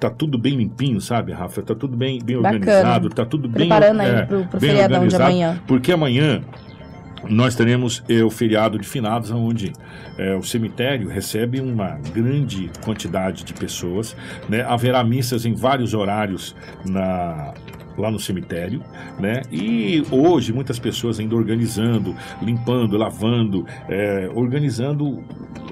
Tá 0.00 0.08
tudo 0.08 0.38
bem 0.38 0.56
limpinho, 0.56 0.98
sabe, 1.02 1.32
Rafa? 1.32 1.60
Tá 1.60 1.74
tudo 1.74 1.94
bem, 1.94 2.18
bem 2.24 2.36
organizado, 2.36 3.10
tá 3.10 3.26
tudo 3.26 3.46
bem 3.46 3.68
Preparando 3.68 4.00
aí 4.00 4.08
é, 4.08 4.22
pro, 4.22 4.46
pro 4.46 4.58
bem 4.58 4.70
feriadão 4.70 5.06
de 5.06 5.16
amanhã. 5.16 5.62
Porque 5.66 5.92
amanhã 5.92 6.42
nós 7.28 7.54
teremos 7.54 8.02
eh, 8.08 8.24
o 8.24 8.30
feriado 8.30 8.78
de 8.78 8.88
finados, 8.88 9.30
onde 9.30 9.72
eh, 10.16 10.34
o 10.34 10.42
cemitério 10.42 11.08
recebe 11.08 11.60
uma 11.60 11.98
grande 12.14 12.70
quantidade 12.84 13.44
de 13.44 13.52
pessoas. 13.52 14.16
Né? 14.48 14.62
Haverá 14.62 15.04
missas 15.04 15.44
em 15.44 15.52
vários 15.52 15.92
horários 15.92 16.56
na 16.86 17.52
lá 17.96 18.10
no 18.10 18.18
cemitério, 18.18 18.82
né? 19.18 19.42
E 19.50 20.04
hoje 20.10 20.52
muitas 20.52 20.78
pessoas 20.78 21.18
ainda 21.18 21.34
organizando, 21.34 22.14
limpando, 22.42 22.96
lavando, 22.96 23.66
eh, 23.88 24.30
organizando 24.34 25.22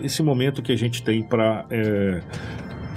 esse 0.02 0.22
momento 0.22 0.62
que 0.62 0.72
a 0.72 0.76
gente 0.76 1.02
tem 1.02 1.22
para 1.22 1.66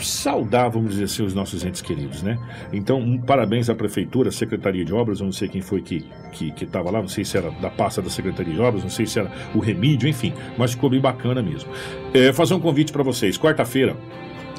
saudar, 0.05 0.69
vamos 0.69 0.91
dizer 0.91 1.05
assim, 1.05 1.23
os 1.23 1.33
nossos 1.33 1.63
entes 1.63 1.81
queridos, 1.81 2.21
né? 2.21 2.37
Então, 2.71 2.99
um 2.99 3.17
parabéns 3.17 3.69
à 3.69 3.75
Prefeitura, 3.75 4.29
à 4.29 4.31
Secretaria 4.31 4.85
de 4.85 4.93
Obras, 4.93 5.19
eu 5.19 5.25
não 5.25 5.31
sei 5.31 5.47
quem 5.47 5.61
foi 5.61 5.81
que 5.81 5.95
estava 5.95 6.29
que, 6.31 6.51
que 6.51 6.65
tava 6.65 6.91
lá, 6.91 7.01
não 7.01 7.07
sei 7.07 7.25
se 7.25 7.37
era 7.37 7.49
da 7.51 7.69
pasta 7.69 8.01
da 8.01 8.09
Secretaria 8.09 8.53
de 8.53 8.59
Obras, 8.59 8.83
não 8.83 8.89
sei 8.89 9.05
se 9.05 9.19
era 9.19 9.31
o 9.55 9.59
Remídio, 9.59 10.07
enfim, 10.07 10.33
mas 10.57 10.71
ficou 10.71 10.89
bem 10.89 10.99
bacana 10.99 11.41
mesmo. 11.41 11.69
É, 12.13 12.31
fazer 12.31 12.53
um 12.53 12.59
convite 12.59 12.91
para 12.91 13.03
vocês, 13.03 13.37
quarta-feira, 13.37 13.95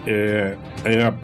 é, 0.06 0.56
é, 0.84 1.14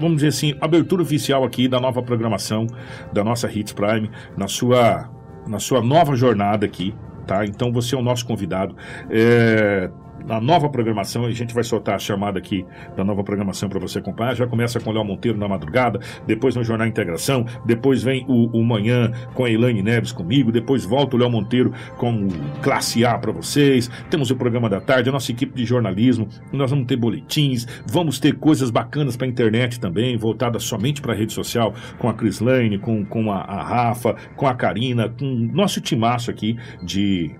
vamos 0.00 0.16
dizer 0.16 0.28
assim, 0.28 0.54
abertura 0.60 1.02
oficial 1.02 1.44
aqui 1.44 1.68
da 1.68 1.78
nova 1.78 2.02
programação 2.02 2.66
da 3.12 3.22
nossa 3.22 3.50
Hits 3.50 3.72
Prime, 3.72 4.10
na 4.36 4.48
sua, 4.48 5.08
na 5.46 5.58
sua 5.58 5.82
nova 5.82 6.16
jornada 6.16 6.66
aqui, 6.66 6.94
tá? 7.26 7.44
Então, 7.44 7.72
você 7.72 7.94
é 7.94 7.98
o 7.98 8.02
nosso 8.02 8.26
convidado. 8.26 8.74
É, 9.10 9.90
na 10.26 10.40
nova 10.40 10.68
programação, 10.68 11.24
a 11.24 11.30
gente 11.30 11.54
vai 11.54 11.64
soltar 11.64 11.96
a 11.96 11.98
chamada 11.98 12.38
aqui 12.38 12.64
da 12.96 13.04
nova 13.04 13.22
programação 13.22 13.68
para 13.68 13.78
você 13.78 13.98
acompanhar. 13.98 14.34
Já 14.34 14.46
começa 14.46 14.80
com 14.80 14.90
o 14.90 14.92
Léo 14.92 15.04
Monteiro 15.04 15.38
na 15.38 15.48
madrugada, 15.48 16.00
depois 16.26 16.54
no 16.54 16.64
Jornal 16.64 16.86
Integração, 16.86 17.44
depois 17.64 18.02
vem 18.02 18.24
o, 18.28 18.46
o 18.58 18.64
Manhã 18.64 19.12
com 19.34 19.44
a 19.44 19.50
Elaine 19.50 19.82
Neves 19.82 20.12
comigo, 20.12 20.52
depois 20.52 20.84
volta 20.84 21.16
o 21.16 21.18
Léo 21.18 21.30
Monteiro 21.30 21.72
com 21.96 22.26
o 22.26 22.28
Classe 22.62 23.04
A 23.04 23.18
para 23.18 23.32
vocês. 23.32 23.90
Temos 24.10 24.30
o 24.30 24.36
programa 24.36 24.68
da 24.68 24.80
tarde, 24.80 25.08
a 25.08 25.12
nossa 25.12 25.30
equipe 25.30 25.54
de 25.54 25.64
jornalismo, 25.64 26.28
nós 26.52 26.70
vamos 26.70 26.86
ter 26.86 26.96
boletins, 26.96 27.66
vamos 27.86 28.18
ter 28.18 28.36
coisas 28.36 28.70
bacanas 28.70 29.16
para 29.16 29.26
internet 29.26 29.80
também, 29.80 30.16
voltadas 30.16 30.64
somente 30.64 31.00
para 31.00 31.14
rede 31.14 31.32
social, 31.32 31.74
com 31.98 32.08
a 32.08 32.14
Cris 32.14 32.40
Lane, 32.40 32.78
com, 32.78 33.04
com 33.04 33.32
a, 33.32 33.40
a 33.40 33.62
Rafa, 33.62 34.14
com 34.36 34.46
a 34.46 34.54
Karina, 34.54 35.08
com 35.08 35.24
o 35.24 35.38
nosso 35.52 35.80
timaço 35.80 36.30
aqui 36.30 36.56
de 36.82 37.30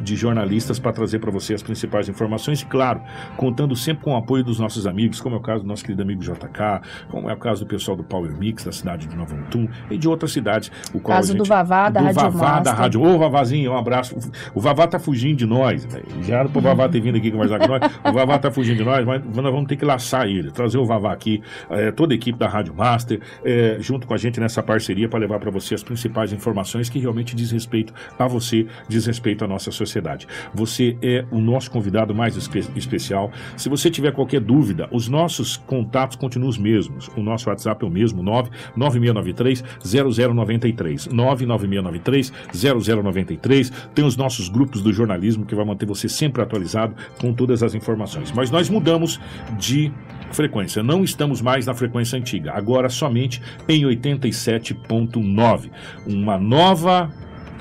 de 0.00 0.16
jornalistas 0.16 0.78
para 0.78 0.92
trazer 0.92 1.18
para 1.18 1.30
você 1.30 1.54
as 1.54 1.62
principais 1.62 2.08
informações 2.08 2.62
e, 2.62 2.66
claro, 2.66 3.00
contando 3.36 3.74
sempre 3.76 4.04
com 4.04 4.12
o 4.12 4.16
apoio 4.16 4.42
dos 4.42 4.58
nossos 4.58 4.86
amigos, 4.86 5.20
como 5.20 5.36
é 5.36 5.38
o 5.38 5.42
caso 5.42 5.62
do 5.62 5.68
nosso 5.68 5.84
querido 5.84 6.02
amigo 6.02 6.22
JK, 6.22 6.80
como 7.10 7.28
é 7.28 7.34
o 7.34 7.36
caso 7.36 7.64
do 7.64 7.68
pessoal 7.68 7.96
do 7.96 8.04
Power 8.04 8.36
Mix 8.36 8.64
da 8.64 8.72
cidade 8.72 9.06
de 9.06 9.16
Nova 9.16 9.34
Mutum 9.34 9.68
e 9.90 9.98
de 9.98 10.08
outras 10.08 10.32
cidades. 10.32 10.70
O 10.94 11.00
Caso 11.00 11.28
gente, 11.28 11.38
do 11.38 11.44
Vavá, 11.44 11.88
da 11.88 12.00
do 12.00 12.06
Rádio 12.06 12.22
Vavá 12.22 12.38
Master. 12.38 12.62
da 12.62 12.72
Rádio. 12.72 13.02
Ô, 13.02 13.18
Vavazinho, 13.18 13.72
um 13.72 13.76
abraço. 13.76 14.16
O 14.54 14.60
Vavá 14.60 14.86
tá 14.86 14.98
fugindo 14.98 15.36
de 15.36 15.46
nós, 15.46 15.84
velho. 15.84 16.06
Já 16.22 16.38
era 16.38 16.48
pro 16.48 16.60
Vavá 16.60 16.88
ter 16.88 17.00
vindo 17.00 17.16
aqui 17.16 17.30
conversar 17.30 17.58
com 17.58 17.68
nós. 17.68 17.80
O 18.04 18.12
Vavá 18.12 18.38
tá 18.38 18.50
fugindo 18.50 18.78
de 18.78 18.84
nós, 18.84 19.04
mas 19.04 19.22
nós 19.24 19.52
vamos 19.52 19.66
ter 19.66 19.76
que 19.76 19.84
laçar 19.84 20.26
ele, 20.26 20.50
trazer 20.50 20.78
o 20.78 20.84
Vavá 20.84 21.12
aqui, 21.12 21.42
eh, 21.70 21.92
toda 21.92 22.14
a 22.14 22.16
equipe 22.16 22.38
da 22.38 22.48
Rádio 22.48 22.74
Master, 22.74 23.20
eh, 23.44 23.76
junto 23.80 24.06
com 24.06 24.14
a 24.14 24.16
gente 24.16 24.40
nessa 24.40 24.62
parceria 24.62 25.08
para 25.08 25.18
levar 25.18 25.38
para 25.38 25.50
você 25.50 25.74
as 25.74 25.82
principais 25.82 26.32
informações 26.32 26.88
que 26.88 26.98
realmente 26.98 27.34
diz 27.34 27.50
respeito 27.50 27.92
a 28.18 28.26
você, 28.26 28.66
diz 28.88 29.06
respeito 29.06 29.44
à 29.44 29.48
nossa 29.48 29.70
sociedade. 29.70 29.89
Você 30.54 30.96
é 31.02 31.24
o 31.30 31.40
nosso 31.40 31.70
convidado 31.70 32.14
mais 32.14 32.36
espe- 32.36 32.66
especial. 32.76 33.30
Se 33.56 33.68
você 33.68 33.90
tiver 33.90 34.12
qualquer 34.12 34.40
dúvida, 34.40 34.88
os 34.92 35.08
nossos 35.08 35.56
contatos 35.56 36.16
continuam 36.16 36.48
os 36.50 36.58
mesmos. 36.58 37.08
O 37.16 37.22
nosso 37.22 37.48
WhatsApp 37.48 37.84
é 37.84 37.88
o 37.88 37.90
mesmo, 37.90 38.22
99693 38.22 39.64
0093. 39.84 41.06
99693 41.08 42.32
0093. 42.52 43.70
Tem 43.94 44.04
os 44.04 44.16
nossos 44.16 44.48
grupos 44.48 44.82
do 44.82 44.92
jornalismo 44.92 45.44
que 45.44 45.54
vai 45.54 45.64
manter 45.64 45.86
você 45.86 46.08
sempre 46.08 46.42
atualizado 46.42 46.94
com 47.20 47.32
todas 47.32 47.62
as 47.62 47.74
informações. 47.74 48.32
Mas 48.32 48.50
nós 48.50 48.68
mudamos 48.68 49.20
de 49.58 49.92
frequência. 50.32 50.82
Não 50.82 51.02
estamos 51.02 51.40
mais 51.40 51.66
na 51.66 51.74
frequência 51.74 52.18
antiga, 52.18 52.52
agora 52.52 52.88
somente 52.88 53.42
em 53.68 53.82
87.9. 53.84 55.70
Uma 56.06 56.38
nova 56.38 57.10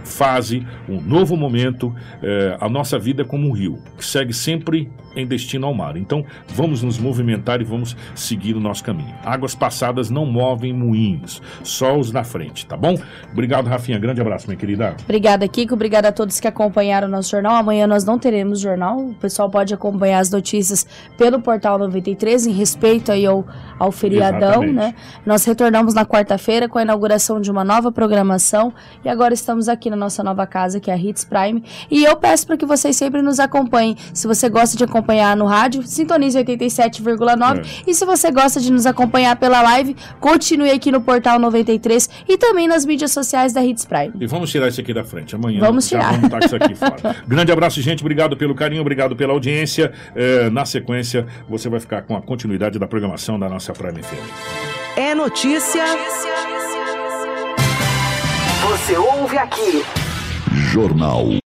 fase, 0.09 0.65
um 0.87 0.99
novo 0.99 1.37
momento, 1.37 1.93
eh, 2.21 2.57
a 2.59 2.67
nossa 2.67 2.97
vida 2.99 3.21
é 3.21 3.25
como 3.25 3.47
um 3.47 3.51
rio, 3.51 3.79
que 3.97 4.05
segue 4.05 4.33
sempre 4.33 4.91
em 5.15 5.25
destino 5.25 5.67
ao 5.67 5.73
mar. 5.73 5.97
Então, 5.97 6.25
vamos 6.49 6.83
nos 6.83 6.97
movimentar 6.97 7.61
e 7.61 7.63
vamos 7.63 7.95
seguir 8.15 8.55
o 8.55 8.59
nosso 8.59 8.83
caminho. 8.83 9.13
Águas 9.23 9.55
passadas 9.55 10.09
não 10.09 10.25
movem 10.25 10.73
moinhos, 10.73 11.41
só 11.63 11.97
os 11.97 12.11
na 12.11 12.23
frente, 12.23 12.65
tá 12.65 12.77
bom? 12.77 12.95
Obrigado, 13.31 13.67
Rafinha. 13.67 13.99
Grande 13.99 14.21
abraço, 14.21 14.47
minha 14.47 14.57
querida. 14.57 14.95
Obrigada, 15.03 15.47
Kiko. 15.47 15.73
Obrigada 15.73 16.09
a 16.09 16.11
todos 16.11 16.39
que 16.39 16.47
acompanharam 16.47 17.07
o 17.07 17.11
nosso 17.11 17.31
jornal. 17.31 17.55
Amanhã 17.55 17.87
nós 17.87 18.03
não 18.03 18.17
teremos 18.17 18.59
jornal. 18.59 18.99
O 18.99 19.15
pessoal 19.15 19.49
pode 19.49 19.73
acompanhar 19.73 20.19
as 20.19 20.29
notícias 20.29 20.85
pelo 21.17 21.41
Portal 21.41 21.77
93, 21.77 22.47
em 22.47 22.51
respeito 22.51 23.11
aí 23.11 23.25
ao, 23.25 23.45
ao 23.77 23.91
feriadão, 23.91 24.63
Exatamente. 24.63 24.73
né? 24.73 24.95
Nós 25.25 25.43
retornamos 25.45 25.93
na 25.93 26.05
quarta-feira 26.05 26.67
com 26.67 26.77
a 26.77 26.81
inauguração 26.81 27.41
de 27.41 27.51
uma 27.51 27.63
nova 27.63 27.91
programação. 27.91 28.73
E 29.03 29.09
agora 29.09 29.33
estamos 29.33 29.67
aqui 29.67 29.89
na 29.89 29.95
nossa 29.99 30.23
nova 30.23 30.47
casa, 30.47 30.79
que 30.79 30.89
é 30.89 30.93
a 30.93 30.97
Hits 30.97 31.23
Prime. 31.25 31.63
E 31.91 32.03
eu 32.03 32.15
peço 32.15 32.47
para 32.47 32.57
que 32.57 32.65
vocês 32.65 32.95
sempre 32.95 33.21
nos 33.21 33.39
acompanhem. 33.39 33.95
Se 34.13 34.25
você 34.25 34.49
gosta 34.49 34.75
de 34.77 34.83
acompanhar 34.83 35.35
no 35.37 35.45
rádio, 35.45 35.83
sintonize 35.83 36.37
87,9. 36.39 37.83
E 37.85 37.93
se 37.93 38.05
você 38.05 38.31
gosta 38.31 38.59
de 38.59 38.71
nos 38.71 38.85
acompanhar 38.85 39.35
pela 39.35 39.61
live, 39.61 39.95
continue 40.19 40.71
aqui 40.71 40.91
no 40.91 41.01
Portal 41.01 41.37
93 41.39 42.09
e 42.27 42.37
também 42.37 42.67
nas 42.67 42.85
mídias 42.85 43.11
sociais 43.11 43.53
da 43.53 43.63
Hits 43.63 43.85
Prime. 43.85 44.13
E 44.19 44.25
vamos 44.25 44.49
tirar 44.49 44.67
isso 44.67 44.81
aqui 44.81 44.93
da 44.93 45.03
frente. 45.03 45.35
Amanhã 45.35 45.59
Vamos 45.59 45.87
tirar. 45.87 46.11
vamos 46.13 46.23
estar 46.25 46.39
isso 46.45 46.55
aqui 46.55 46.75
fora. 46.75 47.15
Grande 47.27 47.51
abraço, 47.51 47.81
gente. 47.81 48.01
Obrigado 48.01 48.37
pelo 48.37 48.55
carinho, 48.55 48.81
obrigado 48.81 49.15
pela 49.15 49.33
audiência. 49.33 49.91
Eh, 50.15 50.49
na 50.49 50.65
sequência, 50.65 51.27
você 51.47 51.67
vai 51.69 51.79
ficar 51.79 52.03
com 52.03 52.15
a 52.15 52.21
continuidade 52.21 52.79
da 52.79 52.87
programação 52.87 53.39
da 53.39 53.49
nossa 53.49 53.73
Prime 53.73 54.01
FM. 54.01 54.97
É 54.97 55.13
notícia. 55.13 55.83
Você 58.69 58.95
ouve 58.95 59.35
aqui. 59.35 59.83
Jornal 60.71 61.39